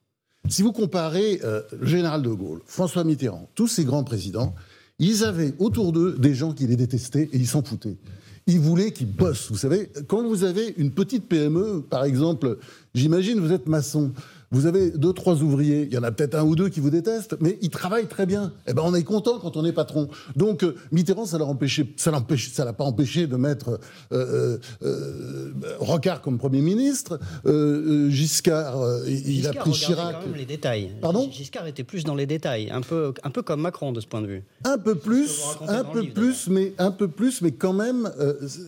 Si 0.48 0.62
vous 0.62 0.72
comparez 0.72 1.40
euh, 1.44 1.62
le 1.78 1.86
général 1.86 2.22
de 2.22 2.30
Gaulle, 2.30 2.62
François 2.66 3.04
Mitterrand, 3.04 3.48
tous 3.54 3.68
ces 3.68 3.84
grands 3.84 4.04
présidents, 4.04 4.54
ils 4.98 5.24
avaient 5.24 5.54
autour 5.58 5.92
d'eux 5.92 6.16
des 6.18 6.34
gens 6.34 6.52
qui 6.52 6.66
les 6.66 6.76
détestaient 6.76 7.28
et 7.32 7.36
ils 7.36 7.46
s'en 7.46 7.62
foutaient. 7.62 7.96
Ils 8.46 8.58
voulaient 8.60 8.92
qu'ils 8.92 9.10
bossent. 9.12 9.50
Vous 9.50 9.56
savez, 9.56 9.90
quand 10.08 10.26
vous 10.26 10.42
avez 10.44 10.74
une 10.76 10.90
petite 10.90 11.28
PME, 11.28 11.82
par 11.88 12.04
exemple, 12.04 12.58
j'imagine 12.94 13.38
vous 13.38 13.52
êtes 13.52 13.68
maçon, 13.68 14.12
vous 14.52 14.66
avez 14.66 14.90
deux, 14.90 15.14
trois 15.14 15.42
ouvriers, 15.42 15.88
il 15.90 15.94
y 15.94 15.98
en 15.98 16.02
a 16.02 16.12
peut-être 16.12 16.34
un 16.34 16.44
ou 16.44 16.54
deux 16.54 16.68
qui 16.68 16.78
vous 16.78 16.90
détestent, 16.90 17.36
mais 17.40 17.58
ils 17.62 17.70
travaillent 17.70 18.06
très 18.06 18.26
bien. 18.26 18.52
Eh 18.68 18.74
ben, 18.74 18.82
on 18.84 18.94
est 18.94 19.02
content 19.02 19.38
quand 19.38 19.56
on 19.56 19.64
est 19.64 19.72
patron. 19.72 20.08
Donc, 20.36 20.62
euh, 20.62 20.76
Mitterrand, 20.92 21.24
ça 21.24 21.38
l'a 21.38 21.46
empêché, 21.46 21.94
ça 21.96 22.10
l'a 22.10 22.72
pas 22.74 22.84
empêché 22.84 23.26
de 23.26 23.36
mettre 23.36 23.80
euh, 24.12 24.58
euh, 24.82 25.52
Rocard 25.80 26.20
comme 26.20 26.36
Premier 26.36 26.60
ministre. 26.60 27.18
Giscard, 28.10 29.06
il 29.06 29.46
a 29.46 29.54
pris 29.54 29.72
Chirac. 29.72 30.16
Quand 30.16 30.26
même 30.26 30.36
les 30.36 30.44
détails. 30.44 30.92
Pardon? 31.00 31.30
Giscard 31.32 31.66
était 31.66 31.84
plus 31.84 32.04
dans 32.04 32.14
les 32.14 32.26
détails, 32.26 32.70
un 32.70 32.82
peu, 32.82 33.14
un 33.22 33.30
peu 33.30 33.42
comme 33.42 33.62
Macron 33.62 33.92
de 33.92 34.00
ce 34.00 34.06
point 34.06 34.20
de 34.20 34.26
vue. 34.26 34.42
Un 34.64 34.76
peu 34.76 34.94
plus, 34.94 35.40
un 35.66 35.82
peu 35.82 36.04
plus, 36.04 36.48
mais 36.48 36.74
un 36.76 36.90
peu 36.90 37.08
plus, 37.08 37.40
mais 37.40 37.52
quand 37.52 37.72
même, 37.72 38.10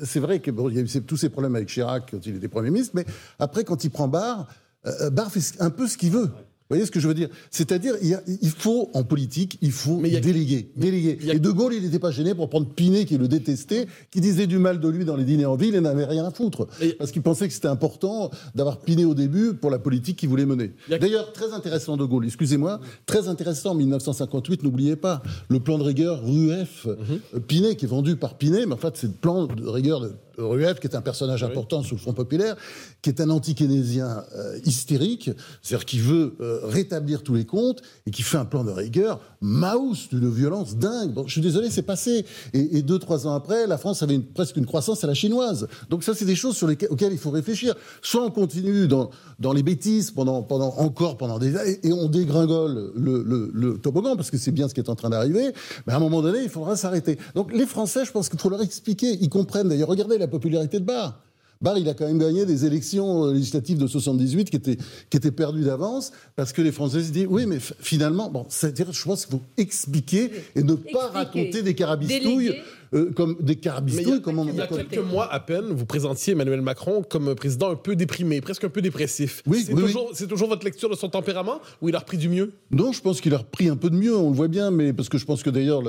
c'est 0.02 0.20
vrai 0.20 0.40
qu'il 0.40 0.54
y 0.72 0.78
a 0.78 0.80
eu 0.80 1.02
tous 1.02 1.18
ces 1.18 1.28
problèmes 1.28 1.56
avec 1.56 1.68
Chirac 1.68 2.10
quand 2.10 2.24
il 2.24 2.36
était 2.36 2.48
Premier 2.48 2.70
ministre, 2.70 2.92
mais 2.94 3.04
après, 3.38 3.64
quand 3.64 3.84
il 3.84 3.90
prend 3.90 4.08
barre, 4.08 4.46
euh, 4.86 4.92
euh, 5.02 5.10
Barre 5.10 5.30
fait 5.30 5.60
un 5.60 5.70
peu 5.70 5.86
ce 5.86 5.96
qu'il 5.96 6.10
veut. 6.10 6.30
Vous 6.70 6.76
voyez 6.76 6.86
ce 6.86 6.90
que 6.90 6.98
je 6.98 7.06
veux 7.06 7.14
dire? 7.14 7.28
C'est-à-dire, 7.50 7.94
il, 8.00 8.48
faut, 8.48 8.90
en 8.94 9.04
politique, 9.04 9.58
il 9.60 9.70
faut 9.70 10.00
déléguer. 10.00 10.70
déléguer. 10.76 11.18
Et 11.30 11.38
De 11.38 11.50
Gaulle, 11.50 11.74
il 11.74 11.82
n'était 11.82 11.98
pas 11.98 12.10
gêné 12.10 12.34
pour 12.34 12.48
prendre 12.48 12.66
Pinet, 12.66 13.04
qui 13.04 13.18
le 13.18 13.28
détestait, 13.28 13.86
qui 14.10 14.22
disait 14.22 14.46
du 14.46 14.58
mal 14.58 14.80
de 14.80 14.88
lui 14.88 15.04
dans 15.04 15.14
les 15.14 15.24
dîners 15.24 15.44
en 15.44 15.56
ville 15.56 15.74
et 15.74 15.82
n'avait 15.82 16.06
rien 16.06 16.24
à 16.24 16.30
foutre. 16.30 16.66
Parce 16.98 17.12
qu'il 17.12 17.20
pensait 17.20 17.48
que 17.48 17.52
c'était 17.52 17.68
important 17.68 18.30
d'avoir 18.54 18.78
Pinet 18.78 19.04
au 19.04 19.12
début 19.12 19.52
pour 19.52 19.70
la 19.70 19.78
politique 19.78 20.16
qu'il 20.16 20.30
voulait 20.30 20.46
mener. 20.46 20.72
D'ailleurs, 20.88 21.34
très 21.34 21.52
intéressant 21.52 21.98
De 21.98 22.04
Gaulle, 22.06 22.24
excusez-moi, 22.24 22.80
très 23.04 23.28
intéressant 23.28 23.72
en 23.72 23.74
1958, 23.74 24.62
n'oubliez 24.62 24.96
pas, 24.96 25.22
le 25.48 25.60
plan 25.60 25.76
de 25.76 25.82
rigueur 25.82 26.24
RUF, 26.24 26.86
mhm. 26.86 27.40
Pinet, 27.42 27.76
qui 27.76 27.84
est 27.84 27.88
vendu 27.88 28.16
par 28.16 28.38
Pinet, 28.38 28.64
mais 28.64 28.72
en 28.72 28.78
fait, 28.78 28.96
c'est 28.96 29.08
le 29.08 29.12
plan 29.12 29.44
de 29.44 29.68
rigueur 29.68 30.00
de 30.00 30.12
Rueff, 30.38 30.80
qui 30.80 30.86
est 30.86 30.96
un 30.96 31.02
personnage 31.02 31.42
important 31.42 31.82
sous 31.82 31.94
le 31.94 32.00
Front 32.00 32.12
populaire, 32.12 32.56
qui 33.02 33.10
est 33.10 33.20
un 33.20 33.30
anti-keynésien 33.30 34.24
euh, 34.34 34.58
hystérique, 34.64 35.30
c'est-à-dire 35.62 35.84
qui 35.84 35.98
veut 35.98 36.34
euh, 36.40 36.60
rétablir 36.64 37.22
tous 37.22 37.34
les 37.34 37.44
comptes 37.44 37.82
et 38.06 38.10
qui 38.10 38.22
fait 38.22 38.38
un 38.38 38.44
plan 38.44 38.64
de 38.64 38.70
rigueur 38.70 39.20
mouse 39.40 40.08
d'une 40.10 40.30
violence 40.30 40.76
dingue. 40.76 41.12
Bon, 41.12 41.26
je 41.26 41.32
suis 41.32 41.40
désolé, 41.40 41.70
c'est 41.70 41.82
passé. 41.82 42.24
Et, 42.52 42.82
deux, 42.82 42.98
trois 42.98 43.26
ans 43.26 43.34
après, 43.34 43.66
la 43.66 43.76
France 43.78 44.02
avait 44.02 44.18
presque 44.18 44.56
une 44.56 44.66
croissance 44.66 45.04
à 45.04 45.06
la 45.06 45.14
chinoise. 45.14 45.68
Donc 45.90 46.02
ça, 46.02 46.14
c'est 46.14 46.24
des 46.24 46.34
choses 46.34 46.56
sur 46.56 46.66
lesquelles, 46.66 46.88
auxquelles 46.90 47.12
il 47.12 47.18
faut 47.18 47.30
réfléchir. 47.30 47.74
Soit 48.02 48.24
on 48.24 48.30
continue 48.30 48.88
dans, 48.88 49.10
dans 49.38 49.52
les 49.52 49.62
bêtises 49.62 50.10
pendant, 50.10 50.42
pendant 50.42 50.74
encore 50.78 51.18
pendant 51.18 51.38
des 51.38 51.56
années 51.56 51.78
et 51.82 51.92
on 51.92 52.08
dégringole 52.08 52.92
le, 52.96 53.22
le, 53.22 53.50
le 53.52 53.78
toboggan 53.78 54.16
parce 54.16 54.30
que 54.30 54.38
c'est 54.38 54.50
bien 54.50 54.68
ce 54.68 54.74
qui 54.74 54.80
est 54.80 54.88
en 54.88 54.96
train 54.96 55.10
d'arriver. 55.10 55.52
Mais 55.86 55.92
à 55.92 55.96
un 55.96 56.00
moment 56.00 56.22
donné, 56.22 56.42
il 56.42 56.48
faudra 56.48 56.76
s'arrêter. 56.76 57.18
Donc 57.34 57.52
les 57.52 57.66
Français, 57.66 58.04
je 58.04 58.12
pense 58.12 58.28
qu'il 58.28 58.38
faut 58.38 58.48
leur 58.50 58.62
expliquer. 58.62 59.18
Ils 59.20 59.28
comprennent. 59.28 59.68
D'ailleurs, 59.68 59.88
regardez 59.88 60.16
la 60.16 60.23
popularité 60.28 60.78
de 60.80 60.84
Barre. 60.84 61.20
Barre, 61.60 61.78
il 61.78 61.88
a 61.88 61.94
quand 61.94 62.06
même 62.06 62.18
gagné 62.18 62.44
des 62.44 62.66
élections 62.66 63.26
euh, 63.26 63.32
législatives 63.32 63.78
de 63.78 63.86
78 63.86 64.50
qui 64.50 64.56
étaient, 64.56 64.76
qui 65.08 65.16
étaient 65.16 65.30
perdues 65.30 65.62
d'avance 65.64 66.12
parce 66.36 66.52
que 66.52 66.60
les 66.60 66.72
Français 66.72 67.02
se 67.02 67.10
disent 67.10 67.26
oui, 67.28 67.46
mais 67.46 67.58
finalement, 67.58 68.30
bon, 68.30 68.46
je 68.50 69.04
pense 69.04 69.24
qu'il 69.24 69.38
faut 69.38 69.44
expliquer 69.56 70.30
et 70.56 70.62
ne 70.62 70.74
pas 70.74 71.08
raconter 71.08 71.62
des 71.62 71.74
carabistouilles. 71.74 72.60
Euh, 72.94 73.10
comme 73.12 73.36
des 73.40 73.56
carabistouilles, 73.56 74.22
comme 74.22 74.38
on 74.38 74.46
Il 74.46 74.54
y 74.54 74.60
a 74.60 74.66
quelques 74.66 74.98
mois 74.98 75.32
à 75.32 75.40
peine, 75.40 75.66
vous 75.66 75.86
présentiez 75.86 76.32
Emmanuel 76.32 76.60
Macron 76.60 77.02
comme 77.02 77.34
président 77.34 77.70
un 77.70 77.76
peu 77.76 77.96
déprimé, 77.96 78.40
presque 78.40 78.64
un 78.64 78.68
peu 78.68 78.82
dépressif. 78.82 79.42
Oui, 79.46 79.64
c'est 79.66 79.74
toujours, 79.74 80.12
toujours, 80.28 80.48
votre 80.48 80.64
lecture 80.64 80.88
de 80.88 80.94
son 80.94 81.08
tempérament 81.08 81.60
ou 81.82 81.88
il 81.88 81.96
a 81.96 81.98
repris 81.98 82.18
du 82.18 82.28
mieux? 82.28 82.52
Non, 82.70 82.92
je 82.92 83.00
pense 83.00 83.20
qu'il 83.20 83.34
a 83.34 83.38
repris 83.38 83.68
un 83.68 83.76
peu 83.76 83.90
de 83.90 83.96
mieux, 83.96 84.16
on 84.16 84.30
le 84.30 84.36
voit 84.36 84.48
bien, 84.48 84.70
mais 84.70 84.92
parce 84.92 85.08
que 85.08 85.18
je 85.18 85.24
pense 85.24 85.42
que 85.42 85.50
d'ailleurs, 85.50 85.82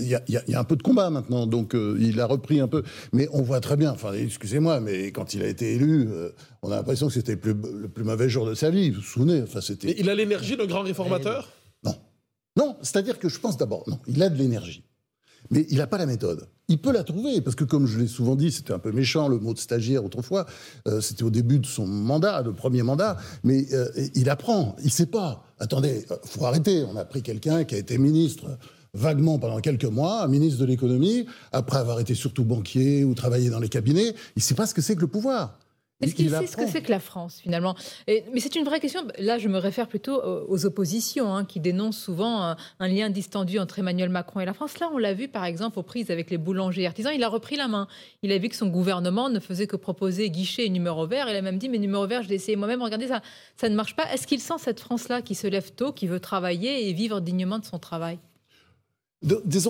il 0.00 0.06
y, 0.06 0.50
y, 0.50 0.54
a 0.54 0.60
un 0.60 0.64
peu 0.64 0.76
de 0.76 0.82
combat 0.82 1.10
maintenant, 1.10 1.46
donc 1.46 1.74
euh, 1.74 1.96
il 2.00 2.20
a 2.20 2.26
repris 2.26 2.60
un 2.60 2.68
peu. 2.68 2.82
Mais 3.12 3.28
on 3.32 3.42
voit 3.42 3.60
très 3.60 3.76
bien, 3.76 3.92
enfin, 3.92 4.12
excusez-moi, 4.12 4.80
mais 4.80 5.12
quand 5.12 5.34
il 5.34 5.42
a 5.42 5.46
été 5.46 5.74
élu, 5.74 6.08
euh, 6.10 6.30
on 6.62 6.72
a 6.72 6.76
l'impression 6.76 7.06
que 7.06 7.12
c'était 7.12 7.38
le 7.42 7.88
plus 7.88 8.04
mauvais 8.04 8.28
jour 8.28 8.46
de 8.46 8.54
sa 8.54 8.70
vie, 8.70 8.90
vous 8.90 8.96
vous 8.96 9.02
souvenez? 9.02 9.42
Enfin, 9.42 9.60
Mais 9.84 9.94
il 9.98 10.10
a 10.10 10.14
l'énergie 10.14 10.56
d'un 10.56 10.66
grand 10.66 10.82
réformateur? 10.82 11.52
Non. 11.84 11.94
Non, 12.56 12.76
c'est-à-dire 12.82 13.18
que 13.18 13.28
je 13.28 13.38
pense 13.38 13.56
d'abord, 13.56 13.84
non, 13.86 14.00
il 14.08 14.22
a 14.22 14.28
de 14.28 14.36
l'énergie. 14.36 14.82
Mais 15.50 15.66
il 15.70 15.78
n'a 15.78 15.86
pas 15.86 15.98
la 15.98 16.06
méthode. 16.06 16.48
Il 16.68 16.78
peut 16.78 16.92
la 16.92 17.04
trouver, 17.04 17.40
parce 17.40 17.54
que 17.54 17.64
comme 17.64 17.86
je 17.86 17.98
l'ai 17.98 18.06
souvent 18.06 18.34
dit, 18.34 18.50
c'était 18.50 18.72
un 18.72 18.78
peu 18.78 18.92
méchant 18.92 19.28
le 19.28 19.38
mot 19.38 19.54
de 19.54 19.58
stagiaire 19.58 20.04
autrefois, 20.04 20.46
euh, 20.88 21.00
c'était 21.00 21.22
au 21.22 21.30
début 21.30 21.58
de 21.58 21.66
son 21.66 21.86
mandat, 21.86 22.42
de 22.42 22.50
premier 22.50 22.82
mandat, 22.82 23.16
mais 23.44 23.66
euh, 23.72 23.88
il 24.14 24.28
apprend, 24.28 24.74
il 24.80 24.86
ne 24.86 24.90
sait 24.90 25.06
pas. 25.06 25.44
Attendez, 25.58 26.04
euh, 26.10 26.16
faut 26.24 26.44
arrêter, 26.44 26.84
on 26.84 26.96
a 26.96 27.04
pris 27.04 27.22
quelqu'un 27.22 27.64
qui 27.64 27.76
a 27.76 27.78
été 27.78 27.98
ministre 27.98 28.58
vaguement 28.94 29.38
pendant 29.38 29.60
quelques 29.60 29.84
mois, 29.84 30.26
ministre 30.26 30.60
de 30.60 30.64
l'économie, 30.64 31.26
après 31.52 31.78
avoir 31.78 32.00
été 32.00 32.14
surtout 32.14 32.44
banquier 32.44 33.04
ou 33.04 33.14
travaillé 33.14 33.50
dans 33.50 33.60
les 33.60 33.68
cabinets, 33.68 34.08
il 34.08 34.38
ne 34.38 34.42
sait 34.42 34.54
pas 34.54 34.66
ce 34.66 34.74
que 34.74 34.82
c'est 34.82 34.96
que 34.96 35.02
le 35.02 35.06
pouvoir. 35.06 35.58
Est-ce 36.02 36.14
qu'il 36.14 36.28
sait 36.28 36.46
ce 36.46 36.58
que 36.58 36.66
c'est 36.66 36.82
que 36.82 36.90
la 36.90 37.00
France, 37.00 37.40
finalement? 37.40 37.74
Mais 38.06 38.22
c'est 38.38 38.54
une 38.54 38.64
vraie 38.64 38.80
question. 38.80 39.00
Là, 39.18 39.38
je 39.38 39.48
me 39.48 39.56
réfère 39.56 39.88
plutôt 39.88 40.20
aux 40.22 40.66
oppositions, 40.66 41.34
hein, 41.34 41.46
qui 41.46 41.58
dénoncent 41.58 41.98
souvent 41.98 42.54
un, 42.78 42.88
lien 42.88 43.08
distendu 43.08 43.58
entre 43.58 43.78
Emmanuel 43.78 44.10
Macron 44.10 44.40
et 44.40 44.44
la 44.44 44.52
France. 44.52 44.78
Là, 44.78 44.90
on 44.92 44.98
l'a 44.98 45.14
vu, 45.14 45.28
par 45.28 45.46
exemple, 45.46 45.78
aux 45.78 45.82
prises 45.82 46.10
avec 46.10 46.30
les 46.30 46.36
boulangers 46.36 46.82
et 46.82 46.86
artisans. 46.86 47.12
Il 47.14 47.24
a 47.24 47.28
repris 47.28 47.56
la 47.56 47.66
main. 47.66 47.88
Il 48.22 48.30
a 48.30 48.38
vu 48.38 48.50
que 48.50 48.56
son 48.56 48.68
gouvernement 48.68 49.30
ne 49.30 49.40
faisait 49.40 49.66
que 49.66 49.76
proposer 49.76 50.28
guichet 50.28 50.66
et 50.66 50.70
numéro 50.70 51.06
vert. 51.06 51.28
Il 51.30 51.36
a 51.36 51.42
même 51.42 51.58
dit, 51.58 51.70
mais 51.70 51.78
numéro 51.78 52.06
vert, 52.06 52.22
je 52.22 52.28
l'ai 52.28 52.34
essayé 52.34 52.56
moi-même. 52.56 52.82
Regardez, 52.82 53.08
ça, 53.08 53.22
ça 53.56 53.70
ne 53.70 53.74
marche 53.74 53.96
pas. 53.96 54.12
Est-ce 54.12 54.26
qu'il 54.26 54.40
sent 54.40 54.58
cette 54.58 54.80
France-là 54.80 55.22
qui 55.22 55.34
se 55.34 55.46
lève 55.46 55.72
tôt, 55.72 55.92
qui 55.92 56.06
veut 56.06 56.20
travailler 56.20 56.88
et 56.88 56.92
vivre 56.92 57.20
dignement 57.20 57.58
de 57.58 57.64
son 57.64 57.78
travail? 57.78 58.18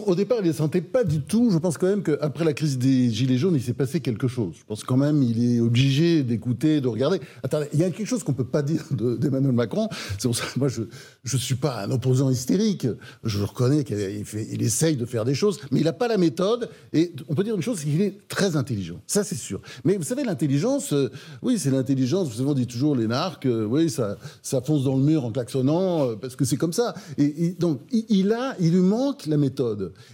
Au 0.06 0.14
départ, 0.14 0.38
il 0.42 0.48
ne 0.48 0.52
sentait 0.52 0.80
pas 0.80 1.04
du 1.04 1.20
tout. 1.20 1.50
Je 1.50 1.58
pense 1.58 1.78
quand 1.78 1.86
même 1.86 2.02
qu'après 2.02 2.44
la 2.44 2.52
crise 2.52 2.78
des 2.78 3.10
Gilets 3.10 3.38
jaunes, 3.38 3.54
il 3.54 3.62
s'est 3.62 3.72
passé 3.72 4.00
quelque 4.00 4.28
chose. 4.28 4.54
Je 4.58 4.64
pense 4.64 4.84
quand 4.84 4.96
même 4.96 5.22
il 5.22 5.56
est 5.56 5.60
obligé 5.60 6.22
d'écouter, 6.22 6.80
de 6.80 6.88
regarder. 6.88 7.20
Attendez, 7.42 7.66
il 7.72 7.78
y 7.78 7.84
a 7.84 7.90
quelque 7.90 8.06
chose 8.06 8.22
qu'on 8.22 8.32
ne 8.32 8.36
peut 8.36 8.44
pas 8.44 8.62
dire 8.62 8.84
d'Emmanuel 8.90 9.52
Macron. 9.52 9.88
C'est 10.18 10.28
pour 10.28 10.36
ça 10.36 10.44
moi, 10.56 10.68
je 10.68 10.82
ne 10.82 11.38
suis 11.38 11.54
pas 11.54 11.84
un 11.84 11.90
opposant 11.90 12.30
hystérique. 12.30 12.86
Je 13.24 13.42
reconnais 13.42 13.84
qu'il 13.84 14.24
il 14.50 14.62
essaye 14.62 14.96
de 14.96 15.04
faire 15.04 15.24
des 15.24 15.34
choses, 15.34 15.58
mais 15.70 15.80
il 15.80 15.84
n'a 15.84 15.92
pas 15.92 16.08
la 16.08 16.18
méthode. 16.18 16.68
Et 16.92 17.12
on 17.28 17.34
peut 17.34 17.44
dire 17.44 17.54
une 17.54 17.62
chose, 17.62 17.78
c'est 17.78 17.86
qu'il 17.86 18.00
est 18.02 18.28
très 18.28 18.56
intelligent. 18.56 19.00
Ça, 19.06 19.24
c'est 19.24 19.36
sûr. 19.36 19.60
Mais 19.84 19.96
vous 19.96 20.02
savez, 20.02 20.24
l'intelligence, 20.24 20.92
euh, 20.92 21.10
oui, 21.42 21.58
c'est 21.58 21.70
l'intelligence. 21.70 22.28
Vous 22.28 22.34
savez, 22.34 22.48
on 22.48 22.54
dit 22.54 22.66
toujours 22.66 22.96
les 22.96 23.06
narcs, 23.06 23.46
euh, 23.46 23.64
oui, 23.64 23.90
ça, 23.90 24.16
ça 24.42 24.60
fonce 24.60 24.84
dans 24.84 24.96
le 24.96 25.02
mur 25.02 25.24
en 25.24 25.32
klaxonnant, 25.32 26.10
euh, 26.10 26.16
parce 26.16 26.36
que 26.36 26.44
c'est 26.44 26.56
comme 26.56 26.72
ça. 26.72 26.94
Et, 27.18 27.54
donc, 27.58 27.80
il, 27.90 28.32
a, 28.32 28.56
il 28.60 28.72
lui 28.72 28.80
manque 28.80 29.26
la 29.26 29.36
méthode. 29.36 29.45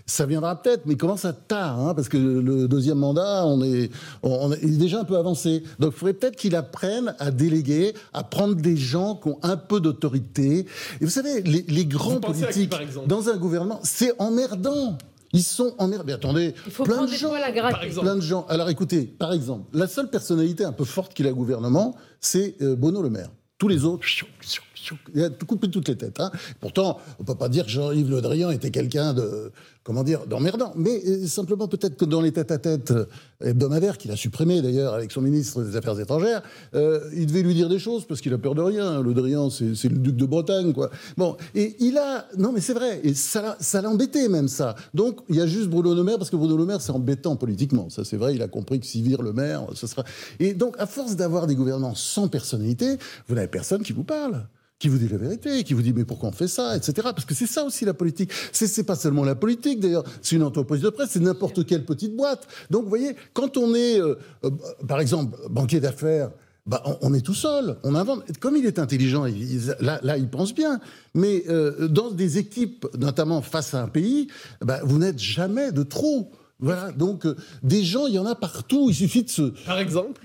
Ça 0.07 0.27
viendra 0.27 0.61
peut-être, 0.61 0.83
mais 0.87 0.97
comment 0.97 1.17
ça 1.17 1.33
tard, 1.33 1.79
hein, 1.79 1.95
parce 1.95 2.09
que 2.09 2.17
le 2.17 2.69
deuxième 2.69 2.99
mandat, 2.99 3.47
on 3.47 3.63
est, 3.63 3.91
on, 4.23 4.53
est 4.53 4.79
déjà 4.79 5.01
un 5.01 5.05
peu 5.05 5.17
avancé. 5.17 5.63
Donc 5.79 5.93
il 5.95 5.99
faudrait 5.99 6.15
peut-être 6.15 6.37
qu'il 6.37 6.57
apprenne 6.57 7.15
à 7.19 7.31
déléguer, 7.31 7.95
à 8.13 8.25
prendre 8.25 8.55
des 8.55 8.77
gens 8.77 9.17
qui 9.17 9.29
ont 9.29 9.39
un 9.43 9.57
peu 9.57 9.81
d'autorité. 9.81 10.67
Et 11.01 11.05
vous 11.05 11.11
savez, 11.11 11.43
les, 11.43 11.87
grands 11.87 12.21
politiques 12.21 12.75
dans 13.07 13.29
un 13.29 13.37
gouvernement, 13.37 13.81
c'est 13.83 14.13
emmerdant. 14.21 14.97
Ils 15.33 15.43
sont 15.43 15.75
emmerdés. 15.79 16.05
Mais 16.07 16.13
attendez, 16.13 16.55
il 16.67 16.73
faut 16.73 16.85
plein 16.85 17.05
de 17.05 17.11
gens, 17.11 17.33
plein 18.01 18.17
de 18.17 18.21
gens. 18.21 18.47
Alors 18.49 18.69
écoutez, 18.69 19.05
par 19.05 19.33
exemple, 19.33 19.65
la 19.73 19.87
seule 19.87 20.11
personnalité 20.11 20.65
un 20.65 20.73
peu 20.73 20.85
forte 20.85 21.15
qu'il 21.15 21.27
a 21.27 21.33
au 21.33 21.35
gouvernement, 21.35 21.97
c'est 22.21 22.57
euh, 22.61 22.77
Bono 22.77 23.03
Le 23.03 23.11
Maire. 23.11 23.31
Tous 23.59 23.69
les 23.69 23.85
autres, 23.85 24.05
il 25.15 25.25
a 25.25 25.31
coupé 25.31 25.69
toutes 25.69 25.89
les 25.89 25.97
têtes. 25.97 26.21
Hein. 26.21 26.31
Pourtant, 26.61 26.99
on 27.19 27.23
ne 27.23 27.27
peut 27.27 27.35
pas 27.35 27.49
dire 27.49 27.65
que 27.65 27.71
Jean-Yves 27.71 28.11
Le 28.11 28.21
Drian 28.21 28.51
était 28.51 28.71
quelqu'un 28.71 29.15
de, 29.15 29.53
comment 29.85 30.05
dire, 30.05 30.27
d'emmerdant. 30.27 30.73
Mais 30.77 31.03
euh, 31.07 31.27
simplement, 31.27 31.69
peut-être 31.69 31.97
que 31.97 32.05
dans 32.05 32.21
les 32.21 32.33
têtes-à-tête 32.33 32.93
euh, 32.93 33.07
hebdomadaires, 33.41 33.99
qu'il 33.99 34.11
a 34.11 34.17
supprimé 34.17 34.63
d'ailleurs 34.63 34.95
avec 34.95 35.11
son 35.11 35.21
ministre 35.21 35.63
des 35.63 35.77
Affaires 35.77 35.99
étrangères, 35.99 36.43
euh, 36.75 37.01
il 37.15 37.27
devait 37.27 37.43
lui 37.43 37.55
dire 37.55 37.69
des 37.69 37.79
choses 37.79 38.05
parce 38.05 38.21
qu'il 38.21 38.33
a 38.33 38.39
peur 38.39 38.55
de 38.55 38.63
rien. 38.63 39.03
Le 39.03 39.15
Drian, 39.15 39.51
c'est 39.51 39.89
le 39.89 39.99
duc 39.99 40.17
de 40.17 40.27
Bretagne, 40.27 40.73
quoi. 40.73 40.91
Bon, 41.17 41.37
et 41.55 41.77
il 41.81 41.99
a. 41.99 42.29
Non, 42.39 42.53
mais 42.53 42.61
c'est 42.61 42.75
vrai. 42.75 43.01
Et 43.03 43.15
ça, 43.15 43.57
ça 43.61 43.83
l'embêtait 43.83 44.29
même, 44.29 44.49
ça. 44.49 44.75
Donc, 44.95 45.21
il 45.29 45.37
y 45.37 45.41
a 45.41 45.47
juste 45.47 45.69
Bruno 45.69 45.95
Le 45.95 46.05
Maire, 46.05 46.19
parce 46.19 46.31
que 46.31 46.37
Bruno 46.37 46.57
Le 46.57 46.67
Maire, 46.67 46.81
c'est 46.81 46.93
embêtant 46.93 47.37
politiquement. 47.37 47.91
Ça, 47.91 48.05
c'est 48.05 48.17
vrai. 48.17 48.35
Il 48.35 48.43
a 48.43 48.49
compris 48.49 48.81
que 48.81 48.87
s'il 48.87 49.03
vire 49.03 49.23
le 49.23 49.33
maire, 49.33 49.67
ce 49.75 49.87
sera. 49.87 50.05
Et 50.39 50.55
donc, 50.55 50.77
à 50.79 50.87
force 50.87 51.17
d'avoir 51.17 51.47
des 51.47 51.55
gouvernants 51.55 51.95
sans 51.95 52.29
personnalité, 52.29 52.99
vous 53.29 53.35
n'avez 53.35 53.49
personne 53.49 53.83
qui 53.83 53.93
vous 53.93 54.05
parle 54.05 54.47
qui 54.83 54.89
vous 54.89 54.99
dit 54.99 55.07
la 55.07 55.17
vérité, 55.17 55.63
qui 55.63 55.75
vous 55.75 55.83
dit 55.83 55.93
mais 55.93 56.05
pourquoi 56.05 56.31
on 56.31 56.33
fait 56.33 56.49
ça, 56.49 56.77
etc. 56.77 56.95
Parce 57.15 57.25
que 57.25 57.35
c'est 57.35 57.47
ça 57.47 57.63
aussi 57.63 57.85
la 57.85 57.95
politique. 57.95 58.33
C'est 58.51 58.83
pas 58.83 58.97
seulement 58.97 59.23
la 59.23 59.37
politique 59.37 59.79
d'ailleurs, 59.79 60.03
c'est 60.23 60.35
une 60.35 60.43
entreprise 60.43 60.83
de 60.83 60.91
presse, 60.91 61.11
c'est 61.11 61.21
n'importe 61.21 61.65
quelle 61.65 61.85
petite 61.85 62.17
boîte. 62.17 62.49
Donc 62.69 62.83
vous 62.83 62.89
voyez, 62.89 63.15
quand 63.33 63.57
on 63.57 63.77
est, 63.77 64.01
euh, 64.01 64.17
euh, 64.43 64.51
par 64.89 64.99
exemple, 64.99 65.39
banquier 65.49 65.79
d'affaires, 65.79 66.33
bah, 66.67 66.83
on, 67.01 67.15
est 67.15 67.21
tout 67.21 67.35
seul, 67.35 67.77
on 67.85 67.95
invente. 67.95 68.25
Comme 68.41 68.57
il 68.57 68.67
est 68.67 68.81
intelligent, 68.81 69.25
là, 69.79 70.01
là, 70.03 70.17
il 70.17 70.29
pense 70.29 70.53
bien. 70.53 70.81
Mais 71.15 71.45
euh, 71.49 71.87
dans 71.87 72.11
des 72.11 72.39
équipes, 72.39 72.85
notamment 72.99 73.41
face 73.41 73.75
à 73.75 73.85
un 73.85 73.89
pays, 73.89 74.27
bah, 74.63 74.81
vous 74.83 74.99
n'êtes 74.99 75.21
jamais 75.21 75.71
de 75.71 75.85
trop. 75.85 76.33
Voilà. 76.59 76.91
Donc 76.91 77.25
des 77.63 77.85
gens, 77.85 78.09
il 78.09 78.15
y 78.15 78.19
en 78.19 78.27
a 78.27 78.35
partout. 78.35 78.87
Il 78.89 78.97
suffit 78.97 79.23
de 79.23 79.31
se. 79.31 79.43
Par 79.65 79.79
exemple? 79.79 80.21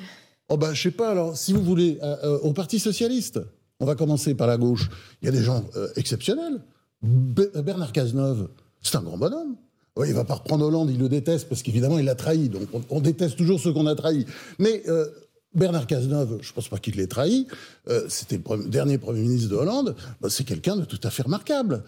Oh 0.50 0.58
bah, 0.58 0.74
je 0.74 0.82
sais 0.82 0.92
pas. 0.92 1.12
Alors, 1.12 1.38
si 1.38 1.54
vous 1.54 1.62
voulez, 1.62 2.00
au 2.42 2.54
Parti 2.54 2.80
socialiste. 2.80 3.40
On 3.80 3.86
va 3.86 3.96
commencer 3.96 4.34
par 4.34 4.48
la 4.48 4.58
gauche. 4.58 4.90
Il 5.22 5.26
y 5.26 5.30
a 5.30 5.32
des 5.32 5.44
gens 5.44 5.64
euh, 5.76 5.88
exceptionnels. 5.96 6.62
Bernard 7.02 7.92
Cazeneuve, 7.92 8.50
c'est 8.82 8.98
un 8.98 9.04
grand 9.04 9.18
bonhomme. 9.18 9.56
Oui, 9.96 10.10
il 10.10 10.14
va 10.14 10.24
pas 10.24 10.36
reprendre 10.36 10.66
Hollande, 10.66 10.90
il 10.92 11.00
le 11.00 11.10
déteste 11.10 11.48
parce 11.50 11.64
qu'évidemment 11.64 12.00
il 12.00 12.06
l'a 12.06 12.16
trahi. 12.16 12.50
Donc 12.50 12.64
on, 12.90 13.02
déteste 13.02 13.38
toujours 13.38 13.60
ceux 13.60 13.74
qu'on 13.74 13.88
a 13.88 13.96
trahis. 13.96 14.26
Mais 14.60 14.84
euh, 14.88 15.08
Bernard 15.54 15.88
Cazeneuve, 15.88 16.40
je 16.42 16.50
ne 16.50 16.54
pense 16.54 16.70
pas 16.70 16.78
qu'il 16.78 16.96
l'ait 16.96 17.08
trahi, 17.08 17.48
euh, 17.88 18.06
c'était 18.10 18.40
le 18.50 18.70
dernier 18.70 18.98
Premier 18.98 19.22
ministre 19.22 19.50
de 19.50 19.56
Hollande, 19.56 19.96
bah, 20.22 20.30
c'est 20.30 20.44
quelqu'un 20.44 20.76
de 20.76 20.86
tout 20.86 21.00
à 21.04 21.10
fait 21.10 21.24
remarquable. 21.24 21.84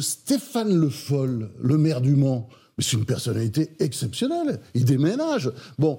Stéphane 0.00 0.76
Le 0.76 0.88
Foll, 0.88 1.50
le 1.60 1.78
maire 1.78 2.00
du 2.00 2.16
Mans, 2.16 2.48
c'est 2.78 2.96
une 2.96 3.04
personnalité 3.04 3.70
exceptionnelle. 3.80 4.60
Il 4.74 4.84
déménage. 4.84 5.50
Bon, 5.78 5.98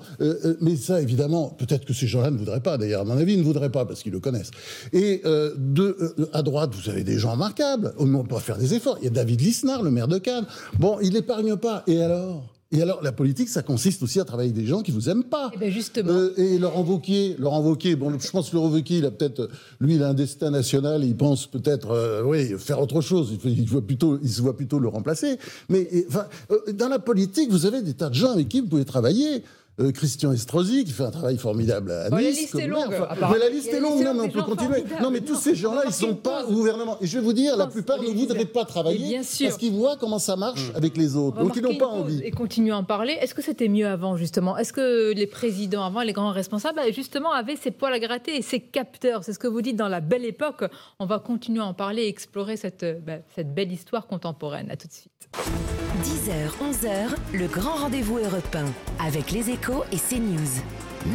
mais 0.62 0.76
ça, 0.76 1.02
évidemment, 1.02 1.50
peut-être 1.50 1.86
que 1.86 1.94
ces 1.94 2.08
gens-là 2.08 2.32
ne 2.32 2.38
voudraient 2.38 2.62
pas. 2.62 2.78
D'ailleurs, 2.78 3.02
à 3.02 3.06
mon 3.06 3.18
avis, 3.18 3.34
ils 3.34 3.40
ne 3.40 3.44
voudraient 3.44 3.72
pas 3.72 3.86
parce 3.86 4.04
qu'ils 4.04 4.12
le 4.12 4.20
connaissent. 4.20 4.52
Et 4.94 5.22
de, 5.24 6.16
à 6.34 6.42
droite, 6.42 6.74
vous 6.74 6.90
avez 6.90 7.04
des 7.04 7.18
gens 7.18 7.32
remarquables. 7.32 7.94
On 7.98 8.24
peut 8.24 8.40
faire 8.40 8.58
des 8.58 8.74
efforts. 8.74 8.98
Il 9.02 9.06
y 9.06 9.08
a 9.08 9.12
David 9.12 9.42
Lisnard, 9.42 9.84
le 9.84 9.92
maire 9.92 10.08
de 10.08 10.18
Cannes. 10.18 10.46
Bon, 10.78 11.00
il 11.02 11.14
n'épargne 11.14 11.56
pas. 11.56 11.84
Et 11.88 12.02
alors? 12.02 12.59
Et 12.72 12.84
alors, 12.84 13.02
la 13.02 13.12
politique, 13.12 13.50
ça 13.50 13.64
consiste 13.64 14.04
aussi 14.04 14.20
à 14.20 14.26
travailler 14.26 14.52
avec 14.52 14.64
des 14.64 14.70
gens 14.70 14.84
qui 14.84 14.92
vous 14.92 15.10
aiment 15.10 15.24
pas. 15.24 15.50
Et, 15.54 15.56
eh 15.56 15.60
ben 15.60 15.72
justement. 15.72 16.12
Euh, 16.12 16.34
et 16.38 16.60
Laurent 16.60 16.84
Wauquiez, 16.84 17.36
Laurent 17.40 17.62
Wauquiez, 17.62 17.96
bon, 17.96 18.20
je 18.20 18.30
pense 18.30 18.52
que 18.52 18.56
Laurent 18.56 18.70
Wauquiez, 18.70 19.00
il 19.00 19.06
a 19.06 19.12
peut-être, 19.12 19.50
lui, 19.80 19.96
il 19.96 20.04
a 20.04 20.10
un 20.10 20.14
destin 20.14 20.52
national, 20.52 21.04
il 21.04 21.16
pense 21.16 21.48
peut-être, 21.48 21.90
euh, 21.90 22.22
oui, 22.24 22.54
faire 22.60 22.80
autre 22.80 23.02
chose. 23.02 23.40
Il, 23.44 23.66
voit 23.66 23.82
plutôt, 23.82 24.20
il 24.22 24.30
se 24.30 24.44
voit 24.44 24.56
plutôt 24.56 24.78
le 24.78 24.88
remplacer. 24.88 25.40
Mais, 25.68 25.90
enfin, 26.10 26.28
euh, 26.52 26.72
dans 26.74 26.90
la 26.90 27.00
politique, 27.00 27.50
vous 27.50 27.66
avez 27.66 27.82
des 27.82 27.96
tas 27.96 28.10
de 28.10 28.14
gens 28.14 28.34
avec 28.34 28.48
qui 28.50 28.62
vous 28.62 28.68
pouvez 28.68 28.86
travailler. 28.86 29.44
Euh, 29.80 29.92
Christian 29.92 30.34
Estrosi, 30.34 30.84
qui 30.84 30.92
fait 30.92 31.04
un 31.04 31.12
travail 31.12 31.38
formidable 31.38 31.92
à 31.92 32.10
Nice. 32.10 32.12
la 32.12 32.30
liste 32.30 32.56
est 32.56 32.68
longue. 32.68 33.08
mais 33.32 33.38
la 33.40 33.50
liste 33.50 33.74
est 33.74 33.80
longue, 33.80 34.04
non, 34.04 34.14
mais 34.14 34.22
on 34.22 34.30
peut 34.30 34.42
continuer. 34.42 34.84
Non, 35.02 35.10
mais 35.10 35.22
tous 35.22 35.36
ces 35.36 35.56
gens-là, 35.56 35.84
ils 35.86 35.90
ne 35.90 35.94
sont 35.94 36.16
pas 36.16 36.44
au 36.46 36.52
gouvernement. 36.52 36.98
Et 37.00 37.08
je 37.08 37.18
vais 37.18 37.24
vous 37.24 37.32
dire, 37.32 37.56
la 37.56 37.68
plupart 37.68 38.02
ne 38.02 38.10
voudraient 38.10 38.46
pas 38.46 38.66
travailler 38.66 39.18
parce 39.18 39.58
qu'ils 39.58 39.72
voient 39.72 39.96
comment 39.98 40.20
ça 40.20 40.36
marche 40.36 40.70
mm. 40.72 40.76
avec 40.76 40.98
les 40.98 41.16
autres. 41.16 41.42
Donc 41.42 41.56
ils 41.56 41.62
n'ont 41.62 41.78
pas 41.78 41.88
envie. 41.88 42.22
Et 42.24 42.32
continuent 42.32 42.74
à 42.74 42.78
en 42.78 42.84
parler. 42.84 43.14
Est-ce 43.14 43.34
que 43.34 43.42
c'était 43.42 43.70
mieux 43.70 43.88
avant, 43.88 44.18
justement? 44.18 44.58
Est-ce 44.58 44.74
que 44.74 45.14
les 45.14 45.28
présidents 45.28 45.86
avant, 45.86 46.02
les 46.02 46.14
grands 46.14 46.32
responsables, 46.32 46.82
justement, 46.94 47.32
avaient 47.32 47.56
ces 47.56 47.72
poils 47.72 47.94
à 47.94 48.00
gratter 48.00 48.36
et 48.36 48.42
ces 48.42 48.60
capteurs? 48.60 49.24
C'est 49.24 49.34
ce 49.34 49.40
que 49.40 49.48
vous 49.48 49.62
dites 49.62 49.78
dans 49.78 49.88
la 49.88 50.02
belle 50.02 50.26
époque. 50.26 50.66
On 51.00 51.06
va 51.06 51.20
continuer 51.20 51.62
à 51.62 51.66
en 51.66 51.74
parler 51.74 52.04
et 52.04 52.08
explorer 52.10 52.58
cette, 52.58 52.86
bah, 53.06 53.18
cette 53.36 53.54
belle 53.54 53.72
histoire 53.72 54.08
contemporaine. 54.08 54.70
À 54.72 54.76
tout 54.76 54.88
de 54.88 54.94
suite. 54.94 55.30
10h, 56.04 56.32
11h, 56.72 57.38
le 57.38 57.48
grand 57.48 57.76
rendez-vous 57.76 58.20
européen 58.20 58.66
avec 59.06 59.32
les 59.32 59.50
échos 59.50 59.69
et 59.92 59.98
CNews. 59.98 60.64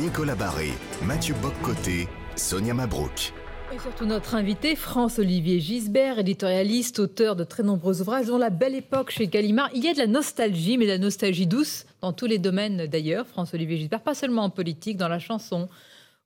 Nicolas 0.00 0.34
Barré, 0.34 0.70
Mathieu 1.04 1.34
Boccoté, 1.42 2.08
Sonia 2.36 2.72
Mabrouk. 2.72 3.32
Et 3.74 3.78
surtout 3.80 4.06
notre 4.06 4.36
invité, 4.36 4.76
France-Olivier 4.76 5.58
Gisbert, 5.58 6.20
éditorialiste, 6.20 7.00
auteur 7.00 7.34
de 7.34 7.42
très 7.42 7.64
nombreux 7.64 8.00
ouvrages, 8.00 8.26
dont 8.26 8.38
La 8.38 8.50
Belle 8.50 8.76
Époque 8.76 9.10
chez 9.10 9.26
Gallimard. 9.26 9.70
Il 9.74 9.84
y 9.84 9.88
a 9.88 9.92
de 9.92 9.98
la 9.98 10.06
nostalgie, 10.06 10.78
mais 10.78 10.86
de 10.86 10.92
la 10.92 10.98
nostalgie 10.98 11.48
douce, 11.48 11.84
dans 12.00 12.12
tous 12.12 12.26
les 12.26 12.38
domaines 12.38 12.86
d'ailleurs, 12.86 13.26
France-Olivier 13.26 13.76
Gisbert, 13.78 14.02
pas 14.02 14.14
seulement 14.14 14.44
en 14.44 14.50
politique, 14.50 14.96
dans 14.96 15.08
la 15.08 15.18
chanson. 15.18 15.68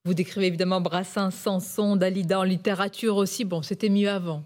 Vous 0.04 0.12
décrivez 0.12 0.48
évidemment 0.48 0.82
Brassens, 0.82 1.30
Sanson, 1.30 1.96
Dalida, 1.96 2.40
en 2.40 2.44
littérature 2.44 3.16
aussi. 3.16 3.44
Bon, 3.44 3.62
c'était 3.62 3.88
mieux 3.88 4.10
avant. 4.10 4.42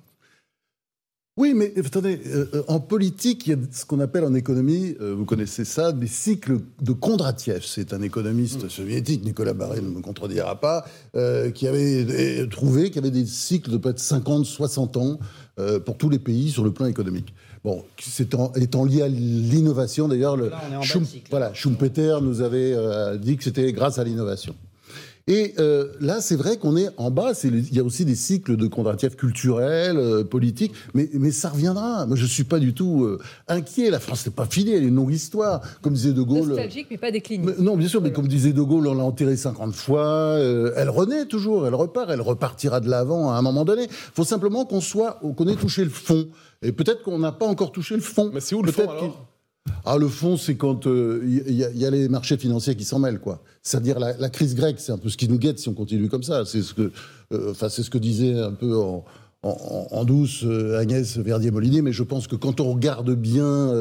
Oui, 1.38 1.54
mais 1.54 1.72
attendez, 1.78 2.20
euh, 2.26 2.46
euh, 2.52 2.62
en 2.68 2.78
politique, 2.78 3.46
il 3.46 3.50
y 3.50 3.52
a 3.54 3.58
ce 3.70 3.86
qu'on 3.86 4.00
appelle 4.00 4.24
en 4.24 4.34
économie, 4.34 4.96
euh, 5.00 5.14
vous 5.14 5.24
connaissez 5.24 5.64
ça, 5.64 5.90
des 5.90 6.06
cycles 6.06 6.58
de 6.82 6.92
Kondratiev. 6.92 7.64
C'est 7.64 7.94
un 7.94 8.02
économiste 8.02 8.64
mm. 8.64 8.68
soviétique, 8.68 9.24
Nicolas 9.24 9.54
Barré 9.54 9.80
ne 9.80 9.88
me 9.88 10.02
contredira 10.02 10.60
pas, 10.60 10.84
qui 11.54 11.66
avait 11.66 12.46
trouvé 12.48 12.90
qu'il 12.90 12.96
y 12.96 12.98
avait 12.98 13.10
des 13.10 13.24
cycles 13.24 13.70
de 13.70 13.78
peut-être 13.78 13.98
50, 13.98 14.44
60 14.44 14.96
ans 14.98 15.18
pour 15.86 15.96
tous 15.96 16.10
les 16.10 16.18
pays 16.18 16.50
sur 16.50 16.64
le 16.64 16.72
plan 16.72 16.84
économique. 16.84 17.32
Bon, 17.64 17.82
étant 18.56 18.84
lié 18.84 19.02
à 19.02 19.08
l'innovation, 19.08 20.08
d'ailleurs, 20.08 20.36
voilà, 21.30 21.54
Schumpeter 21.54 22.18
nous 22.20 22.42
avait 22.42 22.76
dit 23.18 23.38
que 23.38 23.44
c'était 23.44 23.72
grâce 23.72 23.98
à 23.98 24.04
l'innovation. 24.04 24.54
Et 25.28 25.54
euh, 25.58 25.92
là, 26.00 26.20
c'est 26.20 26.34
vrai 26.34 26.56
qu'on 26.56 26.76
est 26.76 26.88
en 26.96 27.10
bas. 27.10 27.32
Il 27.44 27.74
y 27.74 27.78
a 27.78 27.84
aussi 27.84 28.04
des 28.04 28.16
cycles 28.16 28.56
de 28.56 28.66
Kondratiev 28.66 29.14
culturels, 29.14 29.96
euh, 29.96 30.24
politiques, 30.24 30.72
mais, 30.94 31.08
mais 31.12 31.30
ça 31.30 31.50
reviendra. 31.50 32.06
Moi, 32.06 32.16
je 32.16 32.26
suis 32.26 32.44
pas 32.44 32.58
du 32.58 32.74
tout 32.74 33.04
euh, 33.04 33.18
inquiet. 33.46 33.90
La 33.90 34.00
France 34.00 34.26
n'est 34.26 34.32
pas 34.32 34.46
finie, 34.46 34.72
elle 34.72 34.82
est 34.82 34.88
une 34.88 34.96
longue 34.96 35.12
histoire. 35.12 35.60
Comme 35.80 35.94
disait 35.94 36.12
De 36.12 36.22
Gaulle. 36.22 36.48
Nostalgique, 36.48 36.88
mais 36.90 36.98
pas 36.98 37.10
déclinique. 37.10 37.58
non, 37.58 37.76
bien 37.76 37.88
sûr, 37.88 38.02
mais 38.02 38.12
comme 38.12 38.26
disait 38.26 38.52
De 38.52 38.62
Gaulle, 38.62 38.88
on 38.88 38.94
l'a 38.94 39.04
enterrée 39.04 39.36
50 39.36 39.74
fois. 39.74 40.38
elle 40.38 40.90
renaît 40.90 41.26
toujours, 41.26 41.66
elle 41.66 41.74
repart, 41.74 42.10
elle 42.10 42.20
repartira 42.20 42.80
de 42.80 42.88
l'avant 42.88 43.30
à 43.30 43.34
un 43.34 43.42
moment 43.42 43.64
donné. 43.64 43.84
Il 43.84 44.14
faut 44.14 44.24
simplement 44.24 44.64
qu'on 44.64 44.80
soit, 44.80 45.20
qu'on 45.36 45.46
ait 45.46 45.56
touché 45.56 45.84
le 45.84 45.90
fond. 45.90 46.26
Et 46.62 46.72
peut-être 46.72 47.02
qu'on 47.02 47.18
n'a 47.18 47.32
pas 47.32 47.46
encore 47.46 47.72
touché 47.72 47.94
le 47.94 48.00
fond. 48.00 48.30
Mais 48.32 48.40
c'est 48.40 48.54
où 48.54 48.62
le 48.62 48.72
fond 48.72 48.88
alors? 48.88 49.31
Ah, 49.84 49.96
le 49.96 50.08
fond, 50.08 50.36
c'est 50.36 50.56
quand 50.56 50.86
il 50.86 50.90
euh, 50.90 51.70
y, 51.74 51.84
a 51.84 51.90
les 51.90 52.08
marchés 52.08 52.36
financiers 52.36 52.74
qui 52.74 52.84
s'en 52.84 52.98
mêlent, 52.98 53.20
quoi. 53.20 53.42
C'est-à-dire 53.62 53.98
la, 53.98 54.30
crise 54.30 54.54
grecque, 54.54 54.80
c'est 54.80 54.92
un 54.92 54.98
peu 54.98 55.08
ce 55.08 55.16
qui 55.16 55.28
nous 55.28 55.38
guette 55.38 55.58
si 55.58 55.68
on 55.68 55.74
continue 55.74 56.08
comme 56.08 56.22
ça. 56.22 56.44
C'est 56.44 56.62
ce 56.62 56.74
que, 56.74 56.90
euh, 57.32 57.50
enfin, 57.50 57.68
c'est 57.68 57.82
ce 57.82 57.90
que 57.90 57.98
disait 57.98 58.38
un 58.38 58.52
peu 58.52 58.76
en, 58.76 59.04
en, 59.42 60.04
douce 60.04 60.42
euh, 60.44 60.78
Agnès 60.78 61.16
Verdier-Molinier, 61.16 61.82
mais 61.82 61.92
je 61.92 62.02
pense 62.02 62.26
que 62.26 62.34
quand 62.34 62.60
on 62.60 62.72
regarde 62.72 63.14
bien 63.14 63.72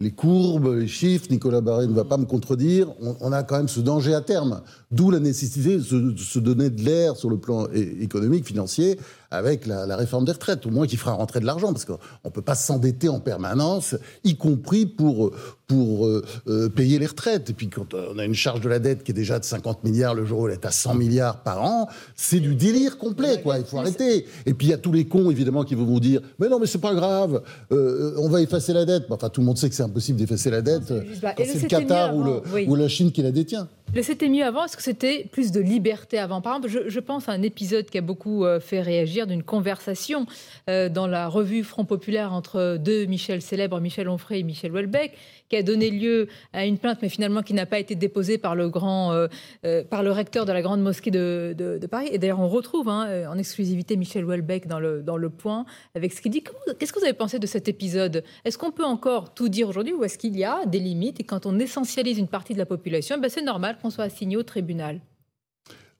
les 0.00 0.10
courbes, 0.10 0.74
les 0.74 0.88
chiffres, 0.88 1.26
Nicolas 1.30 1.60
Barré 1.60 1.86
ne 1.86 1.92
va 1.92 2.04
pas 2.04 2.18
me 2.18 2.26
contredire, 2.26 2.88
on, 3.20 3.32
a 3.32 3.44
quand 3.44 3.56
même 3.56 3.68
ce 3.68 3.80
danger 3.80 4.14
à 4.14 4.20
terme. 4.20 4.62
D'où 4.90 5.10
la 5.10 5.20
nécessité 5.20 5.76
de 5.76 6.16
se, 6.16 6.38
donner 6.38 6.70
de 6.70 6.82
l'air 6.82 7.16
sur 7.16 7.30
le 7.30 7.38
plan 7.38 7.68
économique, 7.72 8.44
financier, 8.46 8.98
avec 9.32 9.66
la, 9.66 9.96
réforme 9.96 10.24
des 10.24 10.32
retraites, 10.32 10.66
au 10.66 10.70
moins 10.70 10.86
qui 10.86 10.96
fera 10.96 11.12
rentrer 11.12 11.40
de 11.40 11.46
l'argent, 11.46 11.72
parce 11.72 11.84
qu'on 11.84 11.98
ne 12.24 12.30
peut 12.30 12.42
pas 12.42 12.54
s'endetter 12.54 13.08
en 13.08 13.18
permanence, 13.18 13.96
y 14.24 14.36
compris 14.36 14.86
pour, 14.86 15.32
pour 15.66 16.06
euh, 16.06 16.22
euh, 16.48 16.68
payer 16.68 16.98
les 16.98 17.06
retraites. 17.06 17.50
Et 17.50 17.52
puis 17.54 17.68
quand 17.68 17.94
on 17.94 18.18
a 18.18 18.24
une 18.24 18.34
charge 18.34 18.60
de 18.60 18.68
la 18.68 18.78
dette 18.78 19.02
qui 19.04 19.12
est 19.12 19.14
déjà 19.14 19.38
de 19.38 19.44
50 19.44 19.84
milliards, 19.84 20.14
le 20.14 20.26
jour 20.26 20.40
où 20.40 20.48
elle 20.48 20.54
est 20.54 20.66
à 20.66 20.70
100 20.70 20.94
milliards 20.94 21.42
par 21.42 21.62
an, 21.62 21.88
c'est 22.14 22.40
du 22.40 22.54
délire 22.54 22.98
complet, 22.98 23.40
quoi. 23.42 23.58
Il 23.58 23.64
faut 23.64 23.78
arrêter. 23.78 24.26
Et 24.44 24.54
puis 24.54 24.66
il 24.66 24.70
y 24.70 24.74
a 24.74 24.78
tous 24.78 24.92
les 24.92 25.06
cons, 25.06 25.30
évidemment, 25.30 25.64
qui 25.64 25.74
vont 25.74 25.86
vous 25.86 26.00
dire, 26.00 26.20
mais 26.38 26.48
non, 26.48 26.58
mais 26.58 26.66
c'est 26.66 26.78
pas 26.78 26.94
grave, 26.94 27.42
euh, 27.72 28.14
on 28.18 28.28
va 28.28 28.42
effacer 28.42 28.74
la 28.74 28.84
dette. 28.84 29.04
Enfin, 29.08 29.30
tout 29.30 29.40
le 29.40 29.46
monde 29.46 29.56
sait 29.56 29.68
que 29.68 29.74
c'est 29.74 29.82
impossible 29.82 30.18
d'effacer 30.18 30.50
la 30.50 30.60
dette. 30.60 30.88
C'est 30.88 31.62
le 31.62 31.68
Qatar 31.68 32.14
ou, 32.14 32.22
le, 32.22 32.68
ou 32.68 32.74
la 32.74 32.88
Chine 32.88 33.10
qui 33.10 33.22
la 33.22 33.32
détient. 33.32 33.68
Le 33.94 34.00
c'était 34.00 34.30
mieux 34.30 34.42
avant, 34.42 34.64
est-ce 34.64 34.78
que 34.78 34.82
c'était 34.82 35.28
plus 35.30 35.52
de 35.52 35.60
liberté 35.60 36.18
avant? 36.18 36.40
Par 36.40 36.56
exemple, 36.56 36.88
je, 36.88 37.00
pense 37.00 37.28
à 37.28 37.32
un 37.32 37.42
épisode 37.42 37.84
qui 37.84 37.98
a 37.98 38.00
beaucoup 38.00 38.46
euh, 38.46 38.58
fait 38.58 38.80
réagir 38.80 39.26
d'une 39.26 39.42
conversation 39.42 40.24
euh, 40.70 40.88
dans 40.88 41.06
la 41.06 41.28
revue 41.28 41.62
Front 41.62 41.84
Populaire 41.84 42.32
entre 42.32 42.78
deux 42.80 43.04
Michel 43.04 43.42
célèbres, 43.42 43.80
Michel 43.80 44.08
Onfray 44.08 44.40
et 44.40 44.44
Michel 44.44 44.72
Houellebecq, 44.72 45.12
qui 45.52 45.58
a 45.58 45.62
donné 45.62 45.90
lieu 45.90 46.28
à 46.54 46.64
une 46.64 46.78
plainte, 46.78 47.00
mais 47.02 47.10
finalement 47.10 47.42
qui 47.42 47.52
n'a 47.52 47.66
pas 47.66 47.78
été 47.78 47.94
déposée 47.94 48.38
par 48.38 48.54
le 48.54 48.70
grand, 48.70 49.12
euh, 49.12 49.84
par 49.84 50.02
le 50.02 50.10
recteur 50.10 50.46
de 50.46 50.52
la 50.52 50.62
grande 50.62 50.80
mosquée 50.80 51.10
de, 51.10 51.78
Paris. 51.90 52.08
Et 52.10 52.18
d'ailleurs, 52.18 52.40
on 52.40 52.48
retrouve 52.48 52.88
hein, 52.88 53.28
en 53.28 53.36
exclusivité 53.36 53.96
Michel 53.96 54.24
Houellebecq 54.24 54.66
dans 54.66 54.80
le, 54.80 55.02
dans 55.02 55.18
le 55.18 55.28
Point 55.28 55.66
avec 55.94 56.14
ce 56.14 56.22
qu'il 56.22 56.32
dit. 56.32 56.42
Qu'est-ce 56.78 56.90
que 56.90 56.98
vous 56.98 57.04
avez 57.04 57.12
pensé 57.12 57.38
de 57.38 57.46
cet 57.46 57.68
épisode? 57.68 58.24
Est-ce 58.46 58.56
qu'on 58.56 58.70
peut 58.70 58.84
encore 58.84 59.34
tout 59.34 59.50
dire 59.50 59.68
aujourd'hui 59.68 59.92
ou 59.92 60.04
est-ce 60.04 60.16
qu'il 60.16 60.38
y 60.38 60.44
a 60.44 60.64
des 60.64 60.78
limites? 60.78 61.20
Et 61.20 61.24
quand 61.24 61.44
on 61.44 61.58
essentialise 61.58 62.16
une 62.16 62.28
partie 62.28 62.54
de 62.54 62.58
la 62.58 62.66
population, 62.66 63.18
ben 63.18 63.28
c'est 63.28 63.42
normal 63.42 63.76
qu'on 63.82 63.90
soit 63.90 64.04
assigné 64.04 64.38
au 64.38 64.42
tribunal 64.42 65.02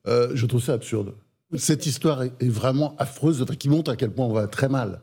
euh, 0.07 0.31
Je 0.33 0.47
trouve 0.47 0.63
ça 0.63 0.73
absurde. 0.73 1.13
Cette 1.55 1.85
histoire 1.85 2.23
est, 2.23 2.33
vraiment 2.41 2.95
affreuse, 2.97 3.45
qui 3.59 3.69
montre 3.69 3.91
à 3.91 3.95
quel 3.95 4.09
point 4.09 4.25
on 4.25 4.33
va 4.33 4.47
très 4.47 4.69
mal. 4.69 5.01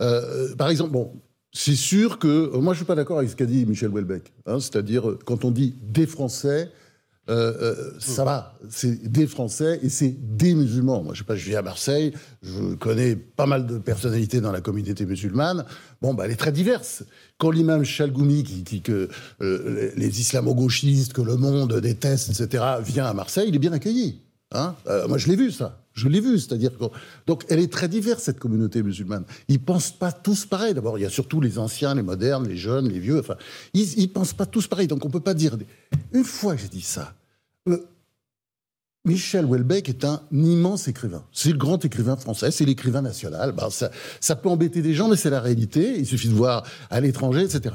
Euh, 0.00 0.52
par 0.56 0.68
exemple, 0.68 0.90
bon, 0.90 1.12
c'est 1.54 1.76
sûr 1.76 2.18
que 2.18 2.28
euh, 2.28 2.60
moi 2.60 2.74
je 2.74 2.78
suis 2.78 2.84
pas 2.84 2.96
d'accord 2.96 3.18
avec 3.18 3.30
ce 3.30 3.36
qu'a 3.36 3.46
dit 3.46 3.64
Michel 3.64 3.88
Houellebecq. 3.88 4.32
Hein, 4.44 4.60
c'est-à-dire 4.60 5.16
quand 5.24 5.44
on 5.44 5.50
dit 5.50 5.74
des 5.82 6.06
Français, 6.06 6.70
ça 7.26 8.24
va, 8.24 8.58
c'est 8.68 9.10
des 9.10 9.26
Français 9.26 9.80
et 9.82 9.88
c'est 9.88 10.14
des 10.36 10.54
musulmans. 10.54 11.02
Moi, 11.02 11.14
je 11.14 11.20
sais 11.20 11.24
pas, 11.24 11.36
je 11.36 11.46
vis 11.46 11.56
à 11.56 11.62
Marseille, 11.62 12.12
je 12.42 12.74
connais 12.74 13.16
pas 13.16 13.46
mal 13.46 13.66
de 13.66 13.78
personnalités 13.78 14.42
dans 14.42 14.52
la 14.52 14.60
communauté 14.60 15.06
musulmane. 15.06 15.64
Bon, 16.02 16.12
bah, 16.12 16.26
elle 16.26 16.32
est 16.32 16.36
très 16.36 16.52
diverse. 16.52 17.02
Quand 17.38 17.50
l'imam 17.50 17.82
Chalgoumi, 17.82 18.44
qui 18.44 18.56
dit 18.56 18.82
que 18.82 19.08
euh, 19.40 19.90
les 19.96 20.20
islamo-gauchistes, 20.20 21.14
que 21.14 21.22
le 21.22 21.36
monde 21.36 21.80
déteste, 21.80 22.28
etc., 22.28 22.62
vient 22.84 23.06
à 23.06 23.14
Marseille, 23.14 23.48
il 23.48 23.54
est 23.54 23.58
bien 23.58 23.72
accueilli. 23.72 24.20
Hein 24.52 24.74
euh, 24.86 25.08
moi, 25.08 25.16
je 25.16 25.28
l'ai 25.28 25.36
vu, 25.36 25.50
ça. 25.50 25.83
Je 25.94 26.08
l'ai 26.08 26.20
vu, 26.20 26.38
c'est-à-dire. 26.38 26.72
Donc, 27.26 27.44
elle 27.48 27.60
est 27.60 27.72
très 27.72 27.88
diverse, 27.88 28.24
cette 28.24 28.40
communauté 28.40 28.82
musulmane. 28.82 29.24
Ils 29.48 29.60
pensent 29.60 29.92
pas 29.92 30.10
tous 30.10 30.44
pareil. 30.44 30.74
D'abord, 30.74 30.98
il 30.98 31.02
y 31.02 31.06
a 31.06 31.10
surtout 31.10 31.40
les 31.40 31.58
anciens, 31.58 31.94
les 31.94 32.02
modernes, 32.02 32.46
les 32.48 32.56
jeunes, 32.56 32.88
les 32.88 32.98
vieux. 32.98 33.20
Enfin, 33.20 33.36
ils, 33.72 33.98
ils 33.98 34.12
pensent 34.12 34.32
pas 34.32 34.46
tous 34.46 34.66
pareil. 34.66 34.88
Donc, 34.88 35.04
on 35.04 35.10
peut 35.10 35.20
pas 35.20 35.34
dire... 35.34 35.56
Une 36.12 36.24
fois 36.24 36.56
que 36.56 36.62
j'ai 36.62 36.68
dit 36.68 36.80
ça, 36.80 37.14
euh, 37.68 37.78
Michel 39.04 39.44
Houellebecq 39.44 39.88
est 39.88 40.04
un 40.04 40.22
immense 40.32 40.88
écrivain. 40.88 41.24
C'est 41.30 41.50
le 41.50 41.58
grand 41.58 41.84
écrivain 41.84 42.16
français, 42.16 42.50
c'est 42.50 42.64
l'écrivain 42.64 43.02
national. 43.02 43.52
Ben, 43.52 43.70
ça, 43.70 43.90
ça 44.20 44.34
peut 44.34 44.48
embêter 44.48 44.82
des 44.82 44.94
gens, 44.94 45.08
mais 45.08 45.16
c'est 45.16 45.30
la 45.30 45.40
réalité. 45.40 45.98
Il 45.98 46.06
suffit 46.06 46.28
de 46.28 46.34
voir 46.34 46.64
à 46.90 47.00
l'étranger, 47.00 47.42
etc. 47.42 47.74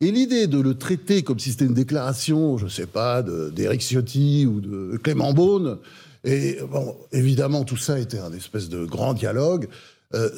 Et 0.00 0.10
l'idée 0.10 0.46
de 0.46 0.58
le 0.58 0.74
traiter 0.74 1.22
comme 1.22 1.38
si 1.38 1.50
c'était 1.50 1.66
une 1.66 1.74
déclaration, 1.74 2.56
je 2.56 2.64
ne 2.64 2.70
sais 2.70 2.86
pas, 2.86 3.22
d'Éric 3.22 3.82
Ciotti 3.82 4.46
ou 4.46 4.60
de 4.60 4.96
Clément 4.96 5.34
Beaune, 5.34 5.78
et 6.24 6.58
bon, 6.68 6.96
évidemment, 7.12 7.64
tout 7.64 7.76
ça 7.76 7.98
était 7.98 8.18
un 8.18 8.32
espèce 8.32 8.68
de 8.68 8.84
grand 8.84 9.14
dialogue 9.14 9.68
euh, 10.14 10.28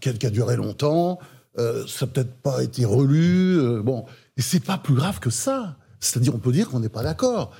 qui, 0.00 0.08
a, 0.08 0.30
duré 0.30 0.56
longtemps. 0.56 1.18
Euh, 1.58 1.86
ça 1.86 2.06
n'a 2.06 2.12
peut-être 2.12 2.34
pas 2.34 2.62
été 2.62 2.84
relu. 2.84 3.58
Euh, 3.58 3.82
bon, 3.82 4.04
et 4.36 4.42
c'est 4.42 4.62
pas 4.62 4.78
plus 4.78 4.94
grave 4.94 5.20
que 5.20 5.30
ça. 5.30 5.76
C'est-à-dire, 6.00 6.34
on 6.34 6.38
peut 6.38 6.52
dire 6.52 6.68
qu'on 6.68 6.80
n'est 6.80 6.88
pas 6.88 7.02
d'accord. 7.02 7.52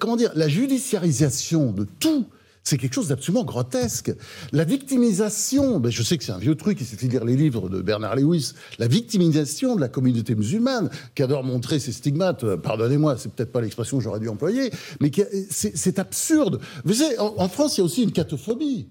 comment 0.00 0.16
dire, 0.16 0.32
la 0.34 0.48
judiciarisation 0.48 1.72
de 1.72 1.84
tout, 1.84 2.26
c'est 2.66 2.78
quelque 2.78 2.94
chose 2.94 3.08
d'absolument 3.08 3.44
grotesque. 3.44 4.12
La 4.50 4.64
victimisation, 4.64 5.78
ben 5.78 5.90
je 5.90 6.02
sais 6.02 6.18
que 6.18 6.24
c'est 6.24 6.32
un 6.32 6.38
vieux 6.38 6.56
truc, 6.56 6.78
il 6.80 6.86
suffit 6.86 7.06
de 7.06 7.12
lire 7.12 7.24
les 7.24 7.36
livres 7.36 7.68
de 7.68 7.80
Bernard 7.80 8.16
Lewis, 8.16 8.54
la 8.80 8.88
victimisation 8.88 9.76
de 9.76 9.80
la 9.80 9.88
communauté 9.88 10.34
musulmane, 10.34 10.90
qui 11.14 11.22
adore 11.22 11.44
montrer 11.44 11.78
ses 11.78 11.92
stigmates, 11.92 12.42
euh, 12.42 12.56
pardonnez-moi, 12.56 13.16
c'est 13.18 13.30
peut-être 13.32 13.52
pas 13.52 13.60
l'expression 13.60 13.98
que 13.98 14.02
j'aurais 14.02 14.18
dû 14.18 14.28
employer, 14.28 14.72
mais 15.00 15.12
c'est 15.50 15.98
absurde. 16.00 16.60
Vous 16.84 16.94
savez, 16.94 17.16
en, 17.18 17.48
France, 17.48 17.76
il 17.76 17.80
y 17.80 17.82
a 17.82 17.84
aussi 17.84 18.02
une 18.02 18.12
catophobie. 18.12 18.88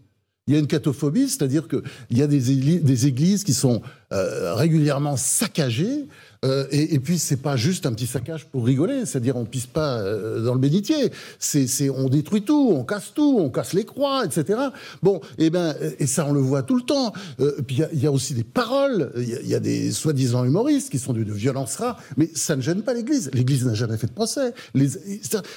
Il 0.48 0.54
y 0.54 0.58
a 0.58 0.60
une 0.60 0.68
catophobie, 0.68 1.28
c'est-à-dire 1.28 1.68
qu'il 1.68 1.82
y 2.12 2.22
a 2.22 2.28
des 2.28 3.08
églises 3.08 3.44
qui 3.44 3.54
sont 3.54 3.82
euh, 4.14 4.54
régulièrement 4.54 5.18
saccagées. 5.18 6.08
Euh, 6.46 6.66
et, 6.72 6.94
et 6.96 7.00
puis, 7.00 7.18
c'est 7.18 7.42
pas 7.42 7.56
juste 7.58 7.86
un 7.86 7.92
petit 7.94 8.06
saccage 8.06 8.46
pour 8.46 8.66
rigoler, 8.66 9.06
c'est-à-dire 9.06 9.36
on 9.36 9.46
pisse 9.46 9.66
pas 9.66 10.00
euh, 10.00 10.44
dans 10.44 10.54
le 10.54 10.60
bénitier. 10.60 11.12
C'est, 11.40 11.90
on 11.90 12.08
détruit 12.10 12.44
tout, 12.44 12.72
on 12.74 12.84
casse 12.84 13.12
tout, 13.14 13.38
on 13.40 13.50
casse 13.50 13.74
les 13.74 13.84
croix, 13.84 14.26
etc. 14.26 14.60
Bon, 15.02 15.22
et 15.38 15.50
ben, 15.50 15.76
et 16.00 16.08
ça, 16.08 16.26
on 16.28 16.34
le 16.34 16.40
voit 16.40 16.64
tout 16.64 16.76
le 16.76 16.84
temps. 16.84 17.14
Euh, 17.40 17.62
puis 17.66 17.82
il 17.94 18.00
y 18.00 18.08
a- 18.08 18.12
aussi 18.12 18.34
des 18.34 18.44
paroles. 18.44 19.12
Il 19.18 19.48
y 19.48 19.56
a, 19.56 19.60
des 19.60 19.92
soi-disant 19.92 20.46
humoristes 20.46 20.90
qui 20.90 21.00
sont 21.00 21.12
d'une 21.12 21.32
violence 21.32 21.76
rare, 21.78 22.00
mais 22.16 22.30
ça 22.34 22.56
ne 22.56 22.62
gêne 22.62 22.82
pas 22.82 22.94
l'Église. 22.94 23.30
L'Église 23.34 23.66
n'a 23.66 23.74
jamais 23.74 23.98
fait 23.98 24.08
de 24.08 24.14
procès. 24.14 24.54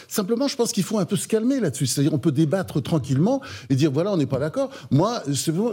Simplement, 0.09 0.49
je 0.49 0.57
pense 0.57 0.73
qu'il 0.73 0.83
faut 0.83 0.99
un 0.99 1.05
peu 1.05 1.17
se 1.17 1.29
calmer 1.29 1.61
là-dessus. 1.61 1.87
C'est-à-dire, 1.87 2.15
on 2.15 2.19
peut 2.19 2.33
débattre 2.33 2.83
tranquillement 2.83 3.41
et 3.71 3.77
dire 3.77 3.93
voilà, 3.93 4.13
on 4.13 4.17
n'est 4.17 4.27
pas 4.27 4.39
d'accord. 4.39 4.71
Moi, 4.91 5.23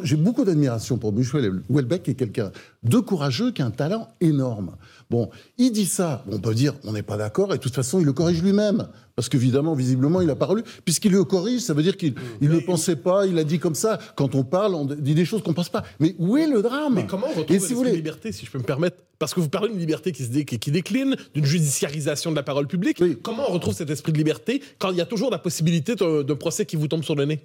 j'ai 0.03 0.15
beaucoup 0.15 0.43
d'admiration 0.43 0.97
pour 0.97 1.13
Michel 1.13 1.61
Houellebecq, 1.69 2.03
qui 2.03 2.11
est 2.11 2.15
quelqu'un 2.15 2.51
de 2.83 2.99
courageux, 2.99 3.51
qui 3.51 3.61
a 3.61 3.65
un 3.65 3.71
talent 3.71 4.09
énorme. 4.21 4.75
Bon, 5.11 5.29
il 5.59 5.71
dit 5.71 5.85
ça, 5.85 6.23
on 6.31 6.39
peut 6.39 6.55
dire 6.55 6.73
on 6.83 6.91
n'est 6.93 7.03
pas 7.03 7.15
d'accord, 7.17 7.53
et 7.53 7.57
de 7.57 7.61
toute 7.63 7.75
façon, 7.75 7.99
il 7.99 8.05
le 8.05 8.13
corrige 8.13 8.41
lui-même. 8.41 8.87
Parce 9.15 9.29
qu'évidemment, 9.29 9.75
visiblement, 9.75 10.19
il 10.19 10.29
a 10.29 10.35
pas 10.35 10.45
relu. 10.47 10.63
Puisqu'il 10.83 11.11
le 11.13 11.23
corrige, 11.23 11.61
ça 11.61 11.73
veut 11.73 11.83
dire 11.83 11.95
qu'il 11.95 12.15
il 12.41 12.49
ne 12.49 12.59
pensait 12.59 12.95
pas, 12.97 13.25
il 13.27 13.37
a 13.37 13.43
dit 13.45 13.59
comme 13.59 13.75
ça. 13.75 13.97
Quand 14.15 14.35
on 14.35 14.43
parle, 14.43 14.73
on 14.75 14.83
dit 14.85 15.13
des 15.13 15.23
choses 15.23 15.41
qu'on 15.41 15.51
ne 15.51 15.55
pense 15.55 15.69
pas. 15.69 15.83
Mais 15.99 16.15
où 16.19 16.35
est 16.37 16.47
le 16.47 16.61
drame? 16.61 16.95
Mais 16.95 17.05
comment 17.07 17.27
on 17.27 17.31
Et 17.31 17.39
retrouve 17.41 17.59
si 17.59 17.67
si 17.67 17.73
vous 17.73 17.79
voulez, 17.79 17.91
liberté, 17.95 18.31
si 18.31 18.45
je 18.45 18.51
peux 18.51 18.57
me 18.57 18.63
permettre? 18.63 18.97
Parce 19.17 19.33
que 19.33 19.39
vous 19.39 19.47
parlez 19.47 19.69
d'une 19.69 19.79
liberté 19.79 20.11
qui, 20.11 20.23
se 20.25 20.29
dé- 20.31 20.43
qui 20.43 20.69
décline, 20.71 21.15
d'une 21.33 21.45
judiciarisation 21.45 22.31
de 22.31 22.35
la 22.35 22.43
parole 22.43 22.67
publique. 22.67 22.97
Oui. 22.99 23.17
Comment 23.21 23.43
on 23.49 23.53
retrouve 23.53 23.73
cet 23.73 23.89
esprit 23.89 24.11
de 24.11 24.17
liberté 24.17 24.61
quand 24.79 24.91
il 24.91 24.97
y 24.97 25.01
a 25.01 25.05
toujours 25.05 25.31
la 25.31 25.39
possibilité 25.39 25.95
d'un 25.95 26.35
procès 26.35 26.65
qui 26.65 26.75
vous 26.75 26.87
tombe 26.89 27.03
sur 27.03 27.15
le 27.15 27.23
nez? 27.25 27.39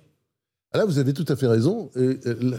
Là, 0.74 0.84
vous 0.86 0.98
avez 0.98 1.12
tout 1.12 1.26
à 1.28 1.36
fait 1.36 1.46
raison. 1.46 1.90
Et, 1.94 2.18
euh, 2.26 2.52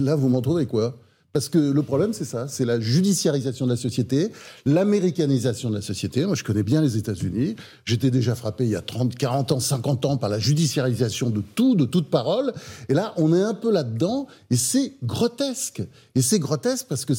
là, 0.00 0.16
vous 0.16 0.28
m'en 0.28 0.40
trouvez 0.40 0.66
quoi? 0.66 0.98
Parce 1.32 1.48
que 1.48 1.58
le 1.58 1.82
problème, 1.82 2.12
c'est 2.12 2.24
ça, 2.24 2.48
c'est 2.48 2.64
la 2.64 2.80
judiciarisation 2.80 3.64
de 3.64 3.70
la 3.70 3.76
société, 3.76 4.32
l'américanisation 4.66 5.70
de 5.70 5.76
la 5.76 5.80
société. 5.80 6.26
Moi, 6.26 6.34
je 6.34 6.42
connais 6.42 6.64
bien 6.64 6.80
les 6.80 6.96
États-Unis. 6.96 7.54
J'étais 7.84 8.10
déjà 8.10 8.34
frappé 8.34 8.64
il 8.64 8.70
y 8.70 8.76
a 8.76 8.82
30, 8.82 9.14
40 9.14 9.52
ans, 9.52 9.60
50 9.60 10.04
ans 10.06 10.16
par 10.16 10.28
la 10.28 10.40
judiciarisation 10.40 11.30
de 11.30 11.40
tout, 11.54 11.76
de 11.76 11.84
toute 11.84 12.10
parole. 12.10 12.52
Et 12.88 12.94
là, 12.94 13.14
on 13.16 13.32
est 13.32 13.42
un 13.42 13.54
peu 13.54 13.70
là-dedans, 13.70 14.26
et 14.50 14.56
c'est 14.56 14.94
grotesque. 15.04 15.82
Et 16.16 16.22
c'est 16.22 16.40
grotesque 16.40 16.86
parce 16.88 17.04
que, 17.04 17.12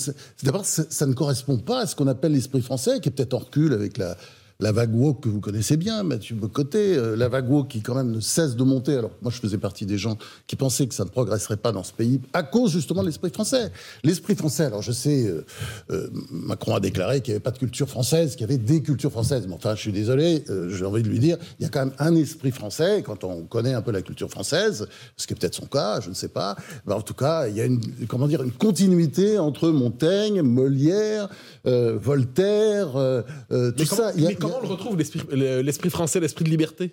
d'abord, 0.44 0.66
ça 0.66 1.06
ne 1.06 1.14
correspond 1.14 1.58
pas 1.58 1.80
à 1.80 1.88
ce 1.88 1.96
qu'on 1.96 2.08
appelle 2.08 2.34
l'esprit 2.34 2.62
français, 2.62 3.00
qui 3.00 3.08
est 3.08 3.12
peut-être 3.14 3.34
en 3.34 3.40
recul 3.40 3.72
avec 3.72 3.98
la, 3.98 4.18
la 4.62 4.72
vague 4.72 4.94
woke 4.96 5.24
que 5.24 5.30
vous 5.30 5.40
connaissez 5.42 5.76
bien, 5.76 6.04
Mathieu 6.04 6.36
Bocoté, 6.36 6.96
euh, 6.96 7.16
la 7.18 7.28
vague 7.28 7.50
woke 7.50 7.68
qui 7.70 7.82
quand 7.82 7.96
même 7.96 8.12
ne 8.12 8.20
cesse 8.20 8.56
de 8.56 8.64
monter. 8.64 8.96
Alors 8.96 9.12
moi 9.22 9.32
je 9.32 9.40
faisais 9.40 9.58
partie 9.58 9.86
des 9.88 9.98
gens 9.98 10.18
qui 10.48 10.56
pensaient 10.56 10.88
que 10.88 10.94
ça 10.94 11.04
ne 11.04 11.10
progresserait 11.10 11.58
pas 11.58 11.72
dans 11.72 11.84
ce 11.84 11.92
pays 11.92 12.22
à 12.34 12.44
cause 12.44 12.72
justement 12.72 13.02
de 13.02 13.08
l'esprit 13.08 13.32
français. 13.32 13.72
L'esprit 14.04 14.36
français, 14.36 14.66
alors 14.66 14.82
je 14.84 14.92
sais, 14.92 15.26
euh, 15.26 15.44
euh, 15.90 16.10
Macron 16.32 16.76
a 16.76 16.80
déclaré 16.80 17.22
qu'il 17.22 17.32
n'y 17.32 17.36
avait 17.38 17.44
pas 17.44 17.52
de 17.52 17.58
culture 17.58 17.90
française, 17.90 18.34
qu'il 18.36 18.42
y 18.42 18.44
avait 18.44 18.58
des 18.60 18.82
cultures 18.84 19.12
françaises. 19.12 19.46
Mais 19.48 19.56
enfin 19.56 19.74
je 19.76 19.82
suis 19.82 19.92
désolé, 19.92 20.44
euh, 20.50 20.70
j'ai 20.70 20.86
envie 20.86 21.02
de 21.04 21.10
lui 21.10 21.20
dire, 21.20 21.38
il 21.60 21.64
y 21.64 21.66
a 21.66 21.70
quand 21.70 21.84
même 21.86 21.96
un 21.98 22.16
esprit 22.16 22.52
français, 22.52 23.00
et 23.00 23.02
quand 23.02 23.24
on 23.24 23.42
connaît 23.44 23.74
un 23.74 23.82
peu 23.82 23.92
la 23.92 24.04
culture 24.04 24.30
française, 24.30 24.88
ce 25.18 25.26
qui 25.26 25.34
est 25.34 25.36
peut-être 25.36 25.56
son 25.56 25.66
cas, 25.66 26.00
je 26.02 26.10
ne 26.10 26.14
sais 26.14 26.28
pas, 26.30 26.56
ben, 26.86 26.96
en 26.96 27.02
tout 27.02 27.16
cas 27.16 27.48
il 27.48 27.56
y 27.58 27.62
a 27.62 27.66
une, 27.66 27.82
comment 28.08 28.28
dire, 28.28 28.44
une 28.44 28.52
continuité 28.52 29.40
entre 29.40 29.70
Montaigne, 29.70 30.44
Molière, 30.44 31.30
euh, 31.66 31.98
Voltaire, 32.00 32.92
tout 32.92 33.56
mais 33.78 33.86
comment, 33.86 34.02
ça. 34.02 34.12
Il 34.16 34.24
y 34.24 34.28
a- 34.28 34.30
comment 34.54 34.66
on 34.66 34.72
retrouve, 34.72 34.98
l'esprit 34.98 35.22
le- 35.32 35.62
l'esprit 35.62 35.90
français, 35.90 36.20
l'esprit 36.20 36.46
de 36.46 36.50
liberté? 36.50 36.92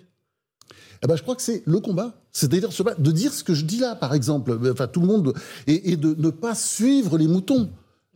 Eh 1.01 1.07
ben, 1.07 1.15
je 1.15 1.21
crois 1.21 1.35
que 1.35 1.41
c'est 1.41 1.63
le 1.65 1.79
combat. 1.79 2.21
C'est-à-dire 2.33 2.69
de 2.97 3.11
dire 3.11 3.33
ce 3.33 3.43
que 3.43 3.53
je 3.53 3.63
dis 3.63 3.77
là, 3.79 3.95
par 3.95 4.13
exemple. 4.13 4.59
Enfin, 4.71 4.87
tout 4.87 4.99
le 4.99 5.07
monde. 5.07 5.33
Et 5.67 5.95
de 5.95 6.13
ne 6.17 6.29
pas 6.29 6.55
suivre 6.55 7.17
les 7.17 7.27
moutons. 7.27 7.69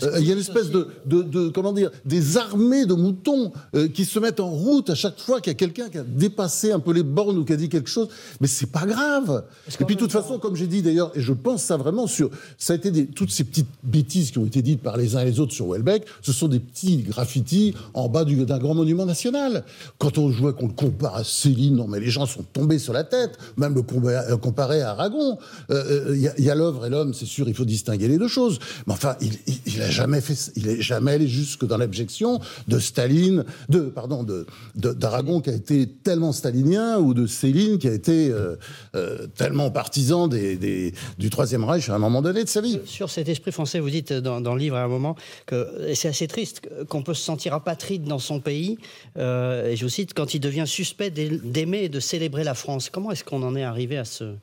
Euh, 0.04 0.20
Il 0.20 0.28
y 0.28 0.30
a 0.30 0.34
une 0.34 0.40
espèce 0.40 0.70
de, 0.70 0.88
de, 1.06 1.22
de- 1.22 1.50
comment 1.50 1.74
dire, 1.74 1.92
des 2.06 2.38
armées 2.38 2.86
de 2.86 2.94
moutons 2.94 3.52
euh, 3.76 3.88
qui 3.88 4.06
se 4.06 4.20
mettent 4.20 4.40
en 4.40 4.50
route 4.50 4.90
à 4.90 4.96
chaque 4.96 5.20
fois 5.20 5.42
qu'il 5.42 5.52
y 5.52 5.56
a 5.56 5.58
quelqu'un 5.58 5.90
qui 5.90 5.98
a 5.98 6.04
dépassé 6.04 6.72
un 6.72 6.80
peu 6.80 6.92
les 6.94 7.04
bornes 7.04 7.38
ou 7.38 7.46
qui 7.46 7.54
a 7.54 7.56
dit 7.58 7.70
quelque 7.70 7.90
chose. 7.90 8.08
Mais 8.42 8.48
c'est 8.48 8.72
pas 8.72 8.86
grave. 8.86 9.44
Et 9.80 9.86
puis, 9.86 9.96
de 9.96 10.00
toute 10.00 10.12
façon, 10.12 10.40
comme 10.40 10.56
j'ai 10.56 10.68
dit 10.68 10.82
d'ailleurs, 10.82 11.12
et 11.16 11.22
je 11.22 11.34
pense 11.34 11.64
ça 11.64 11.78
vraiment 11.78 12.08
sur, 12.08 12.30
ça 12.58 12.74
a 12.74 12.76
été 12.76 12.92
des, 12.92 13.06
toutes 13.08 13.32
ces 13.32 13.44
petites 13.44 13.68
bêtises 13.84 14.32
qui 14.32 14.38
ont 14.40 14.46
été 14.46 14.62
dites 14.62 14.82
par 14.82 14.98
les 14.98 15.16
uns 15.16 15.22
et 15.22 15.26
les 15.26 15.40
autres 15.40 15.54
sur 15.54 15.68
Welbeck, 15.72 16.06
ce 16.22 16.32
sont 16.34 16.48
des 16.48 16.60
petits 16.60 16.98
graffitis 16.98 17.74
en 17.94 18.10
bas 18.10 18.26
du- 18.26 18.46
d'un 18.46 18.60
grand 18.60 18.76
monument 18.76 19.06
national. 19.06 19.64
Quand 19.98 20.18
on 20.18 20.30
voit 20.30 20.54
qu'on 20.54 20.68
le 20.68 20.74
compare 20.74 21.16
à 21.16 21.24
Céline, 21.24 21.76
non 21.76 21.88
mais 21.88 22.00
les 22.00 22.10
gens 22.10 22.26
sont 22.26 22.44
tombés 22.54 22.80
sur 22.80 22.94
la 22.94 23.04
tête, 23.04 23.38
même 23.58 23.74
le 23.76 23.84
euh, 24.10 24.38
comparer 24.38 24.82
à 24.82 24.92
Aragon. 24.92 25.38
Euh, 25.72 26.16
Il 26.38 26.44
y 26.46 26.50
a, 26.50 26.56
l'œuvre 26.56 26.86
et 26.86 26.90
l'homme, 26.90 27.14
c'est 27.14 27.26
sûr, 27.26 27.48
il 27.48 27.54
faut 27.56 27.66
distinguer 27.66 28.08
les 28.08 28.18
deux 28.18 28.28
choses. 28.28 28.60
Mais 28.88 28.94
enfin, 28.94 29.16
il, 29.22 29.34
il, 29.48 29.56
il 29.76 29.82
a 29.82 29.90
jamais 29.94 30.20
il 30.56 30.68
est 30.68 30.82
jamais 30.82 31.12
allé 31.14 31.28
jusque 31.28 31.66
dans 31.66 31.78
l'abjection 31.78 32.40
de 32.68 32.80
Staline, 32.80 33.46
de 33.70 33.82
pardon, 33.82 34.24
de 34.24 34.46
d'Aragon 34.76 35.40
qui 35.42 35.50
a 35.50 35.54
été 35.54 35.88
tellement 35.88 36.32
stalinien 36.32 36.98
ou 37.00 37.14
de 37.14 37.28
Céline 37.28 37.78
qui 37.78 37.88
a 37.88 37.94
été 37.94 38.30
euh, 38.30 38.56
euh, 38.96 39.28
tellement 39.28 39.70
partisan 39.72 40.28
des, 40.28 40.58
des- 40.58 40.94
du 41.18 41.30
Troisième 41.30 41.64
Reich 41.64 41.90
à 41.90 41.96
un 41.96 42.00
moment 42.00 42.22
donné 42.22 42.44
de 42.44 42.50
sa 42.50 42.62
vie. 42.62 42.80
Sur 42.86 43.10
cet 43.10 43.30
esprit 43.30 43.52
français, 43.52 43.80
vous 43.80 43.90
dites 43.90 44.12
dans, 44.14 44.42
dans 44.42 44.54
le 44.56 44.60
livre 44.60 44.76
à 44.76 44.84
un 44.84 44.88
moment 44.88 45.16
que, 45.46 45.94
c'est 45.96 46.08
assez 46.10 46.28
triste, 46.28 46.62
qu'on 46.90 47.04
peut 47.04 47.14
se 47.14 47.24
sentir 47.24 47.54
apatride 47.54 48.04
dans 48.06 48.20
son 48.20 48.40
pays, 48.40 48.78
euh, 49.18 49.68
et 49.70 49.76
je 49.76 49.84
vous 49.86 49.90
cite, 49.90 50.14
quand 50.14 50.34
il 50.34 50.40
devient 50.40 50.66
suspect 50.68 51.12
d'ai- 51.12 51.40
d'aimer 51.44 51.84
et 51.84 51.90
de 51.90 52.00
célébrer 52.00 52.44
la 52.44 52.54
France. 52.56 52.90
Comment 52.90 53.12
est-ce 53.12 53.24
qu'on 53.24 53.44
en 53.44 53.56
est 53.56 53.64
arrivé 53.64 53.98
à, 53.98 54.06
ce, 54.06 54.34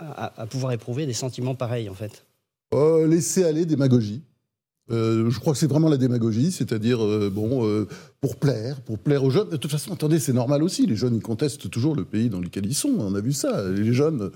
à 0.00 0.46
pouvoir 0.48 0.72
éprouver 0.72 1.06
des 1.06 1.12
sentiments 1.12 1.54
pareils, 1.54 1.88
en 1.88 1.94
fait? 1.94 2.24
Euh, 2.72 3.08
laisser 3.08 3.44
aller 3.44 3.66
démagogie. 3.66 4.22
Euh, 4.90 5.30
je 5.30 5.38
crois 5.38 5.52
que 5.52 5.58
c'est 5.58 5.68
vraiment 5.68 5.88
la 5.88 5.96
démagogie, 5.96 6.50
c'est-à-dire, 6.50 7.04
euh, 7.04 7.30
bon, 7.32 7.64
euh, 7.64 7.86
pour 8.20 8.36
plaire, 8.36 8.80
pour 8.80 8.98
plaire 8.98 9.24
aux 9.24 9.30
jeunes. 9.30 9.48
De 9.48 9.56
toute 9.56 9.70
façon, 9.70 9.92
attendez, 9.92 10.18
c'est 10.18 10.32
normal 10.32 10.62
aussi. 10.62 10.86
Les 10.86 10.96
jeunes, 10.96 11.14
ils 11.14 11.22
contestent 11.22 11.70
toujours 11.70 11.94
le 11.94 12.04
pays 12.04 12.28
dans 12.28 12.40
lequel 12.40 12.66
ils 12.66 12.74
sont. 12.74 12.94
On 12.98 13.14
a 13.14 13.20
vu 13.20 13.32
ça. 13.32 13.70
Les 13.70 13.92
jeunes, 13.92 14.30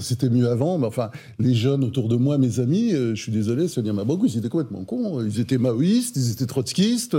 c'était 0.00 0.30
mieux 0.30 0.48
avant, 0.48 0.78
mais 0.78 0.86
enfin, 0.86 1.10
les 1.38 1.54
jeunes 1.54 1.84
autour 1.84 2.08
de 2.08 2.16
moi, 2.16 2.38
mes 2.38 2.60
amis, 2.60 2.90
je 2.90 3.14
suis 3.14 3.32
désolé, 3.32 3.68
Sonia 3.68 3.92
Mabrouk, 3.92 4.22
ils 4.24 4.38
étaient 4.38 4.48
complètement 4.48 4.84
cons. 4.84 5.22
Ils 5.22 5.40
étaient 5.40 5.58
maoïstes, 5.58 6.16
ils 6.16 6.32
étaient 6.32 6.46
trotskistes. 6.46 7.16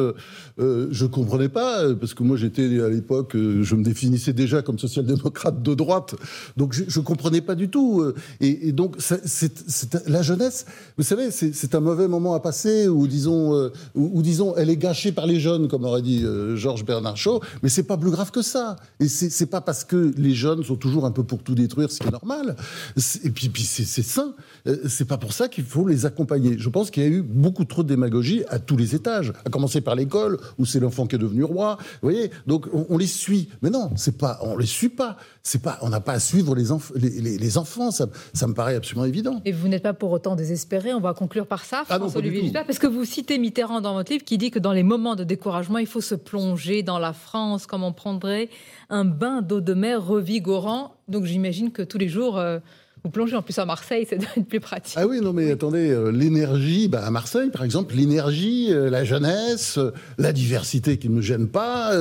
Je 0.58 1.06
comprenais 1.06 1.50
pas, 1.50 1.94
parce 1.96 2.14
que 2.14 2.24
moi, 2.24 2.36
j'étais 2.36 2.82
à 2.82 2.90
l'époque, 2.90 3.34
je 3.36 3.76
me 3.76 3.84
définissais 3.84 4.34
déjà 4.34 4.62
comme 4.62 4.80
social-démocrate 4.80 5.62
de 5.62 5.74
droite. 5.74 6.16
Donc, 6.58 6.74
je, 6.74 6.84
je 6.88 7.00
comprenais 7.00 7.42
pas 7.42 7.56
du 7.56 7.70
tout. 7.70 8.04
Et, 8.42 8.74
donc, 8.74 8.98
la 10.08 10.22
jeunesse, 10.22 10.66
vous 10.98 11.04
savez, 11.04 11.32
c'est 11.32 11.76
un 11.76 11.80
mauvais 11.80 12.10
moment 12.10 12.15
à 12.34 12.40
passer, 12.40 12.88
ou 12.88 13.08
disons, 13.08 13.54
euh, 13.56 13.70
ou, 13.96 14.12
ou 14.20 14.22
disons, 14.22 14.54
elle 14.56 14.70
est 14.70 14.78
gâchée 14.78 15.12
par 15.12 15.26
les 15.28 15.40
jeunes, 15.40 15.68
comme 15.68 15.84
aurait 15.86 16.02
dit 16.02 16.24
euh, 16.24 16.56
Georges 16.56 16.86
Bernard 16.86 17.18
Shaw, 17.18 17.42
mais 17.62 17.70
c'est 17.70 17.84
pas 17.84 17.98
plus 17.98 18.12
grave 18.12 18.32
que 18.32 18.42
ça. 18.42 18.76
Et 19.00 19.08
c'est 19.08 19.30
c'est 19.30 19.46
pas 19.48 19.62
parce 19.62 19.84
que 19.84 20.14
les 20.18 20.34
jeunes 20.34 20.64
sont 20.64 20.76
toujours 20.76 21.06
un 21.06 21.12
peu 21.12 21.24
pour 21.24 21.44
tout 21.44 21.56
détruire, 21.56 21.92
ce 21.92 22.00
qui 22.00 22.08
est 22.08 22.12
normal. 22.12 22.56
Et 23.24 23.30
puis, 23.30 23.50
puis 23.50 23.64
c'est 23.64 23.84
c'est 23.86 24.02
sain. 24.04 24.34
Euh, 24.68 24.78
C'est 24.88 25.06
pas 25.06 25.18
pour 25.18 25.34
ça 25.34 25.48
qu'il 25.48 25.64
faut 25.66 25.88
les 25.88 26.06
accompagner. 26.06 26.56
Je 26.58 26.70
pense 26.70 26.90
qu'il 26.92 27.04
y 27.04 27.06
a 27.06 27.10
eu 27.10 27.22
beaucoup 27.22 27.66
trop 27.66 27.84
de 27.84 27.88
démagogie 27.90 28.44
à 28.50 28.60
tous 28.60 28.78
les 28.78 28.96
étages, 28.96 29.34
à 29.46 29.50
commencer 29.50 29.82
par 29.82 29.96
l'école, 29.96 30.38
où 30.58 30.66
c'est 30.66 30.80
l'enfant 30.80 31.06
qui 31.08 31.16
est 31.16 31.20
devenu 31.20 31.44
roi. 31.44 31.78
Vous 32.02 32.10
voyez, 32.10 32.32
donc 32.48 32.68
on, 32.74 32.86
on 32.90 32.98
les 32.98 33.08
suit. 33.08 33.50
Mais 33.62 33.70
non, 33.70 33.92
c'est 33.96 34.18
pas, 34.18 34.40
on 34.42 34.58
les 34.58 34.66
suit 34.66 34.90
pas. 34.90 35.18
C'est 35.44 35.62
pas, 35.62 35.78
on 35.82 35.90
n'a 35.90 36.00
pas 36.00 36.14
à 36.14 36.20
suivre 36.20 36.56
les, 36.56 36.72
enf- 36.72 36.92
les, 36.96 37.10
les- 37.22 37.38
les 37.38 37.58
enfants. 37.58 37.92
Ça, 37.92 38.08
ça 38.34 38.48
me 38.48 38.54
paraît 38.54 38.76
absolument 38.76 39.06
évident. 39.06 39.42
Et 39.46 39.52
vous 39.52 39.68
n'êtes 39.68 39.84
pas 39.84 39.94
pour 39.94 40.12
autant 40.12 40.36
désespéré. 40.36 40.94
On 40.94 41.00
va 41.02 41.14
conclure 41.14 41.46
par 41.48 41.64
ça, 41.66 41.84
Ah 41.90 42.00
Gisbert, 42.42 42.66
parce 42.66 42.80
que 42.80 42.88
vous 42.88 43.06
citez 43.06 43.38
Mitterrand 43.38 43.82
dans 43.82 43.94
votre 43.94 44.12
livre 44.12 44.24
qui 44.24 44.38
dit 44.38 44.52
que 44.52 44.60
dans 44.60 44.74
les 44.74 44.84
moments 44.84 45.16
de 45.16 45.24
découragement, 45.24 45.78
il 45.78 45.88
faut 45.88 46.02
se 46.02 46.16
plonger 46.16 46.84
dans 46.84 47.00
la 47.00 47.14
France 47.14 47.66
comme 47.66 47.84
on 47.84 47.94
prendrait 47.94 48.50
un 48.90 49.06
bain 49.06 49.42
d'eau 49.42 49.62
de 49.62 49.74
mer 49.74 50.06
revigorant. 50.06 50.96
Donc 51.08 51.26
j'imagine 51.26 51.72
que 51.72 51.82
tous 51.82 51.98
les 51.98 52.08
jours, 52.08 52.38
euh, 52.38 52.60
Vous 53.06 53.12
plongez 53.12 53.36
en 53.36 53.44
plus 53.44 53.60
à 53.60 53.66
Marseille, 53.66 54.08
c'est 54.10 54.18
plus 54.46 54.60
pratique. 54.60 54.96
Ah 54.98 55.06
oui, 55.06 55.22
non, 55.22 55.32
mais 55.32 55.52
attendez, 55.52 55.92
euh, 55.92 56.10
l'énergie, 56.10 56.88
bah, 56.88 57.06
à 57.06 57.12
Marseille, 57.12 57.52
par 57.52 57.64
exemple, 57.64 57.94
l'énergie, 57.94 58.70
euh, 58.74 58.90
la 58.90 59.04
jeunesse, 59.04 59.78
euh, 59.78 59.92
la 60.18 60.34
diversité 60.34 60.98
qui 60.98 61.08
ne 61.10 61.14
me 61.18 61.22
gêne 61.22 61.48
pas. 61.48 61.92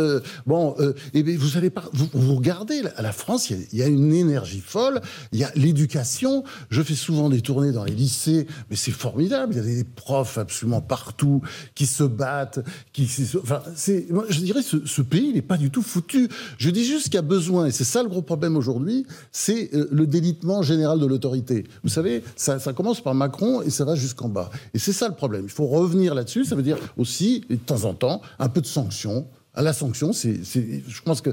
bon, 0.47 0.75
et 1.13 1.23
bien, 1.23 1.37
vous 1.39 1.59
allez 1.59 1.69
pas, 1.69 1.85
vous, 1.93 2.09
vous 2.15 2.35
regardez, 2.37 2.81
la, 2.81 3.03
la 3.03 3.13
France, 3.13 3.51
il 3.51 3.59
y 3.59 3.61
a- 3.61 3.67
il 3.75 3.79
y, 3.81 3.83
a 3.83 3.87
une 3.87 4.15
énergie 4.15 4.63
folle, 4.65 5.03
il 5.33 5.41
y 5.41 5.45
a 5.45 5.51
l'éducation. 5.57 6.43
Je 6.71 6.81
fais 6.83 6.95
souvent 6.95 7.29
des 7.29 7.43
tournées 7.43 7.73
dans 7.73 7.85
les 7.85 7.93
lycées, 7.93 8.47
mais 8.71 8.77
c'est 8.77 8.91
formidable. 8.91 9.53
Il 9.53 9.59
y 9.59 9.61
a 9.61 9.83
des 9.83 9.85
profs 9.85 10.39
absolument 10.39 10.81
partout 10.81 11.43
qui 11.75 11.85
se 11.85 12.05
battent, 12.05 12.61
qui, 12.95 13.07
enfin, 13.43 13.61
c'est, 13.77 14.07
je 14.31 14.41
dirais, 14.41 14.63
ce, 14.63 14.87
ce 14.87 15.03
pays, 15.03 15.27
il 15.29 15.35
n'est 15.35 15.43
pas 15.43 15.59
du 15.59 15.71
tout 15.71 15.83
foutu. 15.83 16.29
Je 16.57 16.71
dis 16.71 16.85
juste 16.87 17.05
qu'il 17.07 17.15
y 17.17 17.19
a 17.19 17.23
besoin, 17.23 17.67
et 17.67 17.73
c'est 17.73 17.85
ça 17.85 18.03
le 18.03 18.09
gros 18.09 18.23
problème 18.23 18.57
aujourd'hui, 18.57 19.05
c'est 19.33 19.69
le 19.73 20.07
délitement 20.07 20.63
général 20.63 20.94
de 21.01 21.07
l'autorité. 21.07 21.65
Vous 21.83 21.89
savez, 21.89 22.23
ça, 22.37 22.59
ça 22.59 22.73
commence 22.73 23.01
par 23.01 23.15
Macron 23.15 23.63
et 23.63 23.71
ça 23.71 23.85
va 23.85 23.95
jusqu'en 23.95 24.29
bas. 24.29 24.51
Et 24.73 24.79
c'est 24.79 24.93
ça 24.93 25.09
le 25.09 25.15
problème. 25.15 25.45
Il 25.45 25.51
faut 25.51 25.67
revenir 25.67 26.15
là-dessus. 26.15 26.45
Ça 26.45 26.57
veut 26.57 26.63
dire 26.63 26.79
aussi, 26.97 27.45
de 27.49 27.57
temps 27.57 27.85
en 27.85 27.95
temps, 27.95 28.21
un 28.39 28.49
peu 28.49 28.61
de 28.61 28.67
sanctions. 28.67 29.27
À 29.55 29.63
la 29.63 29.73
sanction, 29.73 30.11
je 30.13 31.03
pense 31.05 31.21
que 31.21 31.31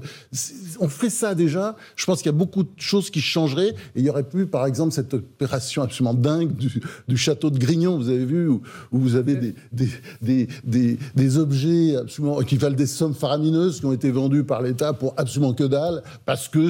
on 0.79 0.87
fait 0.87 1.09
ça 1.09 1.33
déjà. 1.33 1.75
Je 1.95 2.05
pense 2.05 2.19
qu'il 2.19 2.27
y 2.27 2.35
a 2.35 2.37
beaucoup 2.37 2.63
de 2.63 2.69
choses 2.77 3.09
qui 3.09 3.21
changeraient. 3.21 3.69
Et 3.69 3.99
il 3.99 4.03
y 4.03 4.09
aurait 4.09 4.23
plus, 4.23 4.45
par 4.45 4.65
exemple, 4.65 4.93
cette 4.93 5.13
opération 5.13 5.81
absolument 5.81 6.13
dingue 6.13 6.55
du, 6.55 7.17
château 7.17 7.49
de 7.49 7.57
Grignon, 7.57 7.97
vous 7.97 8.09
avez 8.09 8.25
vu, 8.25 8.47
où, 8.47 8.61
vous 8.91 9.15
avez 9.15 9.55
des, 10.21 11.37
objets 11.37 11.95
absolument 11.95 12.39
qui 12.41 12.57
valent 12.57 12.75
des 12.75 12.85
sommes 12.85 13.13
faramineuses 13.13 13.79
qui 13.79 13.85
ont 13.85 13.93
été 13.93 14.11
vendus 14.11 14.43
par 14.43 14.61
l'État 14.61 14.93
pour 14.93 15.13
absolument 15.17 15.53
que 15.53 15.63
dalle, 15.63 16.03
parce 16.25 16.47
que 16.47 16.69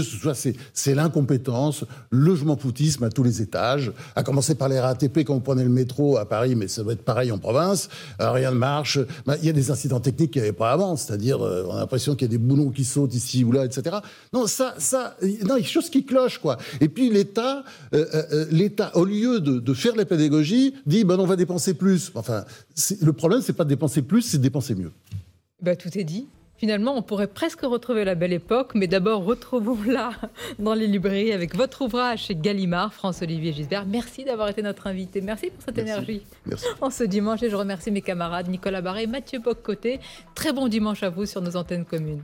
c'est, 0.74 0.96
l'incompétence, 0.96 1.86
le 2.10 2.36
foutisme 2.36 3.04
à 3.04 3.10
tous 3.10 3.24
les 3.24 3.42
étages, 3.42 3.92
à 4.16 4.24
commencer 4.24 4.56
par 4.56 4.70
les 4.70 4.80
RATP 4.80 5.20
quand 5.20 5.34
vous 5.34 5.42
prenez 5.42 5.64
le 5.64 5.70
métro 5.70 6.18
à 6.18 6.26
Paris, 6.26 6.56
mais 6.56 6.68
ça 6.68 6.84
doit 6.84 6.94
être 6.94 7.04
pareil 7.04 7.32
en 7.32 7.38
province. 7.38 7.90
Euh, 8.22 8.32
rien 8.32 8.52
ne 8.52 8.58
marche. 8.58 9.00
Ben, 9.26 9.36
Il 9.42 9.46
y 9.46 9.50
a 9.50 9.54
des 9.54 9.72
incidents 9.72 10.00
techniques 10.00 10.32
qu'il 10.32 10.42
n'y 10.42 10.48
avait 10.48 10.58
pas 10.58 10.72
avant, 10.72 10.96
c'est-à-dire 10.96 11.41
euh, 11.42 11.66
on 11.68 11.76
a 11.76 11.80
l'impression 11.80 12.16
qu'il 12.16 12.24
y 12.24 12.30
a 12.30 12.32
des 12.32 12.38
boulons 12.38 12.70
qui 12.70 12.84
sautent 12.84 13.14
ici 13.14 13.44
ou 13.44 13.52
là, 13.52 13.66
etc. 13.66 13.98
Non, 14.34 14.48
ça, 14.48 14.76
ça, 14.78 15.16
non, 15.22 15.28
il 15.28 15.38
y 15.38 15.52
a 15.52 15.56
quelque 15.58 15.68
chose 15.68 15.90
qui 15.90 16.06
cloche, 16.06 16.38
quoi. 16.40 16.58
Et 16.80 16.90
puis 16.90 17.10
l'État, 17.10 17.64
euh, 17.94 18.06
euh, 18.14 18.46
l'État, 18.52 18.96
au 18.96 19.06
lieu 19.06 19.40
de, 19.40 19.74
faire 19.74 19.96
la 19.96 20.06
pédagogie, 20.06 20.76
dit 20.86 21.04
ben 21.04 21.20
on 21.20 21.26
va 21.26 21.36
dépenser 21.36 21.74
plus. 21.74 22.12
Enfin, 22.16 22.46
le 23.02 23.14
problème, 23.14 23.42
c'est 23.42 23.54
pas 23.54 23.64
de 23.64 23.70
dépenser 23.70 24.02
plus, 24.02 24.22
c'est 24.22 24.38
de 24.38 24.44
dépenser 24.44 24.76
mieux. 24.76 24.92
Bah, 25.62 25.76
tout 25.76 25.98
est 25.98 26.04
dit. 26.04 26.28
Finalement, 26.62 26.96
on 26.96 27.02
pourrait 27.02 27.26
presque 27.26 27.62
retrouver 27.62 28.06
la 28.06 28.14
belle 28.14 28.34
époque, 28.34 28.74
mais 28.76 28.86
d'abord 28.86 29.26
retrouvons-la 29.26 30.12
dans 30.60 30.76
les 30.76 30.86
librairies 30.86 31.32
avec 31.32 31.56
votre 31.56 31.82
ouvrage 31.82 32.26
chez 32.26 32.36
Gallimard, 32.36 32.94
France-Olivier 32.94 33.52
Gisbert. 33.52 33.88
Merci 33.88 34.26
d'avoir 34.26 34.48
été 34.48 34.62
notre 34.62 34.86
invité. 34.86 35.22
Merci 35.22 35.50
pour 35.50 35.64
cette 35.64 35.78
Merci. 35.78 35.92
énergie 35.92 36.22
Merci. 36.46 36.68
en 36.80 36.92
ce 36.92 37.04
dimanche. 37.04 37.42
Et 37.42 37.50
je 37.50 37.56
remercie 37.56 37.90
mes 37.90 38.04
camarades 38.04 38.48
Nicolas 38.48 38.82
Barré, 38.82 39.08
Mathieu 39.08 39.40
Boccoté. 39.40 40.00
Très 40.36 40.54
bon 40.54 40.68
dimanche 40.68 41.02
à 41.02 41.10
vous 41.10 41.26
sur 41.26 41.42
nos 41.42 41.56
antennes 41.56 41.84
communes. 41.84 42.22